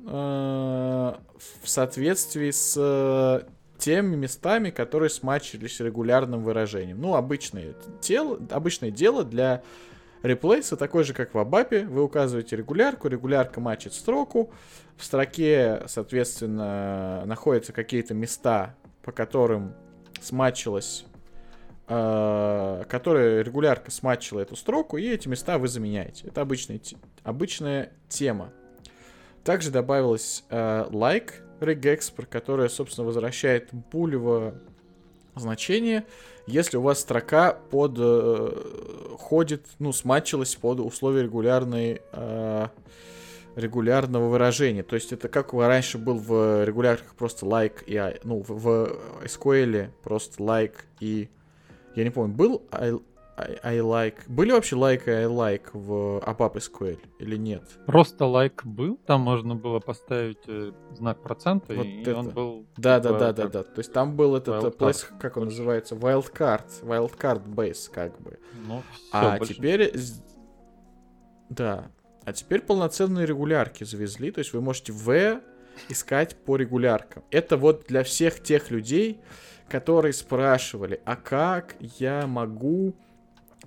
[0.07, 1.15] э,
[1.63, 3.49] в соответствии с э,
[3.79, 7.01] теми местами, которые смачивались регулярным выражением.
[7.01, 9.63] Ну, обычное, дело, обычное дело для
[10.23, 11.87] реплейса такой же, как в Абапе.
[11.87, 14.53] Вы указываете регулярку, регулярка матчит строку.
[14.97, 19.75] В строке, соответственно, находятся какие-то места, по которым
[20.25, 21.05] смачилась
[21.89, 26.29] э, которая регулярка сматчила эту строку, и эти места вы заменяете.
[26.29, 26.81] Это обычная,
[27.23, 28.53] обычная тема.
[29.45, 34.55] Также добавилась э, like regexpr, которая, собственно, возвращает булево
[35.37, 36.05] значение,
[36.47, 42.69] если у вас строка под э, ходит, ну, сматчилась под условия регулярной э,
[43.57, 44.83] регулярного выражения.
[44.83, 49.91] То есть это как раньше был в регулярках просто like и ну в, в SQL
[50.03, 51.29] просто like и
[51.95, 52.93] я не помню, был I,
[53.37, 54.17] I, I like...
[54.27, 57.63] Были вообще like и I like в ABAP SQL или нет?
[57.87, 62.17] Просто like был, там можно было поставить э, знак процента, вот и это.
[62.17, 62.67] он был...
[62.77, 63.63] Да, да, да, да, да.
[63.63, 68.39] То есть там был этот place, как он называется, wildcard, wildcard base, как бы.
[68.67, 69.55] Ну, все, а больше...
[69.55, 69.93] теперь...
[71.51, 71.91] Да.
[72.25, 75.41] А теперь полноценные регулярки завезли, то есть вы можете в
[75.89, 77.25] искать по регуляркам.
[77.31, 79.21] Это вот для всех тех людей,
[79.69, 82.95] которые спрашивали, а как я могу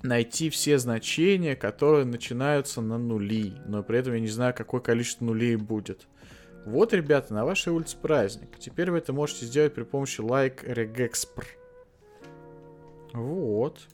[0.04, 5.26] найти все значения, которые начинаются на нули, но при этом я не знаю, какое количество
[5.26, 6.08] нулей будет.
[6.66, 8.60] Вот, ребята, на вашей улице праздник.
[8.60, 11.46] Теперь вы это можете сделать при помощи like regexpr.
[13.14, 13.88] Вот.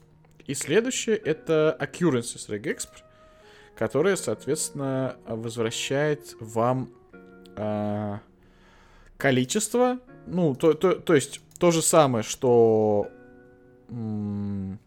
[0.46, 3.02] И следующее это occurrences regexpr,
[3.76, 6.90] которая, соответственно, возвращает вам
[7.56, 8.18] э,
[9.16, 13.08] количество, ну, то, то, то есть то же самое, что
[13.88, 14.78] ну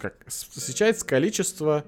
[0.00, 1.84] как, встречается количество,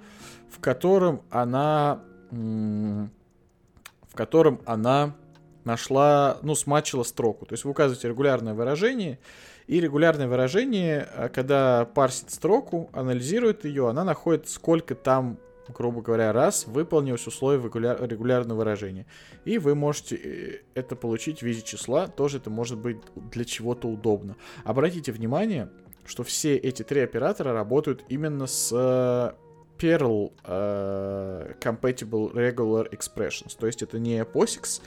[0.51, 5.17] в котором она в котором она
[5.65, 7.47] нашла, ну, смачила строку.
[7.47, 9.19] То есть вы указываете регулярное выражение,
[9.67, 15.39] и регулярное выражение, а, когда парсит строку, анализирует ее, она находит, сколько там
[15.71, 19.07] грубо говоря, раз выполнилось условие регуляр, регулярного выражения.
[19.45, 22.99] И вы можете э, это получить в виде числа, тоже это может быть
[23.33, 24.37] для чего-то удобно.
[24.65, 25.71] Обратите внимание,
[26.05, 29.33] что все эти три оператора работают именно с э,
[29.81, 33.57] Perl uh, Compatible Regular Expressions.
[33.59, 34.83] То есть это не POSIX,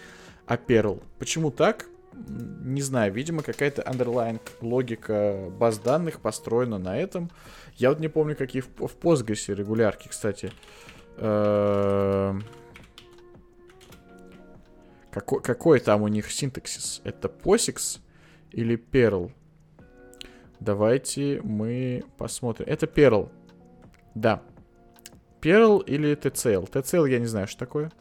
[0.46, 1.02] а Perl.
[1.18, 1.88] Почему так?
[2.16, 7.32] Не знаю, видимо, какая-то underlying логика баз данных построена на этом.
[7.76, 10.52] Я вот не помню, какие в, в Postgres регулярки, кстати.
[11.18, 12.44] Эм,
[15.12, 17.02] какой, какой там у них синтаксис?
[17.04, 18.00] Это POSIX
[18.52, 19.32] или Perl?
[20.60, 22.68] Давайте мы посмотрим.
[22.68, 23.30] Это Perl.
[24.16, 24.42] Да.
[25.42, 26.70] Perl или TCL?
[26.72, 27.92] TCL я не знаю, что такое.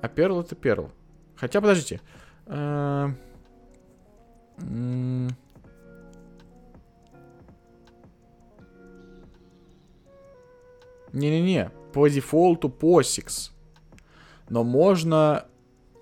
[0.00, 0.90] А Perl это Perl.
[1.36, 2.00] Хотя, подождите.
[2.46, 3.16] Эм,
[11.12, 13.50] Не-не-не, по дефолту POSIX.
[14.50, 15.46] Но можно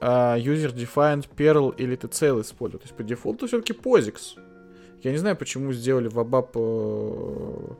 [0.01, 2.83] uh, user-defined Perl или TCL использовать.
[2.83, 4.19] То есть по дефолту все-таки POSIX.
[5.03, 7.77] Я не знаю, почему сделали в ABAP uh,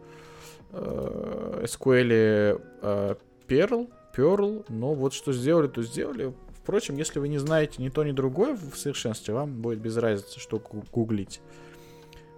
[1.65, 3.19] SQL uh,
[3.49, 6.33] Perl, Perl, но вот что сделали, то сделали.
[6.65, 10.41] Впрочем, если вы не знаете ни то, ни другое в совершенстве, вам будет без разницы,
[10.41, 11.43] что гуглить.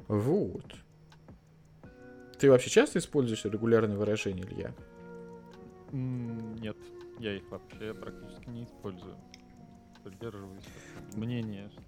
[0.08, 0.64] Вот.
[2.36, 4.74] Ты вообще часто используешь регулярные выражения, Илья?
[5.92, 6.76] Нет,
[7.20, 9.16] я их вообще практически не использую.
[10.02, 10.64] Поддерживаюсь
[11.14, 11.85] мнение, что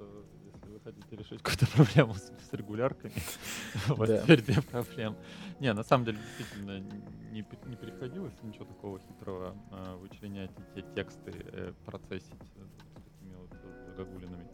[0.79, 3.13] вы хотите решить какую-то проблему с, с регулярками,
[3.89, 5.17] вас теперь две проблемы.
[5.61, 6.81] Не, на самом деле, действительно,
[7.31, 12.67] не, не приходилось ничего такого хитрого э, вычленять эти тексты, э, процессить э,
[12.99, 13.51] с такими вот
[13.87, 14.47] загогулинами.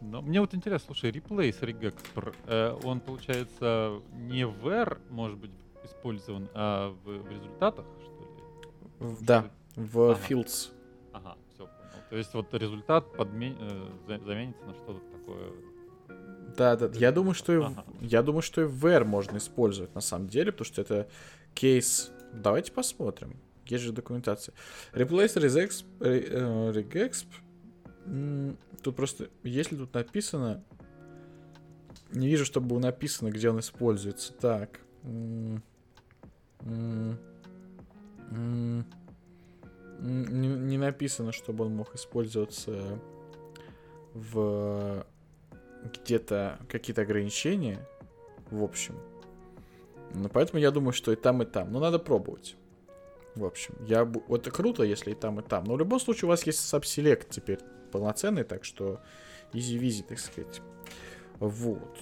[0.00, 5.52] Но мне вот интересно, слушай, replace regexpr, э, он получается не в R, может быть,
[5.84, 9.16] использован, а в, в результатах, что ли?
[9.20, 10.20] Да, в ага.
[10.28, 10.72] fields.
[11.12, 12.04] Ага, все понял.
[12.10, 13.56] То есть вот результат подмен...
[13.58, 15.52] Э, заменится на что-то такое.
[16.56, 16.90] Да, да.
[16.94, 17.84] Я думаю, что ага.
[18.00, 21.08] и, я думаю, что и VR можно использовать на самом деле, потому что это
[21.54, 22.10] кейс.
[22.32, 23.36] Давайте посмотрим.
[23.66, 24.54] Есть же документация.
[24.92, 27.26] Replace Regex, Regex.
[28.82, 30.64] Тут просто, если тут написано,
[32.12, 34.32] не вижу, чтобы было написано, где он используется.
[34.34, 34.80] Так.
[35.02, 35.60] Не,
[40.00, 43.00] не написано, чтобы он мог использоваться
[44.14, 45.04] в
[45.84, 47.86] где-то какие-то ограничения.
[48.50, 48.94] В общем.
[50.14, 51.72] Ну, поэтому я думаю, что и там, и там.
[51.72, 52.56] Но надо пробовать.
[53.34, 54.04] В общем, я...
[54.04, 55.64] Вот это круто, если и там, и там.
[55.64, 57.58] Но в любом случае у вас есть сабселект теперь
[57.92, 59.00] полноценный, так что
[59.52, 60.62] изи-визи, так сказать.
[61.38, 61.98] Вот.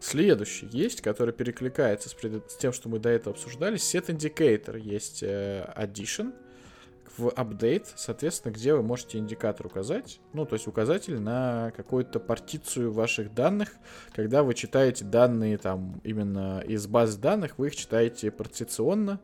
[0.00, 2.50] Следующий есть, который перекликается с, пред...
[2.50, 3.76] с тем, что мы до этого обсуждали.
[3.76, 6.34] Set Indicator есть э, Addition
[7.18, 12.92] в update, соответственно, где вы можете индикатор указать, ну, то есть указатель на какую-то партицию
[12.92, 13.70] ваших данных.
[14.14, 19.20] Когда вы читаете данные там именно из баз данных, вы их читаете партиционно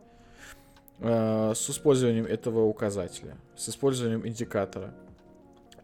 [0.99, 4.95] э, с использованием этого указателя, с использованием индикатора.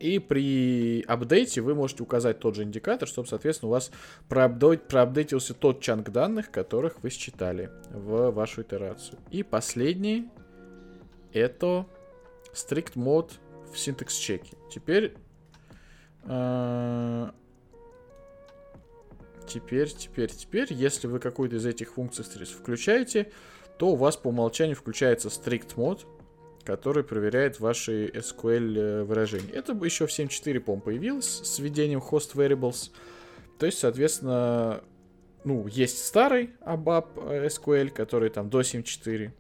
[0.01, 3.91] И при апдейте вы можете указать тот же индикатор, чтобы, соответственно, у вас
[4.31, 9.19] проапдейт, проапдейтился тот чанк данных, которых вы считали в вашу итерацию.
[9.31, 10.31] И последний
[11.35, 11.87] это
[12.53, 13.33] strict mode
[13.73, 14.57] в синтекс чеке.
[14.71, 15.15] Теперь
[16.25, 17.31] э,
[19.47, 23.33] теперь, теперь, теперь, если вы какую-то из этих функций включаете,
[23.79, 26.07] то у вас по умолчанию включается strict mode,
[26.65, 29.51] который проверяет ваши SQL э, выражения.
[29.53, 32.91] Это еще в 7.4, по появилось с введением host variables.
[33.59, 34.83] То есть, соответственно,
[35.45, 39.31] ну, есть старый ABAP э, SQL, который там до 7.4.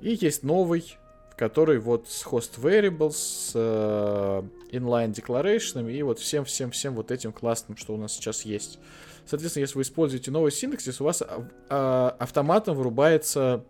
[0.00, 0.96] И есть новый,
[1.36, 7.76] который вот с host variables, с uh, inline declaration и вот всем-всем-всем вот этим классным,
[7.76, 8.78] что у нас сейчас есть.
[9.26, 13.64] Соответственно, если вы используете новый синтаксис, у вас uh, автоматом вырубается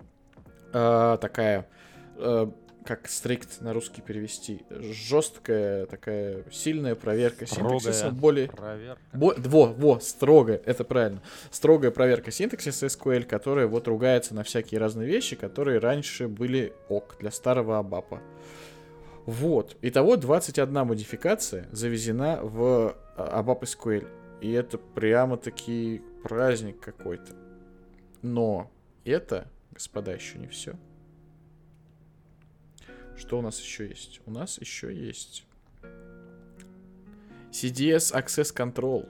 [0.73, 1.69] uh, такая
[2.17, 2.47] Э,
[2.85, 8.49] как стрикт на русский перевести, жесткая такая сильная проверка строгая синтаксиса, более...
[8.49, 9.01] проверка.
[9.13, 9.35] Бо...
[9.37, 11.23] Во, во, строгая, это правильно.
[11.51, 17.17] Строгая проверка синтаксиса SQL, которая вот ругается на всякие разные вещи, которые раньше были ок
[17.21, 18.21] для старого абапа.
[19.27, 19.77] Вот.
[19.83, 24.09] Итого 21 модификация завезена в ABAP а, SQL.
[24.41, 27.33] И это прямо-таки праздник какой-то.
[28.23, 28.71] Но
[29.05, 30.75] это, господа, еще не все.
[33.17, 34.21] Что у нас еще есть?
[34.27, 35.45] У нас еще есть
[37.51, 39.09] CDS Access Control.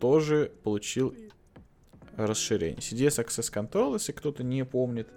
[0.00, 1.14] Тоже получил
[2.16, 2.78] расширение.
[2.78, 5.08] CDS Access Control, если кто-то не помнит,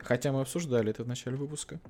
[0.00, 1.80] хотя мы обсуждали это в начале выпуска,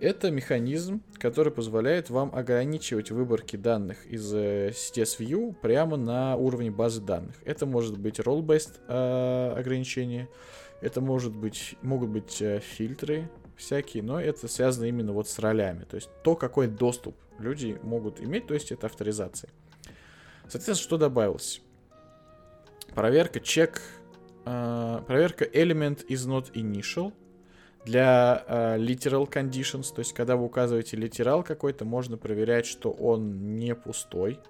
[0.00, 6.70] это механизм, который позволяет вам ограничивать выборки данных из э, CDS View прямо на уровне
[6.70, 7.34] базы данных.
[7.44, 10.28] Это может быть role-based э, ограничение,
[10.82, 15.84] это может быть, могут быть э, фильтры, всякие, но это связано именно вот с ролями.
[15.84, 19.50] То есть то, какой доступ люди могут иметь, то есть это авторизация.
[20.42, 21.60] Соответственно, что добавилось?
[22.94, 23.82] Проверка чек,
[24.44, 27.12] э, проверка element is not initial
[27.84, 33.56] для э, literal conditions, то есть когда вы указываете литерал какой-то, можно проверять, что он
[33.56, 34.40] не пустой.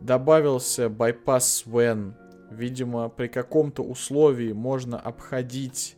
[0.00, 2.14] Добавился bypass when,
[2.50, 5.96] видимо, при каком-то условии можно обходить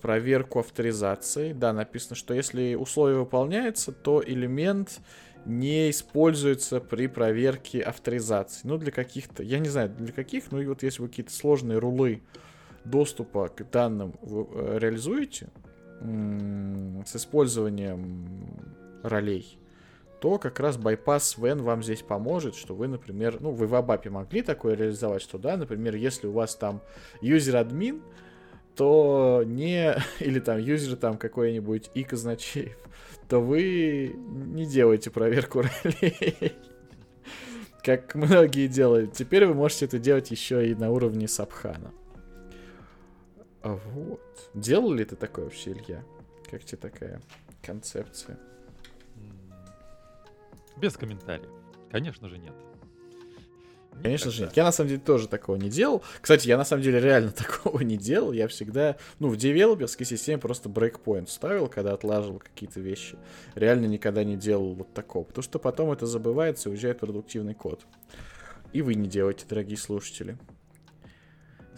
[0.00, 1.52] проверку авторизации.
[1.52, 5.00] Да, написано, что если условие выполняется, то элемент
[5.44, 8.60] не используется при проверке авторизации.
[8.64, 11.78] Ну, для каких-то, я не знаю, для каких, но и вот если вы какие-то сложные
[11.78, 12.22] рулы
[12.84, 15.48] доступа к данным вы, э, реализуете
[16.00, 18.62] с использованием
[19.02, 19.58] ролей,
[20.20, 24.10] то как раз bypass when вам здесь поможет, что вы, например, ну, вы в Абапе
[24.10, 26.82] могли такое реализовать, что да, например, если у вас там
[27.20, 28.02] юзер-админ,
[28.78, 29.96] то не...
[30.20, 32.78] Или там юзер там какой-нибудь и казначеев,
[33.28, 36.54] то вы не делаете проверку ролей.
[37.82, 39.14] Как многие делают.
[39.14, 41.92] Теперь вы можете это делать еще и на уровне Сабхана.
[43.62, 44.50] Вот.
[44.54, 46.04] Делал ли ты такое вообще, Илья?
[46.48, 47.20] Как тебе такая
[47.62, 48.38] концепция?
[50.76, 51.50] Без комментариев.
[51.90, 52.54] Конечно же, нет.
[54.02, 54.56] Конечно же нет.
[54.56, 56.02] Я на самом деле тоже такого не делал.
[56.20, 58.32] Кстати, я на самом деле реально такого не делал.
[58.32, 63.16] Я всегда, ну, в девелоперской системе просто брейкпоинт ставил, когда отлаживал какие-то вещи.
[63.54, 65.24] Реально никогда не делал вот такого.
[65.24, 67.86] Потому что потом это забывается и уезжает продуктивный код.
[68.72, 70.36] И вы не делаете, дорогие слушатели.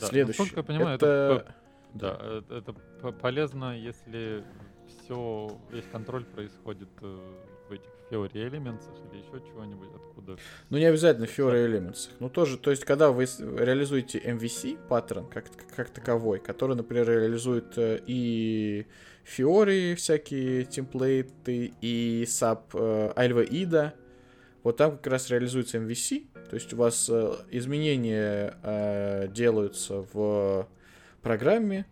[0.01, 0.43] Да, Следующий.
[0.43, 1.45] Насколько я понимаю, это...
[1.45, 1.55] это...
[1.93, 2.19] Да,
[2.49, 4.45] это, это полезно, если
[4.87, 7.19] все, весь контроль происходит э,
[7.71, 8.83] в этих Fiori Elements
[9.13, 10.37] или еще чего-нибудь, откуда?
[10.69, 12.11] Ну, не обязательно Fiori Elements.
[12.19, 17.79] Ну, тоже, то есть, когда вы реализуете MVC паттерн как, как таковой, который, например, реализует
[17.79, 18.87] э, и
[19.25, 23.93] Fiori всякие темплейты, и SAP э, Alva IDA,
[24.65, 30.69] вот там как раз реализуется MVC, то есть у вас э, изменения делаются в
[31.23, 31.87] программе,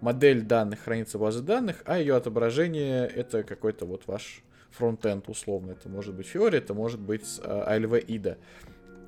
[0.00, 4.42] модель данных хранится в базе данных, а ее отображение это какой-то вот ваш
[4.72, 5.72] фронтенд условно.
[5.72, 8.38] Это может быть Fiori, это может быть ALV IDA.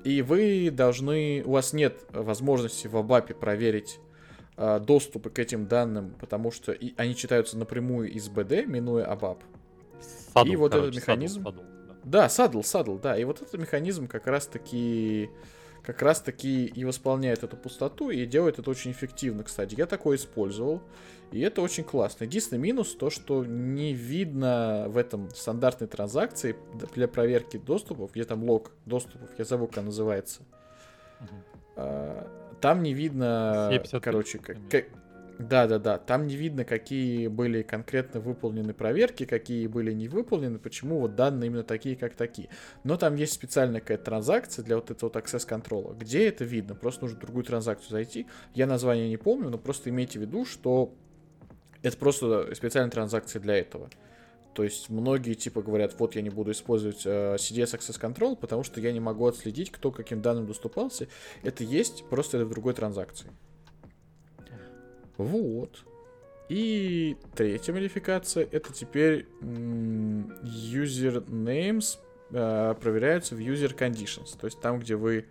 [0.05, 3.99] И вы должны, у вас нет возможности в ABAP проверить
[4.55, 9.39] э, доступы к этим данным, потому что и, они читаются напрямую из BD, минуя ABAP.
[10.35, 11.41] Saddle, и вот короче, этот механизм...
[11.41, 12.01] Saddle, saddle.
[12.03, 13.17] Да, садл, садл, да.
[13.17, 15.31] И вот этот механизм как раз-таки
[15.85, 19.75] как раз-таки и восполняет эту пустоту и делает это очень эффективно, кстати.
[19.75, 20.81] Я такое использовал,
[21.31, 22.23] и это очень классно.
[22.23, 26.55] Единственный минус то, что не видно в этом стандартной транзакции
[26.93, 30.41] для проверки доступов, где там лог доступов, я забыл, как называется.
[31.21, 31.81] Угу.
[32.61, 34.85] Там не видно, короче, как, как,
[35.37, 35.97] да, да, да.
[35.97, 41.47] Там не видно, какие были конкретно выполнены проверки, какие были не выполнены, почему вот данные
[41.47, 42.49] именно такие, как такие.
[42.83, 45.93] Но там есть специальная какая-то транзакция для вот этого вот access контрола.
[45.93, 46.75] Где это видно?
[46.75, 48.27] Просто нужно в другую транзакцию зайти.
[48.53, 50.93] Я название не помню, но просто имейте в виду, что
[51.81, 53.89] это просто специальная транзакция для этого.
[54.53, 58.63] То есть многие типа говорят, вот я не буду использовать э, CDS Access Control, потому
[58.63, 61.09] что я не могу отследить, кто каким данным доступался.
[61.43, 63.29] Это есть, просто это в другой транзакции.
[65.17, 65.85] Вот.
[66.47, 71.97] И третья модификация это теперь user names
[72.31, 74.37] э, проверяются в user conditions.
[74.39, 75.25] То есть там, где вы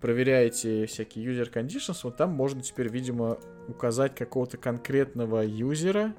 [0.00, 3.38] проверяете всякие user conditions, вот там можно теперь, видимо,
[3.68, 6.14] указать какого-то конкретного юзера.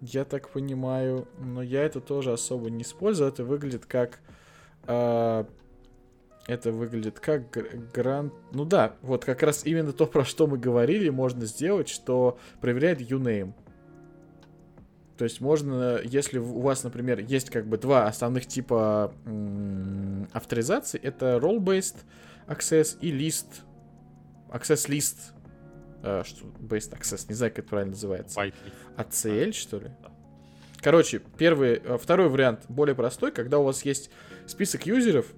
[0.00, 3.30] Я так понимаю, но я это тоже особо не использую.
[3.30, 4.20] Это выглядит как
[4.86, 5.44] э,
[6.46, 7.50] это выглядит как
[7.92, 8.32] грант...
[8.52, 13.00] Ну да, вот как раз именно то, про что мы говорили, можно сделать, что проверяет
[13.00, 13.54] uname.
[15.16, 21.00] То есть можно, если у вас, например, есть как бы два основных типа м- авторизации,
[21.00, 21.98] это role-based
[22.48, 23.46] access и list,
[24.50, 25.16] access list,
[26.02, 28.40] э, что, based access, не знаю, как это правильно называется.
[28.96, 29.90] ACL, что ли?
[30.80, 34.10] Короче, первый, э, второй вариант более простой, когда у вас есть
[34.46, 35.32] список юзеров,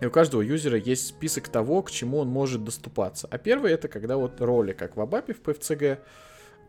[0.00, 3.28] и у каждого юзера есть список того, к чему он может доступаться.
[3.30, 5.98] А первый это когда вот роли, как в Абапе в PFCG,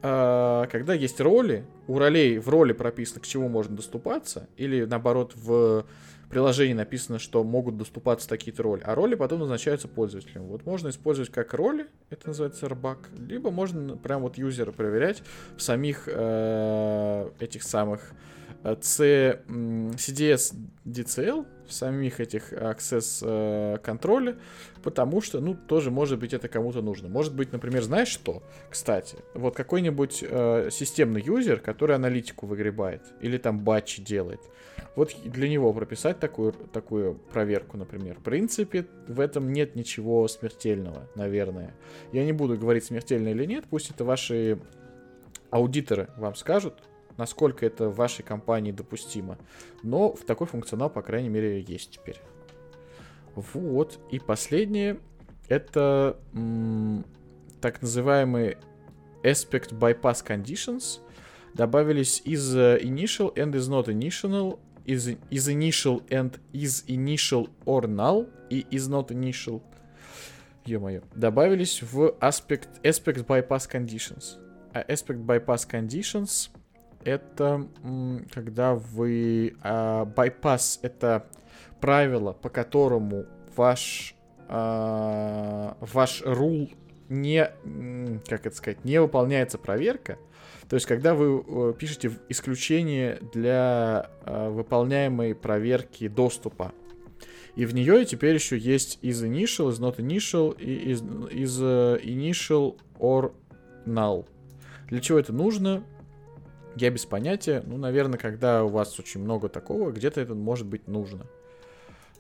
[0.01, 5.31] а, когда есть роли, у ролей в роли прописано, к чему можно доступаться, или наоборот
[5.35, 5.85] в
[6.29, 10.45] приложении написано, что могут доступаться такие-то роли, а роли потом назначаются пользователям.
[10.45, 15.23] Вот можно использовать как роли, это называется RBAC, либо можно прям вот юзера проверять
[15.55, 18.11] в самих э, этих самых
[18.81, 20.55] C, CDS
[20.85, 24.37] DCL в самих этих access э, контроле,
[24.83, 27.09] потому что, ну, тоже, может быть, это кому-то нужно.
[27.09, 28.43] Может быть, например, знаешь что?
[28.69, 34.41] Кстати, вот какой-нибудь э, системный юзер, который аналитику выгребает, или там батчи делает,
[34.95, 38.15] вот для него прописать такую, такую проверку, например.
[38.19, 41.75] В принципе, в этом нет ничего смертельного, наверное.
[42.11, 44.59] Я не буду говорить, смертельно или нет, пусть это ваши
[45.49, 46.75] аудиторы вам скажут,
[47.17, 49.37] насколько это в вашей компании допустимо.
[49.83, 52.19] Но в такой функционал, по крайней мере, есть теперь.
[53.35, 53.99] Вот.
[54.11, 54.99] И последнее.
[55.47, 57.05] Это м-
[57.61, 58.57] так называемые
[59.23, 60.99] aspect bypass conditions.
[61.53, 67.87] Добавились из uh, initial and is not initial, is, is initial and is initial or
[67.87, 69.61] null и is not initial.
[70.65, 71.03] Ё-моё.
[71.15, 74.39] Добавились в aspect, aspect bypass conditions.
[74.73, 76.49] А aspect bypass conditions—
[77.05, 77.67] это
[78.33, 81.25] когда вы э, bypass это
[81.79, 83.25] правило, по которому
[83.55, 84.15] ваш
[84.49, 86.69] э, ваш рул
[87.07, 87.49] не
[88.27, 90.17] как это сказать не выполняется проверка.
[90.69, 96.73] То есть, когда вы э, пишете исключение для э, выполняемой проверки доступа,
[97.55, 102.01] и в нее теперь еще есть из initial, из not initial и из, из uh,
[102.03, 103.33] initial or
[103.85, 104.25] null.
[104.89, 105.83] Для чего это нужно?
[106.75, 107.63] Я без понятия.
[107.65, 111.25] Ну, наверное, когда у вас очень много такого, где-то это может быть нужно.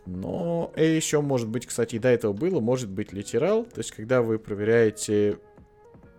[0.05, 3.65] Но и еще может быть, кстати, и до этого было, может быть литерал.
[3.65, 5.39] То есть, когда вы проверяете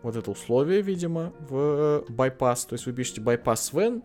[0.02, 4.02] вот это условие, видимо, в bypass, то есть вы пишете bypass when,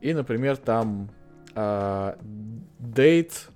[0.00, 1.10] и, например, там
[1.54, 2.18] uh,
[2.80, 3.51] date, э,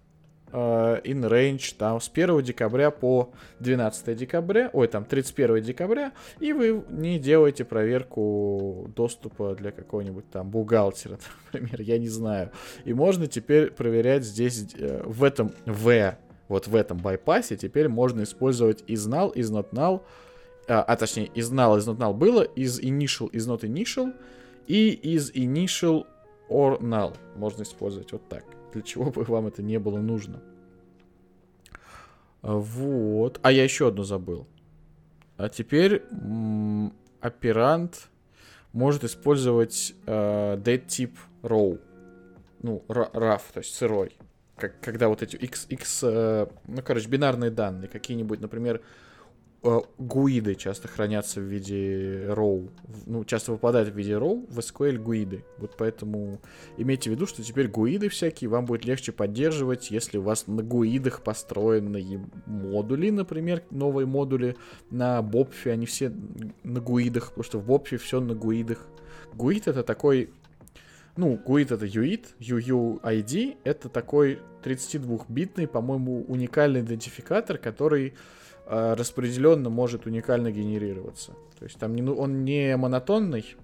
[0.57, 3.31] in range там с 1 декабря по
[3.61, 10.51] 12 декабря, ой, там 31 декабря, и вы не делаете проверку доступа для какого-нибудь там
[10.51, 11.19] бухгалтера,
[11.53, 12.51] например, я не знаю.
[12.85, 16.16] И можно теперь проверять здесь, э, в этом V,
[16.49, 20.03] вот в этом байпасе, теперь можно использовать is null, is not null,
[20.69, 24.15] а, а точнее, из null, из not null было, из initial, is not initial,
[24.66, 26.07] и из initial
[26.49, 28.56] or null можно использовать вот так.
[28.72, 30.43] Для чего бы вам это не было нужно.
[32.43, 33.40] Вот.
[33.43, 34.47] А я еще одну забыл.
[35.36, 36.02] А теперь
[37.20, 38.09] оперант
[38.72, 41.80] может использовать э, date тип row.
[42.62, 44.16] Ну, RAF, то есть сырой.
[44.56, 48.82] Как, когда вот эти x, x э, ну, короче, бинарные данные, какие-нибудь, например, Э,
[49.62, 52.70] гуиды часто хранятся в виде row,
[53.07, 55.45] ну, часто выпадают в виде row в SQL гуиды.
[55.59, 56.41] Вот поэтому
[56.77, 60.62] имейте в виду, что теперь гуиды всякие вам будет легче поддерживать, если у вас на
[60.62, 64.57] гуидах построены модули, например, новые модули
[64.91, 66.12] на Бобфе, они все
[66.62, 68.87] на гуидах, потому что в Бобфе все на гуидах.
[69.35, 70.31] Гуид это такой
[71.16, 78.12] ну, GUID это UID, UUID, это такой 32-битный, по-моему, уникальный идентификатор, который э,
[78.66, 81.32] распределенно может уникально генерироваться.
[81.59, 83.56] То есть там не, ну, он не монотонный,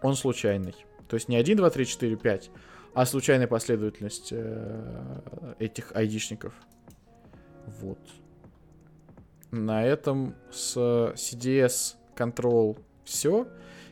[0.00, 0.74] он случайный.
[1.08, 2.50] То есть не 1, 2, 3, 4, 5,
[2.94, 5.20] а случайная последовательность э,
[5.58, 6.54] этих айдишников.
[7.80, 7.98] Вот.
[9.50, 13.46] На этом с CDS Control все.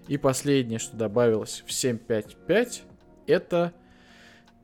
[0.08, 2.82] И последнее, что добавилось в 7.5.5,
[3.26, 3.72] это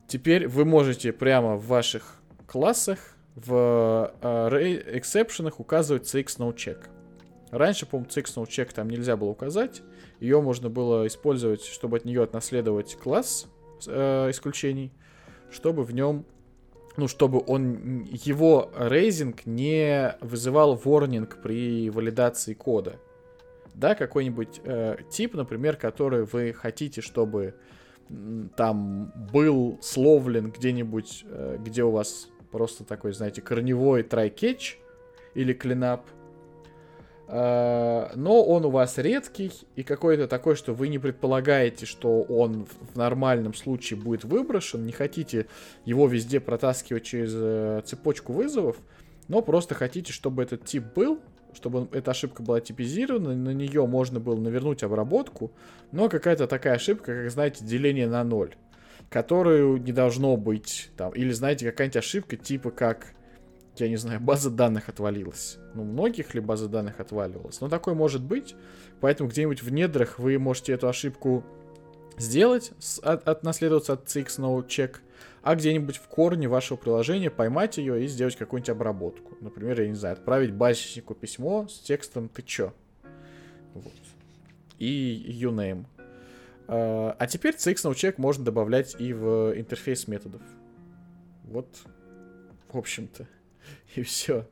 [0.07, 6.89] теперь вы можете прямо в ваших классах в э, эксепшенах указывать CX no check.
[7.51, 9.83] Раньше, по-моему, CX no check там нельзя было указать.
[10.21, 13.47] Ее можно было использовать, чтобы от нее отнаследовать класс
[13.87, 14.91] э, исключений,
[15.51, 16.25] чтобы в нем,
[16.97, 22.97] ну, чтобы он, его raising не вызывал warning при валидации кода.
[23.75, 27.55] Да, какой-нибудь э, тип, например, который вы хотите, чтобы
[28.57, 34.79] там был словлен где-нибудь, э, где у вас Просто такой, знаете, корневой try-catch
[35.35, 36.07] или cleanup.
[37.29, 42.65] А, но он у вас редкий и какой-то такой, что вы не предполагаете, что он
[42.65, 45.49] в нормальном случае будет выброшен, не хотите
[45.85, 48.79] его везде протаскивать через э, цепочку вызовов,
[49.29, 51.21] но просто хотите, чтобы этот тип был,
[51.53, 55.53] чтобы эта ошибка была типизирована, на нее можно было навернуть обработку,
[55.93, 58.55] но какая-то такая ошибка, как, знаете, деление на ноль
[59.11, 61.13] которую не должно быть там.
[61.13, 63.15] Или, знаете, какая-нибудь ошибка, типа как,
[63.77, 65.59] я не знаю, база данных отвалилась.
[65.75, 67.61] Ну, многих ли база данных отваливалась?
[67.61, 68.55] Но такое может быть.
[69.01, 71.45] Поэтому где-нибудь в недрах вы можете эту ошибку
[72.19, 72.73] сделать,
[73.03, 74.97] от, отнаследоваться от CX no check,
[75.43, 79.37] а где-нибудь в корне вашего приложения поймать ее и сделать какую-нибудь обработку.
[79.41, 82.73] Например, я не знаю, отправить базиснику письмо с текстом «ты чё?».
[83.75, 83.93] Вот.
[84.79, 85.85] И uname.
[85.96, 85.96] А,
[86.69, 90.43] а теперь CX можно добавлять и в интерфейс методов.
[91.45, 91.69] Вот,
[92.73, 93.29] в общем-то,
[93.95, 94.49] и все.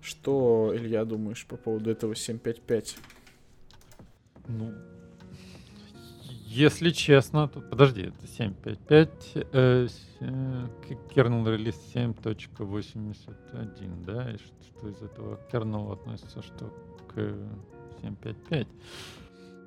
[0.00, 2.96] Что, Илья, думаешь по поводу этого 7.5.5?
[4.48, 4.74] Ну,
[6.54, 9.88] если честно, то подожди, это 7.5.5, э,
[10.20, 10.66] э,
[11.14, 14.32] kernel релиз 7.81, да?
[14.32, 16.70] И что, что из этого kernel относится что
[17.08, 17.16] к
[18.02, 18.66] 7.5.5?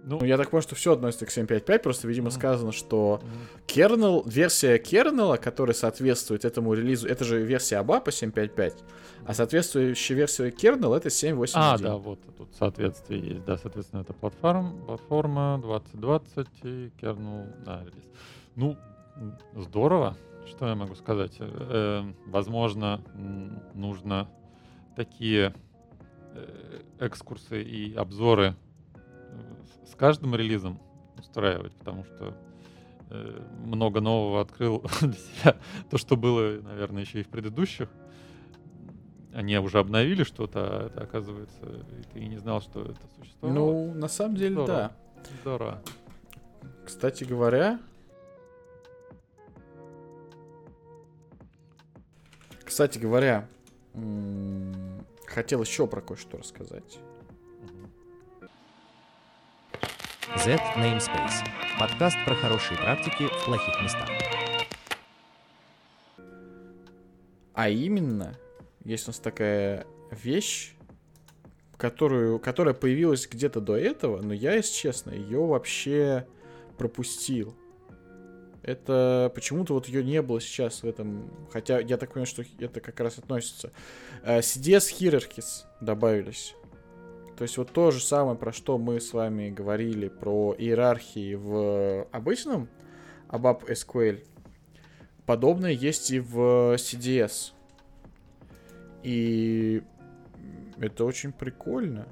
[0.08, 3.22] Ну, я так понимаю, что все относится к 7.5.5, просто, видимо, сказано, что
[3.66, 8.74] kernel, версия kernel, которая соответствует этому релизу, это же версия ABAP 7.5.5,
[9.26, 11.52] а соответствующая версия kernel это 7.8.1.
[11.56, 17.82] А, да, вот тут соответствие есть, да, соответственно, это платформа, платформа 2020 и kernel, да,
[17.82, 18.04] релиз.
[18.56, 18.78] Ну,
[19.56, 20.16] здорово,
[20.46, 21.34] что я могу сказать?
[21.40, 23.02] Э, возможно,
[23.74, 24.30] нужно
[24.96, 25.56] такие
[26.36, 28.56] э, экскурсы и обзоры
[29.86, 30.80] с каждым релизом
[31.18, 32.38] устраивать, потому что
[33.10, 35.56] э, много нового открыл для себя.
[35.90, 37.90] То, что было, наверное, еще и в предыдущих.
[39.34, 43.58] Они уже обновили что-то, а это, оказывается, и ты не знал, что это существовало.
[43.58, 44.68] Ну, на самом деле, Здорово.
[44.68, 44.92] да.
[45.42, 45.82] Здорово.
[46.86, 47.80] Кстати говоря,
[52.64, 53.48] кстати говоря,
[55.28, 57.00] хотел еще про кое-что рассказать.
[60.34, 61.46] Z Namespace.
[61.80, 64.10] Подкаст про хорошие практики в плохих местах.
[67.54, 68.36] А именно,
[68.84, 70.74] есть у нас такая вещь,
[71.78, 76.28] которую, которая появилась где-то до этого, но я, если честно, ее вообще
[76.76, 77.56] пропустил.
[78.64, 81.30] Это почему-то вот ее не было сейчас в этом.
[81.52, 83.72] Хотя я так понимаю, что это как раз относится.
[84.24, 86.56] CDS Hierarchies добавились.
[87.38, 92.08] То есть вот то же самое, про что мы с вами говорили, про иерархии в
[92.12, 92.70] обычном
[93.30, 94.24] ABAP SQL,
[95.26, 97.52] подобное есть и в CDS.
[99.04, 99.84] И
[100.80, 102.08] это очень прикольно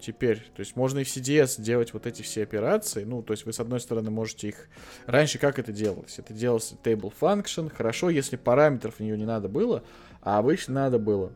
[0.00, 0.38] теперь.
[0.54, 3.02] То есть можно и в CDS делать вот эти все операции.
[3.02, 4.68] Ну, то есть вы, с одной стороны, можете их...
[5.06, 6.18] Раньше как это делалось?
[6.18, 7.68] Это делалось table function.
[7.68, 9.82] Хорошо, если параметров в нее не надо было,
[10.22, 11.32] а обычно надо было.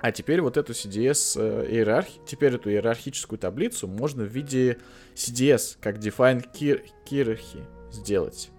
[0.00, 4.78] А теперь вот эту CDS э, иерархи, теперь эту иерархическую таблицу можно в виде
[5.14, 8.50] CDS, как define hierarchy сделать.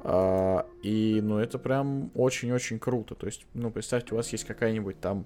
[0.00, 3.14] А, и, ну, это прям очень-очень круто.
[3.14, 5.24] То есть, ну, представьте, у вас есть какая-нибудь там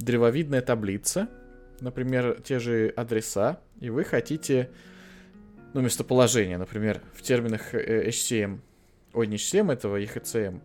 [0.00, 1.28] древовидная таблица,
[1.80, 4.70] например, те же адреса, и вы хотите,
[5.74, 8.58] ну, местоположение, например, в терминах э, HCM,
[9.12, 10.60] ой, не HCM этого, EHCM,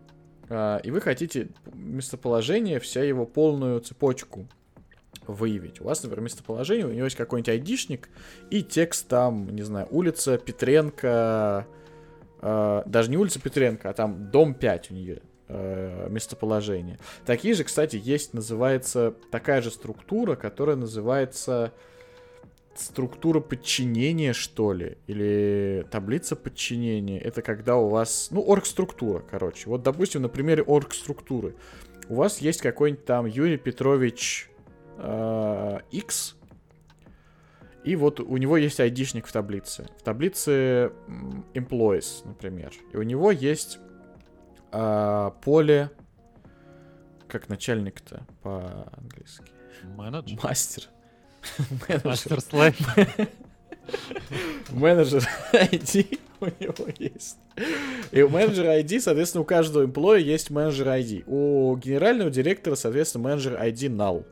[0.48, 4.46] и вы хотите местоположение, вся его полную цепочку
[5.26, 5.80] выявить.
[5.80, 8.08] У вас, например, местоположение, у него есть какой-нибудь айдишник
[8.50, 11.66] и текст там, не знаю, улица Петренко,
[12.42, 16.98] э, даже не улица Петренко, а там дом 5 у нее э, местоположение.
[17.24, 21.72] Такие же, кстати, есть, называется такая же структура, которая называется
[22.78, 29.68] структура подчинения, что ли, или таблица подчинения, это когда у вас, ну, орг-структура, короче.
[29.68, 31.54] Вот, допустим, на примере орг-структуры.
[32.08, 34.50] У вас есть какой-нибудь там Юрий Петрович
[34.98, 36.36] э, X,
[37.84, 39.86] и вот у него есть айдишник в таблице.
[39.98, 40.90] В таблице
[41.52, 42.72] employees, например.
[42.92, 43.78] И у него есть
[44.72, 45.90] э, поле,
[47.28, 49.52] как начальник-то по-английски.
[49.82, 50.38] Менеджер.
[50.42, 50.84] Мастер.
[52.04, 52.74] Мастер слайм.
[54.70, 57.36] Менеджер ID у него есть.
[58.10, 61.24] И у менеджера ID, соответственно, у каждого эмплоя есть менеджер ID.
[61.26, 64.24] У генерального директора, соответственно, менеджер ID null.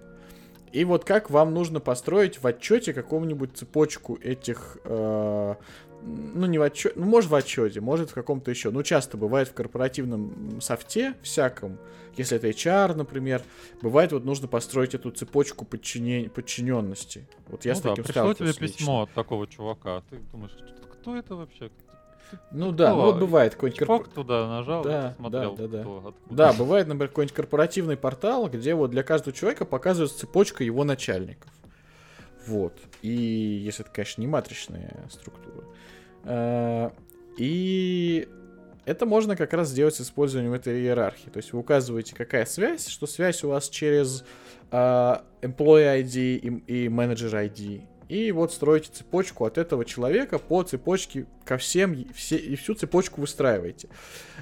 [0.72, 5.54] И вот как вам нужно построить в отчете какую-нибудь цепочку этих э,
[6.02, 8.70] ну, не в отчете, ну, может, в отчете, может, в каком-то еще.
[8.70, 11.78] Ну, часто бывает в корпоративном софте всяком,
[12.16, 13.42] если это HR, например,
[13.80, 16.30] бывает, вот нужно построить эту цепочку подчинен...
[16.30, 17.26] подчиненности.
[17.48, 20.52] Вот я ну с таким да, пришло тебе письмо от такого чувака, а ты думаешь,
[20.92, 21.70] кто это вообще?
[22.50, 22.76] Ну кто?
[22.76, 23.86] да, ну вот бывает какой-нибудь...
[23.86, 24.08] Корп...
[24.08, 26.12] туда нажал, да, смотрел, да, да, да.
[26.30, 31.50] Да, бывает, например, какой-нибудь корпоративный портал, где вот для каждого человека показывается цепочка его начальников.
[32.46, 32.74] Вот.
[33.02, 35.64] И если это, конечно, не матричная структура.
[36.24, 36.90] Э,
[37.36, 38.28] и
[38.84, 41.30] это можно как раз сделать с использованием этой иерархии.
[41.30, 44.24] То есть вы указываете, какая связь, что связь у вас через
[44.70, 47.82] uh, employee ID и, и manager ID.
[48.08, 53.20] И вот строите цепочку от этого человека по цепочке ко всем, все, и всю цепочку
[53.20, 53.88] выстраиваете.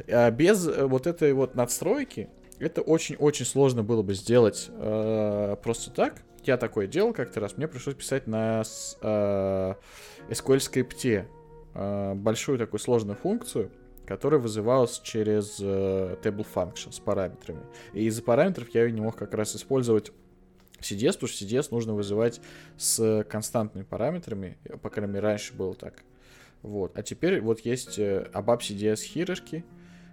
[0.07, 6.23] Uh, без вот этой вот надстройки это очень-очень сложно было бы сделать uh, просто так.
[6.45, 9.77] Я такое делал как-то раз, мне пришлось писать на uh,
[10.31, 11.29] SQL скрипте
[11.75, 13.71] э, большую такую сложную функцию,
[14.11, 17.61] которая вызывалась через э, table function с параметрами.
[17.93, 20.11] И из-за параметров я ее не мог как раз использовать
[20.81, 22.41] CDS, потому что CDS нужно вызывать
[22.77, 26.03] с константными параметрами, по крайней мере, раньше было так.
[26.63, 26.99] Вот.
[26.99, 29.65] А теперь вот есть э, ABAP CDS хирошки,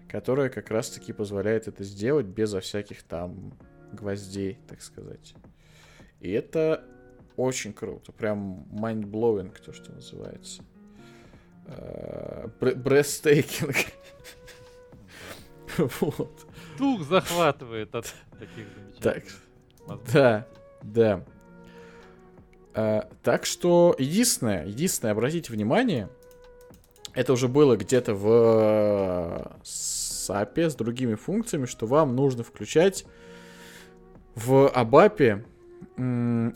[0.08, 3.58] которая как раз-таки позволяет это сделать безо всяких там
[3.94, 5.34] гвоздей, так сказать.
[6.20, 6.84] И это
[7.36, 10.62] очень круто, прям mind-blowing, то, что называется.
[12.60, 13.76] Брестейкинг.
[15.78, 16.48] вот.
[16.78, 19.02] Дух захватывает от таких замечаний.
[19.02, 19.24] Так,
[20.14, 20.48] да,
[20.84, 21.26] да.
[22.74, 26.10] А, так что единственное, единственное, обратите внимание,
[27.14, 33.06] это уже было где-то в SAP с другими функциями, что вам нужно включать
[34.36, 35.44] в ABAP.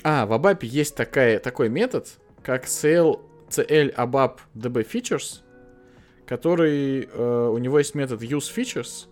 [0.03, 2.07] А, в ABAP есть такая, такой метод,
[2.43, 3.19] как sale
[3.51, 5.41] CL ABAP DB Features,
[6.25, 9.07] который, э, у него есть метод use features,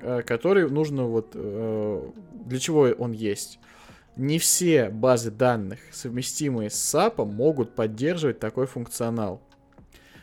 [0.00, 2.10] э, который нужно вот, э,
[2.46, 3.58] для чего он есть.
[4.16, 9.40] Не все базы данных, совместимые с SAP, могут поддерживать такой функционал.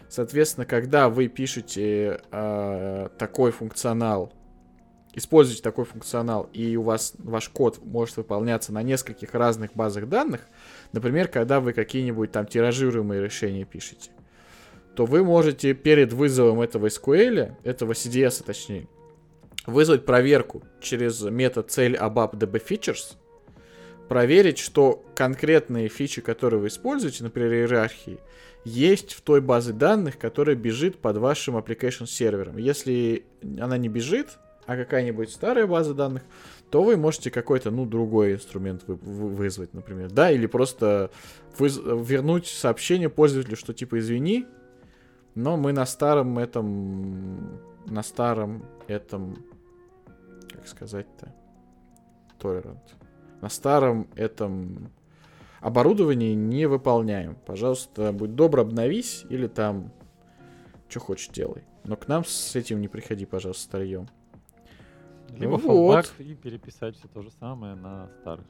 [0.10, 4.34] Соответственно, когда вы пишете э, такой функционал
[5.18, 10.48] используете такой функционал, и у вас ваш код может выполняться на нескольких разных базах данных,
[10.91, 14.11] например, когда вы какие-нибудь там тиражируемые решения пишете,
[14.95, 18.88] то вы можете перед вызовом этого SQL, этого CDS точнее,
[19.65, 23.15] вызвать проверку через метод цель abap db features,
[24.07, 28.19] проверить, что конкретные фичи, которые вы используете, например, иерархии,
[28.64, 32.57] есть в той базе данных, которая бежит под вашим application сервером.
[32.57, 33.26] Если
[33.59, 36.23] она не бежит, а какая-нибудь старая база данных,
[36.69, 41.11] то вы можете какой-то, ну, другой инструмент вы, вы, вызвать, например, да, или просто
[41.57, 44.45] выз- вернуть сообщение пользователю, что типа извини,
[45.35, 49.38] но мы на старом этом, на старом этом,
[50.52, 51.34] как сказать-то,
[52.39, 52.80] tolerant,
[53.41, 54.91] на старом этом
[55.61, 57.35] оборудовании не выполняем.
[57.45, 59.91] Пожалуйста, будь добр, обновись или там
[60.89, 61.64] что хочешь делай.
[61.84, 64.07] Но к нам с этим не приходи, пожалуйста, старьем.
[65.36, 66.14] Либо вот.
[66.20, 68.45] и переписать все то же самое на старых.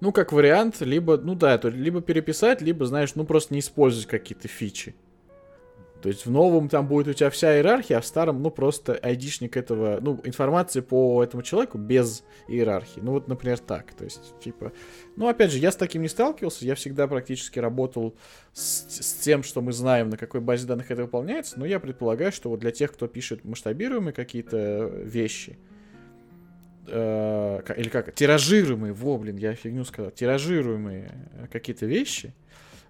[0.00, 4.06] Ну, как вариант, либо, ну да, то либо переписать, либо, знаешь, ну просто не использовать
[4.06, 4.94] какие-то фичи.
[6.06, 8.96] То есть в новом там будет у тебя вся иерархия, а в старом, ну, просто
[9.02, 13.00] айдишник этого, ну, информации по этому человеку без иерархии.
[13.00, 13.92] Ну, вот, например, так.
[13.92, 14.70] То есть, типа,
[15.16, 18.14] ну, опять же, я с таким не сталкивался, я всегда практически работал
[18.52, 22.30] с, с тем, что мы знаем, на какой базе данных это выполняется, но я предполагаю,
[22.30, 25.58] что вот для тех, кто пишет масштабируемые какие-то вещи,
[26.86, 32.32] э, или как, тиражируемые, во, блин, я фигню сказал, тиражируемые какие-то вещи,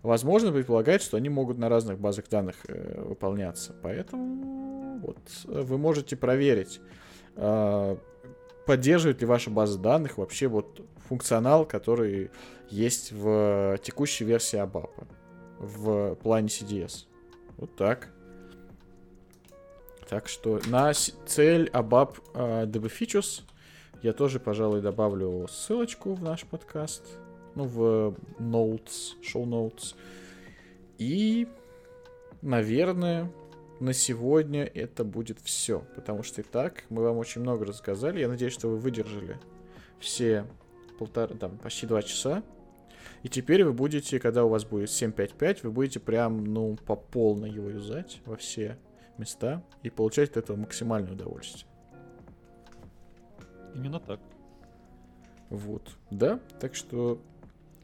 [0.07, 3.75] возможно предполагать, что они могут на разных базах данных э, выполняться.
[3.83, 6.81] Поэтому вот вы можете проверить,
[7.35, 7.97] э,
[8.67, 12.31] поддерживает ли ваша база данных вообще вот функционал, который
[12.71, 14.91] есть в текущей версии ABAP
[15.59, 17.07] в плане CDS.
[17.57, 18.09] Вот так.
[20.09, 23.43] Так что на цель ABAP э, DB Features
[24.03, 27.03] я тоже, пожалуй, добавлю ссылочку в наш подкаст
[27.57, 29.97] ну, в notes, show notes.
[30.99, 31.49] И,
[32.43, 33.33] наверное,
[33.81, 38.21] на сегодня это будет все, потому что и так мы вам очень много рассказали.
[38.21, 39.39] Я надеюсь, что вы выдержали
[39.99, 40.47] все
[40.99, 42.43] полтора, там, почти два часа.
[43.23, 47.51] И теперь вы будете, когда у вас будет 7.5.5, вы будете прям, ну, по полной
[47.51, 48.79] его юзать во все
[49.19, 51.67] места и получать от этого максимальное удовольствие.
[53.75, 54.21] Именно так.
[55.49, 57.21] Вот, да, так что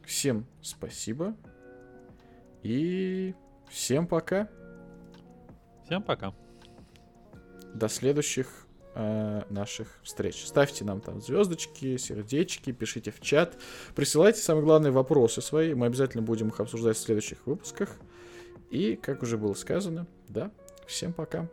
[0.05, 1.35] Всем спасибо.
[2.61, 3.33] И
[3.69, 4.49] всем пока.
[5.85, 6.33] Всем пока.
[7.73, 10.45] До следующих э, наших встреч.
[10.45, 13.57] Ставьте нам там звездочки, сердечки, пишите в чат.
[13.95, 15.73] Присылайте самые главные вопросы свои.
[15.73, 17.89] Мы обязательно будем их обсуждать в следующих выпусках.
[18.69, 20.51] И, как уже было сказано, да,
[20.87, 21.47] всем пока.